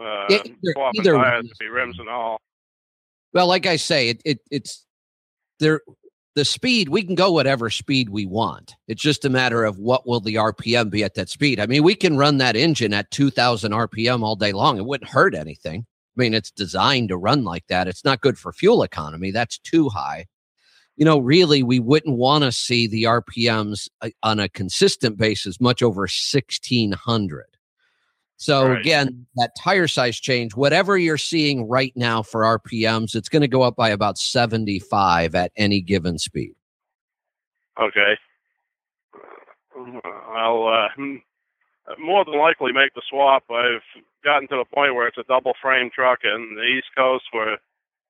uh, 0.01 0.33
either, 0.33 0.55
swapping 0.73 1.01
either 1.01 1.13
tires 1.15 1.49
to 1.49 1.55
be 1.59 1.67
rims 1.67 1.99
and 1.99 2.09
all. 2.09 2.39
Well, 3.33 3.47
like 3.47 3.65
I 3.65 3.75
say, 3.75 4.09
it, 4.09 4.21
it 4.25 4.39
it's 4.49 4.85
there 5.59 5.81
the 6.35 6.45
speed 6.45 6.89
we 6.89 7.03
can 7.03 7.15
go 7.15 7.31
whatever 7.31 7.69
speed 7.69 8.09
we 8.09 8.25
want. 8.25 8.75
It's 8.87 9.01
just 9.01 9.25
a 9.25 9.29
matter 9.29 9.63
of 9.63 9.77
what 9.77 10.07
will 10.07 10.21
the 10.21 10.35
rpm 10.35 10.89
be 10.89 11.03
at 11.03 11.15
that 11.15 11.29
speed. 11.29 11.59
I 11.59 11.65
mean 11.65 11.83
we 11.83 11.95
can 11.95 12.17
run 12.17 12.37
that 12.37 12.55
engine 12.55 12.93
at 12.93 13.11
2000 13.11 13.71
rpm 13.71 14.23
all 14.23 14.35
day 14.35 14.53
long. 14.53 14.77
It 14.77 14.85
wouldn't 14.85 15.09
hurt 15.09 15.35
anything. 15.35 15.85
I 16.17 16.21
mean 16.21 16.33
it's 16.33 16.51
designed 16.51 17.09
to 17.09 17.17
run 17.17 17.43
like 17.43 17.67
that. 17.67 17.87
It's 17.87 18.05
not 18.05 18.21
good 18.21 18.37
for 18.37 18.53
fuel 18.53 18.83
economy. 18.83 19.31
That's 19.31 19.59
too 19.59 19.89
high. 19.89 20.27
You 20.95 21.05
know 21.05 21.19
really 21.19 21.63
we 21.63 21.79
wouldn't 21.79 22.17
want 22.17 22.43
to 22.43 22.51
see 22.51 22.87
the 22.87 23.03
rpms 23.03 23.89
uh, 24.01 24.09
on 24.23 24.39
a 24.39 24.49
consistent 24.49 25.17
basis 25.17 25.59
much 25.59 25.81
over 25.81 26.01
1600 26.01 27.50
so 28.41 28.69
right. 28.69 28.79
again, 28.79 29.27
that 29.35 29.51
tire 29.55 29.87
size 29.87 30.19
change, 30.19 30.55
whatever 30.55 30.97
you're 30.97 31.15
seeing 31.15 31.69
right 31.69 31.93
now 31.95 32.23
for 32.23 32.41
RPMs, 32.41 33.13
it's 33.13 33.29
going 33.29 33.43
to 33.43 33.47
go 33.47 33.61
up 33.61 33.75
by 33.75 33.89
about 33.89 34.17
75 34.17 35.35
at 35.35 35.51
any 35.57 35.79
given 35.79 36.17
speed. 36.17 36.55
Okay. 37.79 38.17
I'll 40.27 40.67
uh, 40.67 40.87
hmm, 40.95 41.17
more 42.03 42.25
than 42.25 42.39
likely 42.39 42.71
make 42.71 42.95
the 42.95 43.03
swap. 43.07 43.43
I've 43.51 43.85
gotten 44.23 44.47
to 44.47 44.55
the 44.55 44.65
point 44.73 44.95
where 44.95 45.07
it's 45.07 45.19
a 45.19 45.23
double 45.29 45.53
frame 45.61 45.91
truck 45.93 46.21
and 46.23 46.57
the 46.57 46.63
East 46.63 46.87
Coast 46.97 47.25
were 47.31 47.57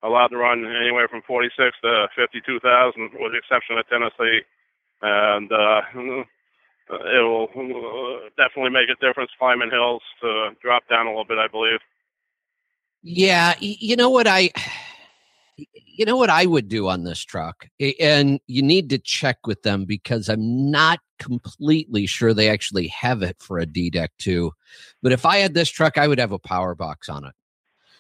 allowed 0.02 0.30
to 0.30 0.38
run 0.38 0.63
anywhere 0.63 1.10
from 1.10 1.24
46 1.28 1.76
to 1.84 2.08
52,000 2.15 3.12
with 3.20 3.34
the 3.34 3.38
exception 3.38 3.78
of 3.78 3.86
Tennessee. 3.89 4.39
And 5.02 5.52
uh, 5.52 5.82
uh, 6.89 6.96
it 6.96 7.22
will 7.22 7.48
uh, 7.56 8.30
definitely 8.38 8.72
make 8.72 8.89
a 8.89 9.06
difference 9.06 9.32
climbing 9.38 9.70
hills 9.70 10.02
to 10.22 10.52
drop 10.62 10.84
down 10.89 11.06
a 11.06 11.10
little 11.10 11.26
bit, 11.26 11.38
I 11.38 11.48
believe. 11.48 11.80
Yeah, 13.04 13.56
you 13.60 13.96
know 13.96 14.10
what 14.10 14.28
I 14.28 14.52
you 16.02 16.06
know 16.06 16.17
what 16.17 16.30
I 16.30 16.46
would 16.46 16.67
do 16.67 16.88
on 16.88 17.04
this 17.04 17.24
truck? 17.24 17.67
And 18.00 18.39
you 18.48 18.62
need 18.62 18.89
to 18.89 18.98
check 18.98 19.46
with 19.46 19.63
them 19.63 19.86
because 19.86 20.30
I'm 20.30 20.72
not 20.72 21.00
completely 21.20 22.06
sure 22.06 22.34
they 22.34 22.50
actually 22.50 22.88
have 22.88 23.22
it 23.22 23.38
for 23.39 23.60
a 23.60 23.65
DDEC 23.65 24.08
too. 24.17 24.52
But 25.02 25.12
if 25.12 25.26
I 25.26 25.38
had 25.38 25.54
this 25.54 25.70
truck, 25.70 25.98
I 25.98 26.08
would 26.08 26.20
have 26.20 26.32
a 26.32 26.39
power 26.39 26.76
box 26.76 27.10
on 27.10 27.26
it. 27.26 27.34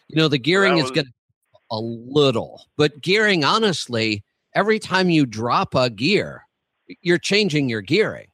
You 0.07 0.17
know, 0.17 0.27
the 0.27 0.37
gearing 0.37 0.75
was- 0.75 0.85
is 0.85 0.91
going 0.91 1.13
a 1.69 1.79
little, 1.79 2.65
but 2.75 3.01
gearing 3.01 3.43
honestly, 3.45 4.23
every 4.53 4.79
time 4.79 5.09
you 5.09 5.25
drop 5.25 5.73
a 5.75 5.89
gear, 5.89 6.47
you're 7.01 7.17
changing 7.17 7.69
your 7.69 7.81
gearing 7.81 8.27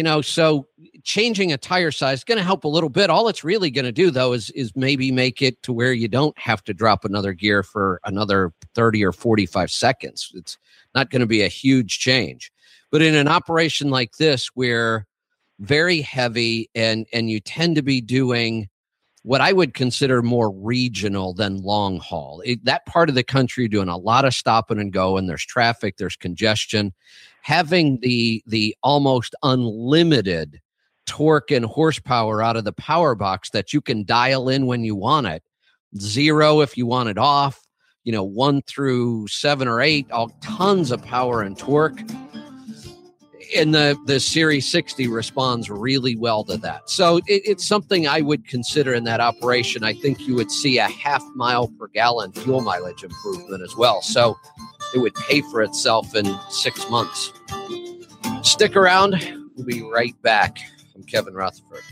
you 0.00 0.04
know 0.04 0.22
so 0.22 0.66
changing 1.04 1.52
a 1.52 1.58
tire 1.58 1.90
size 1.90 2.20
is 2.20 2.24
going 2.24 2.38
to 2.38 2.44
help 2.44 2.64
a 2.64 2.68
little 2.68 2.88
bit. 2.88 3.10
All 3.10 3.28
it's 3.28 3.44
really 3.44 3.70
going 3.70 3.84
to 3.84 3.92
do 3.92 4.10
though 4.10 4.32
is 4.32 4.48
is 4.52 4.74
maybe 4.74 5.12
make 5.12 5.42
it 5.42 5.62
to 5.64 5.74
where 5.74 5.92
you 5.92 6.08
don't 6.08 6.38
have 6.38 6.64
to 6.64 6.72
drop 6.72 7.04
another 7.04 7.34
gear 7.34 7.62
for 7.62 8.00
another 8.06 8.50
30 8.74 9.04
or 9.04 9.12
45 9.12 9.70
seconds. 9.70 10.32
It's 10.34 10.56
not 10.94 11.10
going 11.10 11.20
to 11.20 11.26
be 11.26 11.42
a 11.42 11.48
huge 11.48 11.98
change. 11.98 12.50
But 12.90 13.02
in 13.02 13.14
an 13.14 13.28
operation 13.28 13.90
like 13.90 14.16
this 14.16 14.46
where 14.54 15.06
very 15.58 16.00
heavy 16.00 16.70
and 16.74 17.06
and 17.12 17.28
you 17.30 17.38
tend 17.38 17.76
to 17.76 17.82
be 17.82 18.00
doing 18.00 18.70
what 19.22 19.40
I 19.40 19.52
would 19.52 19.74
consider 19.74 20.22
more 20.22 20.50
regional 20.50 21.34
than 21.34 21.62
long 21.62 21.98
haul. 21.98 22.42
It, 22.44 22.64
that 22.64 22.86
part 22.86 23.08
of 23.08 23.14
the 23.14 23.22
country 23.22 23.68
doing 23.68 23.88
a 23.88 23.96
lot 23.96 24.24
of 24.24 24.34
stopping 24.34 24.78
and 24.78 24.92
go, 24.92 25.16
and 25.16 25.28
there's 25.28 25.44
traffic, 25.44 25.96
there's 25.96 26.16
congestion. 26.16 26.92
Having 27.42 28.00
the 28.00 28.42
the 28.46 28.76
almost 28.82 29.34
unlimited 29.42 30.60
torque 31.06 31.50
and 31.50 31.64
horsepower 31.64 32.42
out 32.42 32.56
of 32.56 32.64
the 32.64 32.72
power 32.72 33.14
box 33.14 33.50
that 33.50 33.72
you 33.72 33.80
can 33.80 34.04
dial 34.04 34.48
in 34.48 34.66
when 34.66 34.84
you 34.84 34.94
want 34.94 35.26
it, 35.26 35.42
zero 35.98 36.60
if 36.60 36.76
you 36.76 36.86
want 36.86 37.08
it 37.08 37.18
off, 37.18 37.60
you 38.04 38.12
know, 38.12 38.24
one 38.24 38.62
through 38.62 39.26
seven 39.28 39.68
or 39.68 39.80
eight, 39.80 40.10
all 40.10 40.28
tons 40.40 40.90
of 40.90 41.02
power 41.02 41.42
and 41.42 41.58
torque 41.58 42.00
and 43.56 43.74
the 43.74 43.98
the 44.06 44.20
Series 44.20 44.70
60 44.70 45.08
responds 45.08 45.70
really 45.70 46.16
well 46.16 46.44
to 46.44 46.56
that. 46.58 46.88
So 46.88 47.18
it, 47.18 47.42
it's 47.44 47.66
something 47.66 48.06
I 48.06 48.20
would 48.20 48.46
consider 48.46 48.94
in 48.94 49.04
that 49.04 49.20
operation. 49.20 49.84
I 49.84 49.94
think 49.94 50.26
you 50.26 50.34
would 50.34 50.50
see 50.50 50.78
a 50.78 50.88
half 50.88 51.24
mile 51.34 51.68
per 51.68 51.88
gallon 51.88 52.32
fuel 52.32 52.60
mileage 52.60 53.04
improvement 53.04 53.62
as 53.62 53.76
well. 53.76 54.02
So 54.02 54.36
it 54.94 54.98
would 54.98 55.14
pay 55.14 55.40
for 55.42 55.62
itself 55.62 56.14
in 56.14 56.26
six 56.50 56.88
months. 56.90 57.32
Stick 58.42 58.76
around. 58.76 59.14
We'll 59.56 59.66
be 59.66 59.82
right 59.82 60.20
back. 60.22 60.58
I'm 60.94 61.02
Kevin 61.04 61.34
Rutherford. 61.34 61.82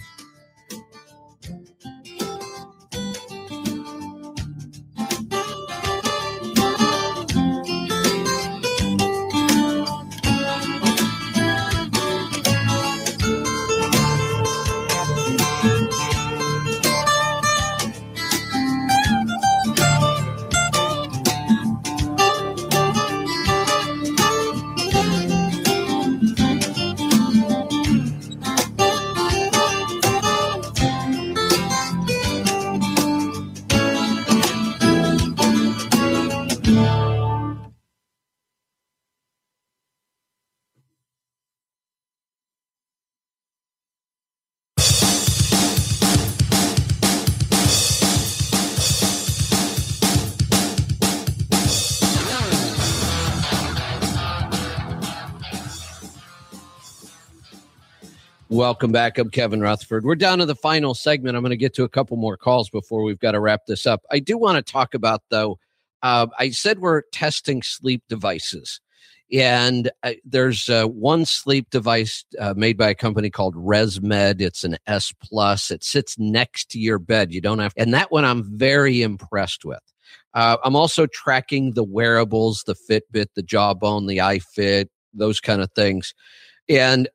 Welcome 58.58 58.90
back. 58.90 59.18
I'm 59.18 59.30
Kevin 59.30 59.60
Rutherford. 59.60 60.04
We're 60.04 60.16
down 60.16 60.38
to 60.38 60.44
the 60.44 60.56
final 60.56 60.92
segment. 60.92 61.36
I'm 61.36 61.44
going 61.44 61.50
to 61.50 61.56
get 61.56 61.74
to 61.74 61.84
a 61.84 61.88
couple 61.88 62.16
more 62.16 62.36
calls 62.36 62.68
before 62.68 63.04
we've 63.04 63.20
got 63.20 63.32
to 63.32 63.40
wrap 63.40 63.66
this 63.66 63.86
up. 63.86 64.02
I 64.10 64.18
do 64.18 64.36
want 64.36 64.56
to 64.56 64.72
talk 64.72 64.94
about, 64.94 65.22
though, 65.30 65.60
uh, 66.02 66.26
I 66.40 66.50
said 66.50 66.80
we're 66.80 67.02
testing 67.12 67.62
sleep 67.62 68.02
devices. 68.08 68.80
And 69.32 69.92
uh, 70.02 70.14
there's 70.24 70.68
uh, 70.68 70.86
one 70.86 71.24
sleep 71.24 71.70
device 71.70 72.24
uh, 72.40 72.54
made 72.56 72.76
by 72.76 72.88
a 72.88 72.96
company 72.96 73.30
called 73.30 73.54
ResMed. 73.54 74.40
It's 74.40 74.64
an 74.64 74.76
S 74.88 75.12
plus. 75.22 75.70
It 75.70 75.84
sits 75.84 76.18
next 76.18 76.68
to 76.72 76.80
your 76.80 76.98
bed. 76.98 77.32
You 77.32 77.40
don't 77.40 77.60
have, 77.60 77.72
and 77.76 77.94
that 77.94 78.10
one 78.10 78.24
I'm 78.24 78.42
very 78.58 79.02
impressed 79.02 79.64
with. 79.64 79.78
Uh, 80.34 80.56
I'm 80.64 80.74
also 80.74 81.06
tracking 81.06 81.74
the 81.74 81.84
wearables, 81.84 82.64
the 82.64 82.74
Fitbit, 82.74 83.26
the 83.36 83.42
Jawbone, 83.44 84.08
the 84.08 84.18
iFit, 84.18 84.88
those 85.14 85.38
kind 85.38 85.62
of 85.62 85.70
things. 85.76 86.12
And 86.68 87.08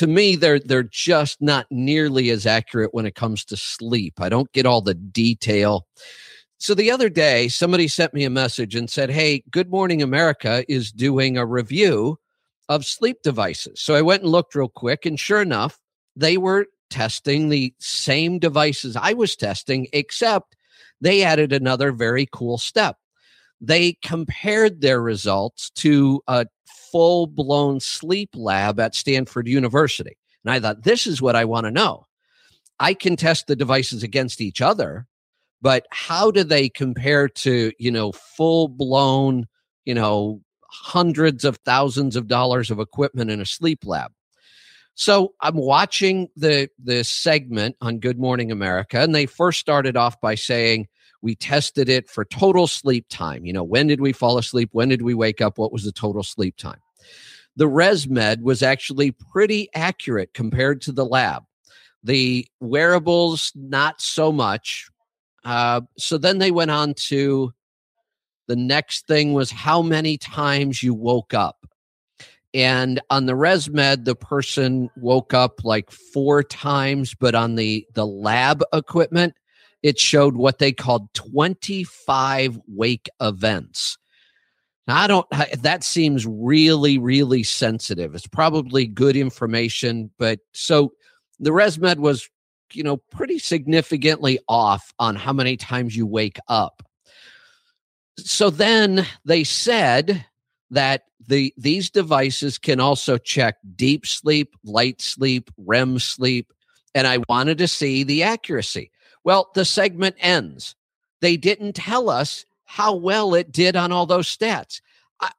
to 0.00 0.06
me 0.06 0.34
they're 0.34 0.58
they're 0.58 0.82
just 0.82 1.42
not 1.42 1.66
nearly 1.70 2.30
as 2.30 2.46
accurate 2.46 2.94
when 2.94 3.04
it 3.04 3.14
comes 3.14 3.44
to 3.44 3.54
sleep. 3.54 4.14
I 4.18 4.30
don't 4.30 4.50
get 4.52 4.64
all 4.64 4.80
the 4.80 4.94
detail. 4.94 5.86
So 6.56 6.72
the 6.72 6.90
other 6.90 7.10
day 7.10 7.48
somebody 7.48 7.86
sent 7.86 8.14
me 8.14 8.24
a 8.24 8.30
message 8.30 8.74
and 8.74 8.88
said, 8.88 9.10
"Hey, 9.10 9.44
Good 9.50 9.68
Morning 9.68 10.00
America 10.00 10.64
is 10.72 10.90
doing 10.90 11.36
a 11.36 11.44
review 11.44 12.18
of 12.70 12.86
sleep 12.86 13.18
devices." 13.22 13.78
So 13.82 13.94
I 13.94 14.00
went 14.00 14.22
and 14.22 14.32
looked 14.32 14.54
real 14.54 14.70
quick 14.70 15.04
and 15.04 15.20
sure 15.20 15.42
enough, 15.42 15.78
they 16.16 16.38
were 16.38 16.64
testing 16.88 17.50
the 17.50 17.74
same 17.78 18.38
devices 18.38 18.96
I 18.96 19.12
was 19.12 19.36
testing 19.36 19.86
except 19.92 20.56
they 21.02 21.22
added 21.22 21.52
another 21.52 21.92
very 21.92 22.26
cool 22.32 22.56
step. 22.56 22.96
They 23.60 23.94
compared 24.02 24.80
their 24.80 25.00
results 25.00 25.70
to 25.76 26.22
a 26.26 26.46
full 26.90 27.26
blown 27.26 27.80
sleep 27.80 28.30
lab 28.34 28.80
at 28.80 28.94
Stanford 28.94 29.46
University. 29.46 30.16
And 30.44 30.52
I 30.52 30.60
thought, 30.60 30.84
this 30.84 31.06
is 31.06 31.20
what 31.20 31.36
I 31.36 31.44
want 31.44 31.66
to 31.66 31.70
know. 31.70 32.06
I 32.78 32.94
can 32.94 33.16
test 33.16 33.46
the 33.46 33.56
devices 33.56 34.02
against 34.02 34.40
each 34.40 34.62
other, 34.62 35.06
but 35.60 35.86
how 35.90 36.30
do 36.30 36.42
they 36.42 36.68
compare 36.68 37.28
to, 37.28 37.72
you 37.78 37.90
know, 37.90 38.12
full 38.12 38.68
blown, 38.68 39.46
you 39.84 39.94
know, 39.94 40.40
hundreds 40.62 41.44
of 41.44 41.58
thousands 41.58 42.16
of 42.16 42.26
dollars 42.26 42.70
of 42.70 42.80
equipment 42.80 43.30
in 43.30 43.40
a 43.40 43.46
sleep 43.46 43.84
lab? 43.84 44.12
So 44.94 45.34
I'm 45.40 45.56
watching 45.56 46.28
the 46.36 46.68
the 46.82 47.04
segment 47.04 47.76
on 47.80 48.00
Good 48.00 48.18
Morning 48.18 48.50
America, 48.50 49.00
and 49.00 49.14
they 49.14 49.26
first 49.26 49.60
started 49.60 49.96
off 49.96 50.20
by 50.20 50.34
saying 50.34 50.88
we 51.22 51.34
tested 51.34 51.88
it 51.88 52.08
for 52.08 52.24
total 52.24 52.66
sleep 52.66 53.06
time. 53.08 53.44
You 53.44 53.52
know, 53.52 53.64
when 53.64 53.86
did 53.86 54.00
we 54.00 54.12
fall 54.12 54.38
asleep? 54.38 54.70
When 54.72 54.88
did 54.88 55.02
we 55.02 55.14
wake 55.14 55.40
up? 55.40 55.58
What 55.58 55.72
was 55.72 55.84
the 55.84 55.92
total 55.92 56.22
sleep 56.22 56.56
time? 56.56 56.80
The 57.56 57.68
ResMed 57.68 58.42
was 58.42 58.62
actually 58.62 59.10
pretty 59.10 59.68
accurate 59.74 60.32
compared 60.34 60.80
to 60.82 60.92
the 60.92 61.04
lab. 61.04 61.44
The 62.02 62.46
wearables, 62.60 63.52
not 63.54 64.00
so 64.00 64.32
much. 64.32 64.88
Uh, 65.44 65.82
so 65.98 66.16
then 66.16 66.38
they 66.38 66.50
went 66.50 66.70
on 66.70 66.94
to 66.94 67.52
the 68.48 68.56
next 68.56 69.06
thing 69.06 69.32
was 69.32 69.50
how 69.50 69.82
many 69.82 70.16
times 70.16 70.82
you 70.82 70.94
woke 70.94 71.34
up. 71.34 71.66
And 72.52 73.00
on 73.10 73.26
the 73.26 73.34
ResMed, 73.34 74.04
the 74.04 74.16
person 74.16 74.90
woke 74.96 75.32
up 75.32 75.64
like 75.64 75.90
four 75.90 76.42
times, 76.42 77.14
but 77.14 77.36
on 77.36 77.54
the 77.54 77.86
the 77.94 78.06
lab 78.06 78.64
equipment, 78.72 79.34
it 79.82 79.98
showed 79.98 80.36
what 80.36 80.58
they 80.58 80.72
called 80.72 81.12
25 81.14 82.58
wake 82.66 83.08
events. 83.20 83.98
Now, 84.86 84.96
I 84.96 85.06
don't, 85.06 85.26
that 85.62 85.84
seems 85.84 86.26
really, 86.26 86.98
really 86.98 87.42
sensitive. 87.42 88.14
It's 88.14 88.26
probably 88.26 88.86
good 88.86 89.16
information, 89.16 90.10
but 90.18 90.40
so 90.52 90.92
the 91.38 91.50
ResMed 91.50 91.98
was, 91.98 92.28
you 92.72 92.82
know, 92.82 92.96
pretty 92.96 93.38
significantly 93.38 94.38
off 94.48 94.92
on 94.98 95.16
how 95.16 95.32
many 95.32 95.56
times 95.56 95.96
you 95.96 96.06
wake 96.06 96.38
up. 96.48 96.82
So 98.18 98.50
then 98.50 99.06
they 99.24 99.44
said 99.44 100.26
that 100.70 101.04
the 101.26 101.54
these 101.56 101.90
devices 101.90 102.58
can 102.58 102.80
also 102.80 103.16
check 103.16 103.56
deep 103.76 104.06
sleep, 104.06 104.54
light 104.64 105.00
sleep, 105.00 105.50
REM 105.56 105.98
sleep, 105.98 106.52
and 106.94 107.06
I 107.06 107.18
wanted 107.28 107.58
to 107.58 107.68
see 107.68 108.02
the 108.02 108.24
accuracy. 108.24 108.90
Well, 109.24 109.50
the 109.54 109.64
segment 109.64 110.16
ends. 110.18 110.74
They 111.20 111.36
didn't 111.36 111.74
tell 111.74 112.08
us 112.08 112.46
how 112.64 112.94
well 112.94 113.34
it 113.34 113.52
did 113.52 113.76
on 113.76 113.92
all 113.92 114.06
those 114.06 114.34
stats. 114.34 114.80
I, 115.20 115.30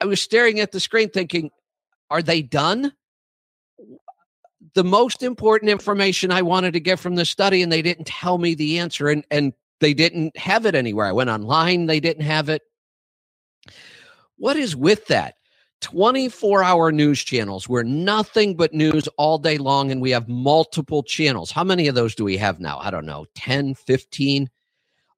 I 0.00 0.04
was 0.04 0.20
staring 0.20 0.60
at 0.60 0.72
the 0.72 0.80
screen 0.80 1.10
thinking, 1.10 1.50
are 2.10 2.22
they 2.22 2.42
done? 2.42 2.92
The 4.74 4.84
most 4.84 5.22
important 5.22 5.70
information 5.70 6.30
I 6.30 6.42
wanted 6.42 6.72
to 6.74 6.80
get 6.80 7.00
from 7.00 7.14
the 7.14 7.24
study, 7.24 7.62
and 7.62 7.72
they 7.72 7.82
didn't 7.82 8.06
tell 8.06 8.38
me 8.38 8.54
the 8.54 8.78
answer, 8.78 9.08
and, 9.08 9.24
and 9.30 9.52
they 9.80 9.94
didn't 9.94 10.36
have 10.36 10.66
it 10.66 10.74
anywhere. 10.74 11.06
I 11.06 11.12
went 11.12 11.30
online, 11.30 11.86
they 11.86 12.00
didn't 12.00 12.24
have 12.24 12.48
it. 12.48 12.62
What 14.36 14.56
is 14.56 14.76
with 14.76 15.06
that? 15.06 15.35
24 15.82 16.62
hour 16.62 16.90
news 16.90 17.22
channels. 17.22 17.68
We're 17.68 17.82
nothing 17.82 18.56
but 18.56 18.72
news 18.72 19.08
all 19.18 19.38
day 19.38 19.58
long, 19.58 19.90
and 19.90 20.00
we 20.00 20.10
have 20.10 20.28
multiple 20.28 21.02
channels. 21.02 21.50
How 21.50 21.64
many 21.64 21.86
of 21.86 21.94
those 21.94 22.14
do 22.14 22.24
we 22.24 22.36
have 22.38 22.60
now? 22.60 22.78
I 22.78 22.90
don't 22.90 23.06
know, 23.06 23.26
10, 23.34 23.74
15. 23.74 24.48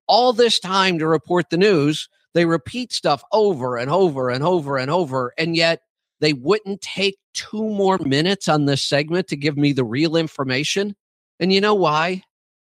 All 0.07 0.33
this 0.33 0.59
time 0.59 0.99
to 0.99 1.07
report 1.07 1.51
the 1.51 1.59
news, 1.59 2.09
they 2.35 2.45
repeat 2.45 2.93
stuff 2.93 3.23
over 3.33 3.77
and 3.77 3.91
over 3.91 4.31
and 4.31 4.43
over 4.43 4.77
and 4.79 4.91
over, 4.91 5.33
and 5.39 5.57
yet 5.57 5.83
they 6.21 6.33
wouldn't 6.33 6.81
take 6.81 7.19
two 7.35 7.63
more 7.63 7.99
minutes 7.99 8.49
on 8.49 8.65
this 8.65 8.83
segment 8.83 9.29
to 9.29 9.37
give 9.37 9.57
me 9.57 9.73
the 9.73 9.85
real 9.85 10.17
information. 10.17 10.97
And 11.39 11.53
you 11.53 11.61
know 11.61 11.75
why? 11.75 12.23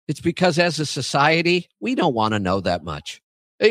It's 0.06 0.20
because 0.20 0.58
as 0.58 0.78
a 0.78 0.86
society, 0.86 1.68
we 1.80 1.94
don't 1.94 2.14
want 2.14 2.34
to 2.34 2.38
know 2.38 2.60
that 2.60 2.84
much. 2.84 3.20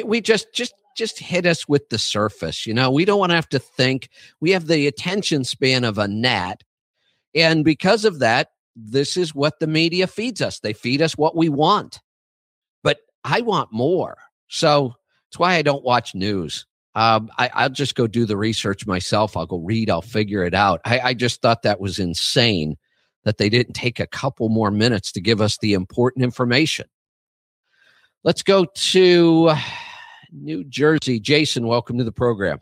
We 0.05 0.21
just 0.21 0.53
just 0.53 0.73
just 0.99 1.17
hit 1.17 1.45
us 1.45 1.67
with 1.67 1.89
the 1.89 1.97
surface. 1.97 2.67
You 2.67 2.73
know, 2.73 2.91
we 2.91 3.05
don't 3.05 3.19
want 3.19 3.31
to 3.31 3.35
have 3.35 3.49
to 3.49 3.59
think. 3.59 4.09
We 4.41 4.51
have 4.51 4.67
the 4.67 4.85
attention 4.85 5.45
span 5.45 5.85
of 5.85 5.97
a 5.97 6.07
gnat. 6.07 6.63
And 7.33 7.63
because 7.63 8.05
of 8.05 8.19
that, 8.19 8.49
this 8.75 9.17
is 9.17 9.33
what 9.33 9.59
the 9.59 9.67
media 9.67 10.07
feeds 10.07 10.41
us. 10.41 10.59
They 10.59 10.73
feed 10.73 11.01
us 11.01 11.17
what 11.17 11.35
we 11.35 11.49
want. 11.49 12.01
But 12.83 12.99
I 13.23 13.41
want 13.41 13.71
more. 13.71 14.17
So 14.49 14.93
that's 15.29 15.39
why 15.39 15.55
I 15.55 15.61
don't 15.61 15.83
watch 15.83 16.13
news. 16.13 16.65
Um, 16.95 17.31
I, 17.37 17.49
will 17.63 17.69
just 17.69 17.95
go 17.95 18.05
do 18.05 18.25
the 18.25 18.37
research 18.37 18.85
myself. 18.85 19.37
I'll 19.37 19.45
go 19.45 19.59
read, 19.59 19.89
I'll 19.89 20.01
figure 20.01 20.43
it 20.43 20.53
out. 20.53 20.81
I, 20.85 20.99
I 20.99 21.13
just 21.13 21.41
thought 21.41 21.61
that 21.61 21.79
was 21.79 21.97
insane 21.97 22.75
that 23.23 23.37
they 23.37 23.47
didn't 23.47 23.73
take 23.73 23.99
a 23.99 24.07
couple 24.07 24.49
more 24.49 24.71
minutes 24.71 25.11
to 25.13 25.21
give 25.21 25.39
us 25.39 25.57
the 25.59 25.73
important 25.73 26.23
information. 26.23 26.87
Let's 28.23 28.43
go 28.43 28.65
to 28.65 29.53
New 30.31 30.63
Jersey. 30.63 31.19
Jason, 31.19 31.67
welcome 31.67 31.97
to 31.97 32.03
the 32.03 32.11
program. 32.11 32.59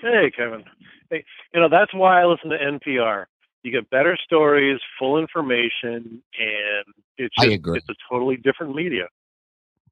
Hey, 0.00 0.30
Kevin. 0.36 0.64
Hey, 1.10 1.24
you 1.54 1.60
know, 1.60 1.68
that's 1.68 1.94
why 1.94 2.22
I 2.22 2.26
listen 2.26 2.50
to 2.50 2.58
NPR. 2.58 3.26
You 3.62 3.72
get 3.72 3.90
better 3.90 4.16
stories, 4.24 4.80
full 4.98 5.18
information, 5.18 6.22
and 6.38 6.84
it's 7.18 7.34
just, 7.34 7.48
I 7.48 7.52
agree. 7.52 7.78
it's 7.78 7.88
a 7.88 7.94
totally 8.08 8.36
different 8.36 8.74
media. 8.74 9.08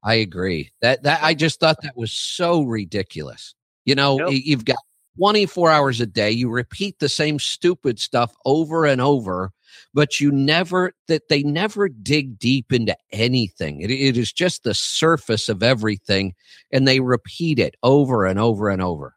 I 0.03 0.15
agree. 0.15 0.71
That 0.81 1.03
that 1.03 1.21
I 1.23 1.33
just 1.33 1.59
thought 1.59 1.81
that 1.81 1.97
was 1.97 2.11
so 2.11 2.61
ridiculous. 2.61 3.55
You 3.83 3.95
know, 3.95 4.29
yep. 4.29 4.41
you've 4.45 4.65
got 4.65 4.77
24 5.17 5.71
hours 5.71 6.01
a 6.01 6.05
day, 6.05 6.31
you 6.31 6.49
repeat 6.49 6.99
the 6.99 7.09
same 7.09 7.39
stupid 7.39 7.99
stuff 7.99 8.33
over 8.45 8.85
and 8.85 9.01
over 9.01 9.51
but 9.93 10.19
you 10.19 10.31
never 10.31 10.93
that 11.07 11.29
they 11.29 11.43
never 11.43 11.89
dig 11.89 12.37
deep 12.37 12.71
into 12.71 12.95
anything. 13.11 13.81
It, 13.81 13.91
it 13.91 14.17
is 14.17 14.31
just 14.31 14.63
the 14.63 14.73
surface 14.73 15.49
of 15.49 15.63
everything, 15.63 16.33
and 16.71 16.87
they 16.87 16.99
repeat 16.99 17.59
it 17.59 17.75
over 17.83 18.25
and 18.25 18.39
over 18.39 18.69
and 18.69 18.81
over. 18.81 19.15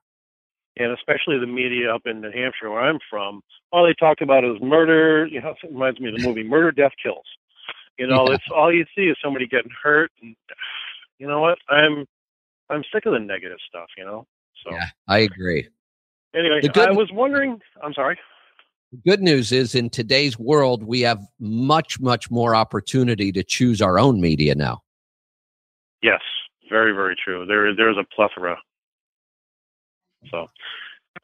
And 0.76 0.92
especially 0.92 1.38
the 1.38 1.46
media 1.46 1.92
up 1.92 2.02
in 2.06 2.20
New 2.20 2.30
Hampshire, 2.30 2.70
where 2.70 2.80
I'm 2.80 3.00
from, 3.10 3.42
all 3.72 3.84
they 3.84 3.94
talk 3.94 4.20
about 4.20 4.44
is 4.44 4.56
murder. 4.62 5.26
You 5.26 5.40
know, 5.40 5.54
it 5.62 5.72
reminds 5.72 6.00
me 6.00 6.10
of 6.10 6.16
the 6.16 6.26
movie 6.26 6.44
Murder, 6.44 6.70
Death, 6.70 6.92
Kills. 7.02 7.26
You 7.98 8.06
know, 8.06 8.28
yeah. 8.28 8.34
it's 8.34 8.44
all 8.54 8.72
you 8.72 8.84
see 8.94 9.06
is 9.06 9.16
somebody 9.22 9.46
getting 9.46 9.72
hurt. 9.82 10.12
And 10.22 10.36
you 11.18 11.26
know 11.26 11.40
what? 11.40 11.58
I'm 11.68 12.06
I'm 12.70 12.84
sick 12.92 13.06
of 13.06 13.12
the 13.12 13.18
negative 13.18 13.58
stuff. 13.68 13.88
You 13.96 14.04
know. 14.04 14.26
So 14.64 14.72
yeah, 14.72 14.86
I 15.08 15.18
agree. 15.18 15.68
Anyway, 16.34 16.60
good- 16.60 16.78
I 16.78 16.92
was 16.92 17.10
wondering. 17.12 17.60
I'm 17.82 17.92
sorry. 17.92 18.18
Good 19.04 19.20
news 19.20 19.52
is 19.52 19.74
in 19.74 19.90
today's 19.90 20.38
world, 20.38 20.82
we 20.82 21.02
have 21.02 21.20
much, 21.38 22.00
much 22.00 22.30
more 22.30 22.54
opportunity 22.54 23.32
to 23.32 23.44
choose 23.44 23.82
our 23.82 23.98
own 23.98 24.20
media 24.20 24.54
now. 24.54 24.80
Yes, 26.02 26.20
very, 26.70 26.92
very 26.92 27.14
true. 27.22 27.44
There, 27.44 27.74
there's 27.74 27.98
a 27.98 28.04
plethora. 28.14 28.56
So, 30.30 30.46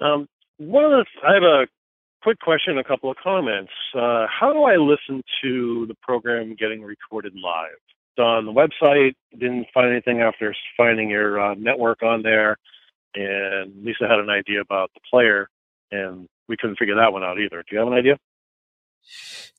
um, 0.00 0.28
one 0.58 0.84
of 0.84 0.90
the, 0.90 1.06
I 1.26 1.34
have 1.34 1.42
a 1.42 1.66
quick 2.22 2.38
question, 2.40 2.76
a 2.76 2.84
couple 2.84 3.10
of 3.10 3.16
comments. 3.22 3.72
Uh, 3.94 4.26
how 4.28 4.52
do 4.52 4.64
I 4.64 4.76
listen 4.76 5.22
to 5.42 5.86
the 5.86 5.94
program 6.02 6.56
getting 6.58 6.82
recorded 6.82 7.34
live? 7.34 7.78
So 8.16 8.24
on 8.24 8.46
the 8.46 8.52
website, 8.52 9.14
didn't 9.32 9.66
find 9.72 9.90
anything 9.90 10.20
after 10.20 10.54
finding 10.76 11.10
your 11.10 11.40
uh, 11.40 11.54
network 11.54 12.02
on 12.02 12.22
there, 12.22 12.58
and 13.14 13.84
Lisa 13.84 14.06
had 14.06 14.18
an 14.18 14.30
idea 14.30 14.60
about 14.60 14.90
the 14.94 15.00
player, 15.10 15.48
and 15.90 16.28
we 16.48 16.56
couldn't 16.56 16.76
figure 16.76 16.96
that 16.96 17.12
one 17.12 17.22
out 17.22 17.38
either. 17.38 17.62
Do 17.62 17.74
you 17.74 17.78
have 17.78 17.88
an 17.88 17.94
idea? 17.94 18.18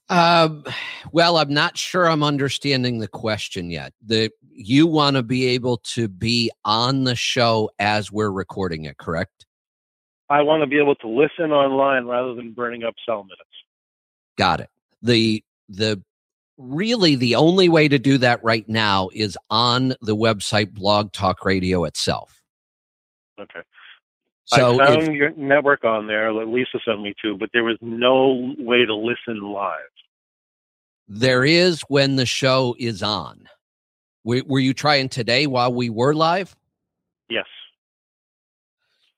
Um, 0.07 0.63
well, 1.11 1.37
I'm 1.37 1.53
not 1.53 1.77
sure 1.77 2.07
I'm 2.07 2.23
understanding 2.23 2.99
the 2.99 3.07
question 3.07 3.71
yet. 3.71 3.93
The 4.05 4.29
you 4.51 4.87
want 4.87 5.15
to 5.15 5.23
be 5.23 5.47
able 5.47 5.77
to 5.77 6.07
be 6.07 6.51
on 6.63 7.03
the 7.03 7.15
show 7.15 7.69
as 7.79 8.11
we're 8.11 8.31
recording 8.31 8.85
it, 8.85 8.97
correct? 8.97 9.45
I 10.29 10.41
want 10.41 10.61
to 10.61 10.67
be 10.67 10.79
able 10.79 10.95
to 10.95 11.07
listen 11.07 11.51
online 11.51 12.05
rather 12.05 12.33
than 12.33 12.53
burning 12.53 12.83
up 12.83 12.93
cell 13.05 13.23
minutes. 13.23 13.41
Got 14.37 14.61
it. 14.61 14.69
The 15.01 15.43
the 15.69 16.01
really 16.57 17.15
the 17.15 17.35
only 17.35 17.69
way 17.69 17.87
to 17.87 17.99
do 17.99 18.17
that 18.19 18.43
right 18.43 18.67
now 18.69 19.09
is 19.13 19.37
on 19.49 19.89
the 20.01 20.15
website 20.15 20.71
Blog 20.71 21.11
Talk 21.11 21.43
Radio 21.43 21.83
itself. 21.83 22.41
Okay. 23.39 23.61
So 24.45 24.79
I 24.79 24.85
found 24.85 25.03
if- 25.03 25.13
your 25.13 25.31
network 25.31 25.83
on 25.83 26.07
there 26.07 26.31
Lisa 26.33 26.79
sent 26.85 27.01
me 27.01 27.13
to, 27.23 27.37
but 27.37 27.49
there 27.53 27.63
was 27.63 27.77
no 27.81 28.53
way 28.59 28.85
to 28.85 28.95
listen 28.95 29.41
live. 29.41 29.79
there 31.07 31.45
is 31.45 31.81
when 31.87 32.15
the 32.15 32.25
show 32.25 32.75
is 32.79 33.03
on. 33.03 33.47
Were, 34.23 34.41
were 34.47 34.59
you 34.59 34.73
trying 34.73 35.09
today 35.09 35.45
while 35.45 35.71
we 35.71 35.89
were 35.89 36.15
live? 36.15 36.55
Yes. 37.29 37.45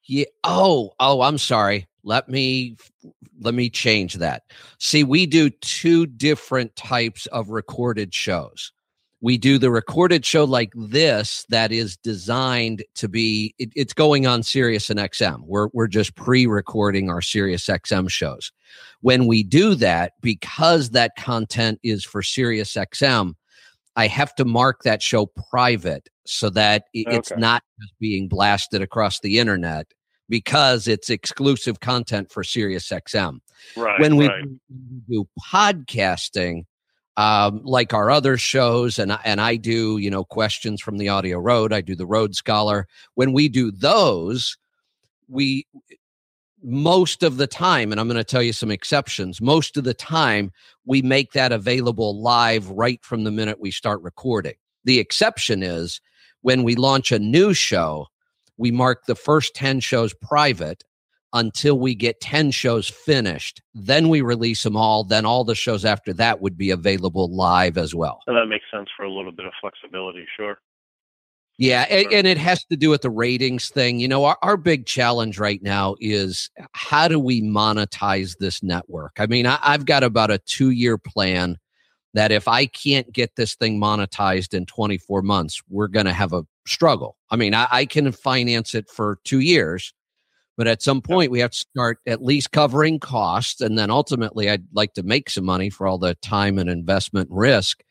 Yeah. 0.06 0.26
Oh, 0.44 0.92
oh, 1.00 1.22
I'm 1.22 1.38
sorry. 1.38 1.88
Let 2.04 2.30
me 2.30 2.78
let 3.40 3.54
me 3.54 3.70
change 3.70 4.16
that. 4.16 4.44
See, 4.80 5.04
we 5.04 5.26
do 5.26 5.50
two 5.50 6.06
different 6.06 6.76
types 6.76 7.26
of 7.28 7.50
recorded 7.50 8.14
shows. 8.14 8.72
We 9.20 9.38
do 9.38 9.58
the 9.58 9.72
recorded 9.72 10.26
show 10.26 10.44
like 10.44 10.72
this 10.76 11.44
that 11.50 11.72
is 11.72 11.98
designed 11.98 12.84
to 12.96 13.08
be 13.08 13.56
it, 13.58 13.70
it's 13.76 13.94
going 13.94 14.28
on 14.28 14.44
Sirius 14.44 14.90
and 14.92 15.00
XM. 15.00 15.42
We're 15.46 15.70
we're 15.74 15.88
just 15.88 16.16
pre-recording 16.16 17.10
our 17.10 17.22
Sirius 17.22 17.66
XM 17.66 18.10
shows. 18.10 18.52
When 19.02 19.26
we 19.26 19.42
do 19.44 19.74
that, 19.76 20.14
because 20.22 20.92
that 20.92 21.16
content 21.18 21.80
is 21.84 22.06
for 22.06 22.22
Sirius 22.22 22.74
XM, 22.74 23.34
I 23.96 24.06
have 24.08 24.36
to 24.36 24.46
mark 24.46 24.84
that 24.84 25.02
show 25.02 25.26
private 25.50 26.10
so 26.26 26.50
that 26.52 26.84
i- 26.96 27.06
it's 27.08 27.32
not 27.38 27.64
just 27.82 27.94
being 28.00 28.28
blasted 28.28 28.82
across 28.84 29.20
the 29.22 29.40
internet 29.40 29.88
because 30.30 30.88
it's 30.88 31.10
exclusive 31.10 31.80
content 31.80 32.32
for 32.32 32.44
Sirius 32.44 32.88
XM. 32.90 33.40
Right. 33.76 34.00
when 34.00 34.18
we 34.18 34.28
right. 34.28 34.44
do 35.10 35.28
podcasting, 35.52 36.66
um, 37.18 37.62
like 37.64 37.94
our 37.94 38.10
other 38.10 38.38
shows, 38.38 39.00
and 39.00 39.18
and 39.26 39.42
I 39.42 39.56
do, 39.56 39.98
you 39.98 40.10
know, 40.10 40.24
questions 40.24 40.82
from 40.82 40.98
the 40.98 41.10
Audio 41.10 41.40
Road. 41.40 41.74
I 41.74 41.82
do 41.82 41.96
the 41.96 42.06
Road 42.06 42.36
Scholar. 42.36 42.88
When 43.16 43.34
we 43.34 43.50
do 43.50 43.72
those, 43.72 44.56
we 45.28 45.66
most 46.64 47.24
of 47.24 47.38
the 47.38 47.48
time, 47.48 47.92
and 47.92 48.00
I'm 48.00 48.08
going 48.08 48.18
to 48.18 48.24
tell 48.24 48.42
you 48.42 48.54
some 48.54 48.72
exceptions. 48.72 49.42
Most 49.42 49.78
of 49.78 49.84
the 49.84 49.94
time, 49.94 50.52
we 50.86 51.02
make 51.02 51.32
that 51.34 51.52
available 51.52 52.22
live 52.22 52.70
right 52.70 53.04
from 53.04 53.24
the 53.24 53.32
minute 53.32 53.60
we 53.60 53.72
start 53.72 54.02
recording. 54.02 54.56
The 54.84 55.00
exception 55.00 55.64
is 55.64 56.00
when 56.42 56.64
we 56.64 56.76
launch 56.76 57.12
a 57.12 57.20
new 57.20 57.54
show, 57.54 58.08
we 58.58 58.72
mark 58.72 59.06
the 59.06 59.16
first 59.16 59.56
10 59.56 59.80
shows 59.80 60.14
private 60.14 60.84
until 61.34 61.78
we 61.78 61.94
get 61.94 62.22
10 62.22 62.52
shows 62.52 62.90
finished. 62.90 63.62
Then 63.74 64.10
we 64.10 64.22
release 64.22 64.64
them 64.64 64.78
all. 64.78 65.04
Then 65.04 65.26
all 65.26 65.44
the 65.44 65.56
shows 65.56 65.86
after 65.86 66.14
that 66.14 66.42
would 66.42 66.58
be 66.58 66.72
available 66.72 67.34
live 67.34 67.78
as 67.78 67.94
well. 67.94 68.22
And 68.28 68.38
that 68.38 68.48
makes 68.48 68.66
sense 68.74 68.90
for 68.96 69.04
a 69.04 69.12
little 69.12 69.32
bit 69.32 69.46
of 69.46 69.54
flexibility, 69.62 70.26
sure. 70.36 70.58
Yeah, 71.60 71.88
and, 71.90 72.14
and 72.14 72.28
it 72.28 72.38
has 72.38 72.64
to 72.66 72.78
do 72.78 72.92
with 72.92 73.02
the 73.02 73.10
ratings 73.10 73.70
thing. 73.70 74.00
You 74.00 74.08
know, 74.08 74.26
our, 74.26 74.38
our 74.44 74.58
big 74.58 74.86
challenge 74.86 75.40
right 75.40 75.62
now 75.64 75.96
is 76.00 76.52
how 76.74 77.08
do 77.08 77.20
we 77.20 77.42
monetize 77.42 78.38
this 78.38 78.62
network? 78.62 79.14
I 79.18 79.26
mean, 79.26 79.48
I, 79.48 79.58
I've 79.64 79.86
got 79.86 80.04
about 80.04 80.30
a 80.30 80.38
two 80.38 80.70
year 80.70 81.00
plan 81.00 81.58
that 82.14 82.32
if 82.32 82.48
I 82.48 82.68
can't 82.68 83.12
get 83.12 83.36
this 83.36 83.56
thing 83.56 83.80
monetized 83.80 84.54
in 84.54 84.68
24 84.68 85.24
months, 85.24 85.62
we're 85.68 85.88
going 85.88 86.06
to 86.06 86.14
have 86.14 86.32
a 86.32 86.46
struggle. 86.68 87.18
I 87.32 87.36
mean, 87.36 87.56
I, 87.56 87.68
I 87.72 87.86
can 87.86 88.12
finance 88.12 88.76
it 88.76 88.88
for 88.90 89.20
two 89.24 89.40
years, 89.40 89.94
but 90.58 90.68
at 90.68 90.82
some 90.82 91.02
point 91.02 91.32
we 91.32 91.40
have 91.40 91.52
to 91.52 91.58
start 91.58 92.00
at 92.08 92.24
least 92.24 92.52
covering 92.52 93.00
costs. 93.00 93.62
And 93.62 93.78
then 93.78 93.92
ultimately, 93.92 94.50
I'd 94.50 94.66
like 94.74 94.96
to 94.96 95.04
make 95.04 95.30
some 95.30 95.46
money 95.46 95.70
for 95.70 95.88
all 95.88 96.00
the 96.00 96.16
time 96.16 96.58
and 96.58 96.70
investment 96.70 97.30
risk. 97.32 97.84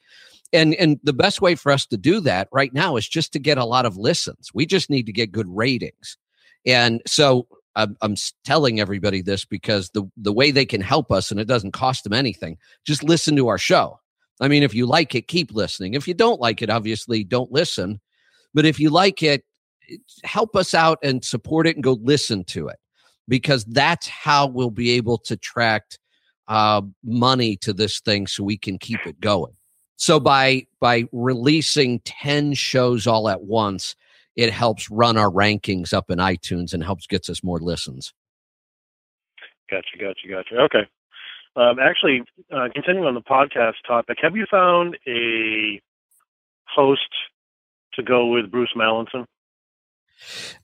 And 0.52 0.74
and 0.74 0.98
the 1.02 1.12
best 1.12 1.40
way 1.40 1.54
for 1.54 1.72
us 1.72 1.86
to 1.86 1.96
do 1.96 2.20
that 2.20 2.48
right 2.52 2.74
now 2.74 2.96
is 2.96 3.08
just 3.08 3.32
to 3.32 3.38
get 3.38 3.56
a 3.56 3.64
lot 3.64 3.86
of 3.86 3.96
listens. 3.96 4.50
We 4.52 4.66
just 4.66 4.90
need 4.90 5.06
to 5.06 5.12
get 5.12 5.32
good 5.32 5.48
ratings. 5.48 6.18
And 6.66 7.00
so 7.06 7.46
i'm, 7.76 7.96
I'm 8.00 8.16
telling 8.44 8.80
everybody 8.80 9.22
this 9.22 9.44
because 9.44 9.90
the 9.90 10.10
the 10.16 10.32
way 10.32 10.50
they 10.50 10.64
can 10.64 10.80
help 10.80 11.12
us 11.12 11.30
and 11.30 11.38
it 11.38 11.46
doesn't 11.46 11.72
cost 11.72 12.04
them 12.04 12.14
anything 12.14 12.56
just 12.86 13.02
listen 13.04 13.36
to 13.36 13.48
our 13.48 13.58
show. 13.58 14.00
I 14.40 14.48
mean 14.48 14.62
if 14.62 14.74
you 14.74 14.86
like 14.86 15.14
it 15.14 15.28
keep 15.28 15.52
listening. 15.52 15.94
If 15.94 16.08
you 16.08 16.14
don't 16.14 16.40
like 16.40 16.62
it 16.62 16.70
obviously 16.70 17.22
don't 17.22 17.52
listen. 17.52 18.00
But 18.54 18.64
if 18.64 18.80
you 18.80 18.90
like 18.90 19.22
it 19.22 19.44
help 20.24 20.56
us 20.56 20.74
out 20.74 20.98
and 21.02 21.24
support 21.24 21.66
it 21.66 21.76
and 21.76 21.84
go 21.84 21.98
listen 22.02 22.44
to 22.44 22.68
it 22.68 22.78
because 23.28 23.64
that's 23.66 24.08
how 24.08 24.46
we'll 24.46 24.70
be 24.70 24.90
able 24.90 25.18
to 25.18 25.36
track 25.36 25.84
uh, 26.48 26.82
money 27.04 27.56
to 27.56 27.72
this 27.72 28.00
thing 28.00 28.26
so 28.26 28.44
we 28.44 28.56
can 28.56 28.78
keep 28.78 29.04
it 29.06 29.20
going 29.20 29.52
so 29.96 30.20
by 30.20 30.66
by 30.78 31.04
releasing 31.12 32.00
10 32.00 32.54
shows 32.54 33.06
all 33.06 33.28
at 33.28 33.42
once, 33.42 33.96
it 34.36 34.52
helps 34.52 34.90
run 34.90 35.16
our 35.16 35.30
rankings 35.30 35.94
up 35.94 36.10
in 36.10 36.18
iTunes 36.18 36.74
and 36.74 36.84
helps 36.84 37.06
gets 37.06 37.30
us 37.30 37.42
more 37.42 37.58
listens. 37.58 38.12
Gotcha, 39.70 39.96
gotcha, 39.98 40.28
gotcha. 40.28 40.56
Okay. 40.60 40.86
Um, 41.56 41.78
actually, 41.78 42.22
uh, 42.52 42.68
continuing 42.74 43.06
on 43.06 43.14
the 43.14 43.22
podcast 43.22 43.74
topic, 43.86 44.18
have 44.20 44.36
you 44.36 44.44
found 44.50 44.98
a 45.08 45.80
host 46.68 47.08
to 47.94 48.02
go 48.02 48.26
with 48.26 48.50
Bruce 48.50 48.74
Mallinson? 48.76 49.24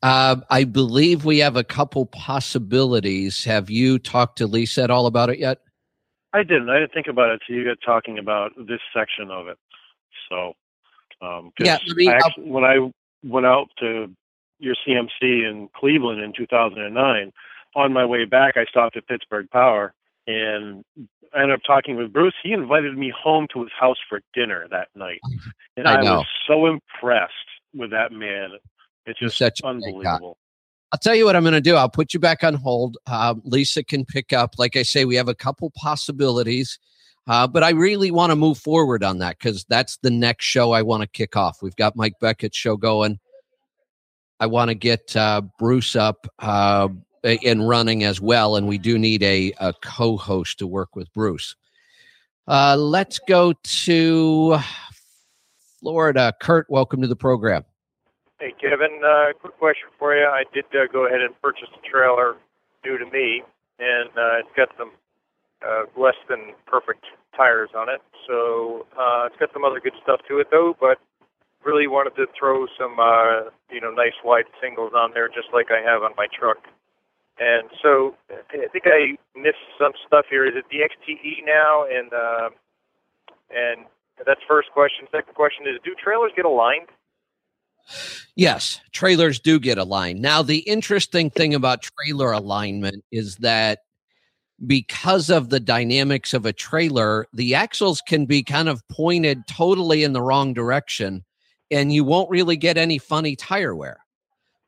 Uh, 0.03 0.37
I 0.51 0.65
believe 0.65 1.25
we 1.25 1.39
have 1.39 1.57
a 1.57 1.65
couple 1.65 2.07
possibilities. 2.07 3.45
Have 3.45 3.71
you 3.71 3.99
talked 3.99 4.39
to 4.39 4.47
Lisa 4.47 4.83
at 4.83 4.91
all 4.91 5.07
about 5.07 5.31
it 5.31 5.39
yet? 5.39 5.59
I 6.33 6.43
didn't. 6.43 6.71
I 6.71 6.81
didn't 6.81 6.93
think 6.93 7.09
about 7.09 7.31
it 7.31 7.41
until 7.43 7.63
you 7.63 7.65
got 7.69 7.79
talking 7.85 8.19
about 8.19 8.53
this 8.57 8.81
section 8.95 9.31
of 9.31 9.49
it. 9.49 9.59
So, 10.29 10.55
um, 11.21 11.53
Yeah, 11.59 11.79
me- 11.95 12.09
I 12.09 12.15
actually, 12.15 12.51
when 12.51 12.65
I 12.65 12.91
went 13.23 13.47
out 13.47 13.69
to 13.81 14.11
your 14.59 14.75
CMC 14.87 15.45
in 15.45 15.69
Cleveland 15.77 16.23
in 16.23 16.33
2009, 16.33 17.33
on 17.75 17.93
my 17.93 18.05
way 18.05 18.25
back, 18.25 18.57
I 18.57 18.65
stopped 18.67 18.97
at 18.97 19.07
Pittsburgh 19.07 19.49
Power 19.51 19.95
and 20.27 20.85
I 21.35 21.43
ended 21.43 21.55
up 21.55 21.61
talking 21.67 21.97
with 21.97 22.13
Bruce. 22.13 22.35
He 22.43 22.53
invited 22.53 22.97
me 22.97 23.13
home 23.17 23.47
to 23.53 23.63
his 23.63 23.73
house 23.79 23.97
for 24.09 24.21
dinner 24.35 24.67
that 24.71 24.89
night, 24.95 25.21
and 25.77 25.89
I 25.89 26.01
I, 26.01 26.03
was 26.03 26.27
so 26.47 26.67
impressed 26.67 27.33
with 27.75 27.91
that 27.91 28.13
man. 28.13 28.51
It's 29.07 29.19
just 29.19 29.39
such 29.39 29.61
a 29.61 29.63
great 29.63 29.83
guy. 29.83 29.89
unbelievable. 29.89 30.39
I'll 30.93 30.99
tell 30.99 31.15
you 31.15 31.25
what 31.25 31.35
I'm 31.37 31.43
going 31.43 31.55
to 31.55 31.61
do. 31.61 31.75
I'll 31.75 31.89
put 31.89 32.13
you 32.13 32.21
back 32.21 32.45
on 32.45 32.55
hold. 32.55 32.99
Uh, 33.07 33.35
Lisa 33.45 33.83
can 33.83 34.05
pick 34.05 34.35
up. 34.35 34.57
Like 34.59 34.77
I 34.77 34.83
say, 34.83 35.07
we 35.07 35.17
have 35.17 35.29
a 35.29 35.35
couple 35.35 35.73
possibilities, 35.75 36.79
uh, 37.27 37.47
but 37.47 37.63
I 37.63 37.71
really 37.71 38.11
want 38.11 38.31
to 38.31 38.37
move 38.37 38.59
forward 38.59 39.03
on 39.03 39.19
that 39.19 39.39
because 39.39 39.65
that's 39.71 39.97
the 40.03 40.11
next 40.11 40.45
show 40.45 40.73
I 40.73 40.83
want 40.83 41.03
to 41.03 41.09
kick 41.09 41.35
off. 41.35 41.63
We've 41.63 41.77
got 41.77 41.97
Mike 41.97 42.15
Beckett's 42.21 42.59
show 42.59 42.77
going. 42.77 43.19
I 44.39 44.47
want 44.47 44.69
to 44.69 44.75
get 44.75 45.17
uh, 45.17 45.41
Bruce 45.59 45.97
up 45.97 46.27
uh, 46.41 46.89
and 47.25 47.67
running 47.67 48.05
as 48.05 48.21
well, 48.21 48.57
and 48.57 48.69
we 48.69 48.77
do 48.77 48.99
need 48.99 49.23
a, 49.23 49.55
a 49.61 49.73
co-host 49.83 50.59
to 50.59 50.67
work 50.67 50.95
with 50.95 51.11
Bruce. 51.15 51.57
Uh, 52.47 52.77
let's 52.77 53.19
go 53.21 53.55
to 53.63 54.59
Florida. 55.81 56.35
Kurt, 56.39 56.69
welcome 56.69 57.01
to 57.01 57.09
the 57.09 57.17
program. 57.17 57.65
Hey, 58.43 58.51
Kevin, 58.59 58.99
uh, 59.07 59.39
quick 59.39 59.57
question 59.57 59.87
for 60.01 60.19
you. 60.19 60.27
I 60.27 60.43
did 60.53 60.65
uh, 60.75 60.91
go 60.93 61.07
ahead 61.07 61.21
and 61.21 61.31
purchase 61.41 61.71
a 61.79 61.83
trailer 61.89 62.35
new 62.85 62.99
to 62.99 63.07
me, 63.07 63.47
and 63.79 64.11
uh, 64.19 64.43
it's 64.43 64.51
got 64.57 64.67
some 64.77 64.91
uh, 65.63 65.87
less 65.95 66.19
than 66.29 66.51
perfect 66.67 67.07
tires 67.37 67.71
on 67.71 67.87
it. 67.89 68.03
So 68.27 68.85
uh, 68.99 69.31
it's 69.31 69.39
got 69.39 69.53
some 69.53 69.63
other 69.63 69.79
good 69.79 69.95
stuff 70.03 70.27
to 70.27 70.41
it, 70.41 70.49
though, 70.51 70.75
but 70.75 70.99
really 71.63 71.87
wanted 71.87 72.19
to 72.19 72.27
throw 72.37 72.67
some, 72.75 72.99
uh, 72.99 73.55
you 73.71 73.81
know, 73.81 73.95
nice 73.95 74.19
wide 74.25 74.51
singles 74.61 74.91
on 74.91 75.15
there, 75.15 75.29
just 75.29 75.55
like 75.55 75.71
I 75.71 75.79
have 75.79 76.03
on 76.03 76.11
my 76.19 76.27
truck. 76.27 76.67
And 77.39 77.71
so 77.81 78.17
I 78.51 78.67
think 78.75 78.91
I 78.91 79.23
missed 79.39 79.63
some 79.79 79.93
stuff 80.05 80.27
here. 80.29 80.45
Is 80.51 80.59
it 80.59 80.67
the 80.67 80.83
XTE 80.83 81.47
now? 81.47 81.87
And 81.87 82.11
uh, 82.11 82.51
and 83.55 83.87
that's 84.27 84.43
first 84.49 84.75
question. 84.75 85.07
Second 85.15 85.39
question 85.39 85.63
is, 85.71 85.79
do 85.87 85.95
trailers 85.95 86.33
get 86.35 86.45
aligned? 86.45 86.91
Yes, 88.37 88.81
trailers 88.93 89.41
do 89.41 89.59
get 89.59 89.79
aligned. 89.79 90.21
Now, 90.21 90.43
the 90.43 90.59
interesting 90.59 91.31
thing 91.31 91.55
about 91.55 91.83
trailer 91.83 92.33
alignment 92.33 93.05
is 93.11 93.37
that 93.37 93.81
because 94.67 95.29
of 95.29 95.51
the 95.51 95.61
dynamics 95.61 96.33
of 96.35 96.47
a 96.47 96.53
trailer, 96.53 97.27
the 97.33 97.55
axles 97.55 98.01
can 98.07 98.27
be 98.27 98.43
kind 98.43 98.69
of 98.69 98.87
pointed 98.89 99.47
totally 99.49 100.05
in 100.05 100.13
the 100.13 100.23
wrong 100.23 100.55
direction, 100.55 101.25
and 101.71 101.93
you 101.93 102.05
won't 102.05 102.31
really 102.31 102.57
get 102.57 102.77
any 102.77 102.99
funny 102.99 103.37
tire 103.37 103.75
wear. 103.75 103.99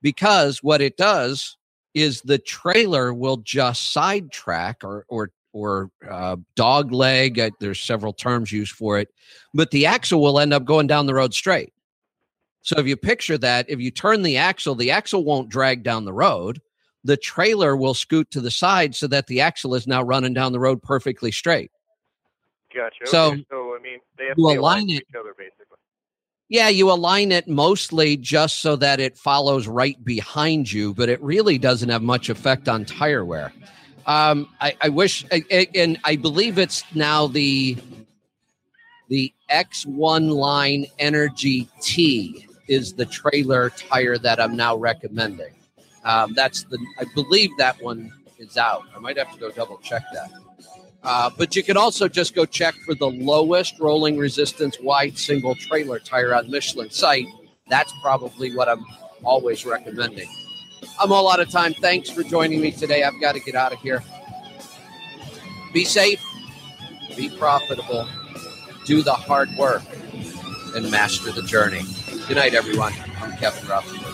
Because 0.03 0.63
what 0.63 0.83
it 0.83 0.97
does 0.97 1.57
is 1.95 2.21
the 2.23 2.39
trailer 2.39 3.15
will 3.15 3.39
just 3.39 3.93
sidetrack 3.93 4.83
or 4.83 5.07
or 5.09 5.31
or 5.53 5.91
uh, 6.11 6.37
dog 6.57 6.93
leg. 6.93 7.39
Uh, 7.39 7.51
there's 7.61 7.81
several 7.81 8.13
terms 8.13 8.51
used 8.51 8.73
for 8.73 8.99
it, 8.99 9.09
but 9.55 9.71
the 9.71 9.87
axle 9.87 10.21
will 10.21 10.41
end 10.41 10.53
up 10.53 10.65
going 10.65 10.89
down 10.89 11.07
the 11.07 11.15
road 11.15 11.33
straight. 11.33 11.73
So 12.65 12.79
if 12.79 12.87
you 12.87 12.97
picture 12.97 13.37
that, 13.39 13.67
if 13.69 13.79
you 13.79 13.91
turn 13.91 14.23
the 14.23 14.39
axle, 14.39 14.75
the 14.75 14.91
axle 14.91 15.23
won't 15.23 15.51
drag 15.51 15.83
down 15.83 16.07
the 16.07 16.15
road. 16.15 16.63
The 17.05 17.19
trailer 17.19 17.77
will 17.77 17.93
scoot 17.93 18.31
to 18.31 18.41
the 18.41 18.51
side 18.51 18.95
so 18.95 19.07
that 19.09 19.27
the 19.27 19.43
axle 19.43 19.75
is 19.75 19.87
now 19.87 20.03
running 20.03 20.33
down 20.33 20.53
the 20.53 20.59
road 20.59 20.83
perfectly 20.83 21.31
straight. 21.31 21.71
Gotcha. 22.75 23.07
So, 23.07 23.33
okay. 23.33 23.47
so 23.51 23.77
I 23.79 23.83
mean, 23.83 23.99
they 24.17 24.27
have 24.29 24.37
to 24.37 24.43
align 24.43 24.89
it- 24.89 25.05
each 25.09 25.17
other, 25.19 25.35
basically. 25.37 25.77
Yeah, 26.49 26.69
you 26.69 26.91
align 26.91 27.33
it 27.33 27.49
mostly 27.49 28.17
just 28.17 28.61
so 28.61 28.77
that 28.77 28.99
it 28.99 29.19
follows 29.19 29.67
right 29.67 30.03
behind 30.03 30.71
you, 30.73 30.95
but 30.95 31.09
it 31.09 31.23
really 31.23 31.59
doesn't 31.59 31.89
have 31.89 32.03
much 32.03 32.31
effect 32.31 32.69
on 32.69 32.85
tire 32.85 33.25
wear. 33.25 33.53
Um, 34.07 34.49
I, 34.61 34.75
I 34.81 34.89
wish, 34.89 35.25
and 35.51 35.99
I 36.05 36.17
believe 36.17 36.59
it's 36.59 36.83
now 36.95 37.27
the 37.27 37.77
the 39.09 39.33
X1 39.51 40.31
line 40.31 40.87
Energy 40.99 41.69
T 41.83 42.47
is 42.69 42.95
the 42.95 43.07
trailer 43.07 43.71
tire 43.71 44.19
that 44.19 44.41
I'm 44.41 44.57
now 44.57 44.77
recommending. 44.77 45.53
Um, 46.05 46.35
that's 46.35 46.65
the, 46.65 46.79
I 46.99 47.05
believe 47.15 47.51
that 47.59 47.83
one 47.83 48.13
is 48.39 48.57
out. 48.57 48.83
I 48.95 48.99
might 48.99 49.17
have 49.17 49.33
to 49.33 49.39
go 49.39 49.51
double 49.51 49.79
check 49.79 50.03
that. 50.13 50.31
Uh, 51.03 51.31
but 51.37 51.55
you 51.55 51.63
can 51.63 51.77
also 51.77 52.09
just 52.09 52.35
go 52.35 52.47
check 52.47 52.75
for 52.87 52.95
the 52.95 53.11
lowest 53.11 53.79
rolling 53.79 54.17
resistance 54.17 54.79
wide 54.81 55.19
single 55.19 55.55
trailer 55.55 55.99
tire 55.99 56.35
on 56.35 56.51
Michelin 56.51 56.91
site. 56.91 57.27
That's 57.69 57.93
probably 58.03 58.55
what 58.55 58.69
I'm 58.69 58.85
always 59.23 59.67
recommending. 59.67 60.29
I'm 61.01 61.13
all 61.13 61.31
out 61.31 61.41
of 61.41 61.51
time. 61.51 61.75
Thanks 61.75 62.09
for 62.09 62.23
joining 62.23 62.61
me 62.61 62.71
today. 62.71 63.03
I've 63.03 63.21
got 63.21 63.33
to 63.33 63.41
get 63.41 63.55
out 63.55 63.73
of 63.73 63.81
here. 63.81 64.03
Be 65.73 65.85
safe, 65.85 66.25
be 67.17 67.29
profitable, 67.31 68.09
do 68.87 69.03
the 69.03 69.13
hard 69.13 69.51
work, 69.59 69.83
and 70.75 70.91
master 70.91 71.33
the 71.33 71.43
journey. 71.43 71.83
Good 72.29 72.39
night, 72.39 72.55
everyone. 72.55 72.95
I'm 73.21 73.37
Kevin 73.37 73.69
Rutherford. 73.69 74.14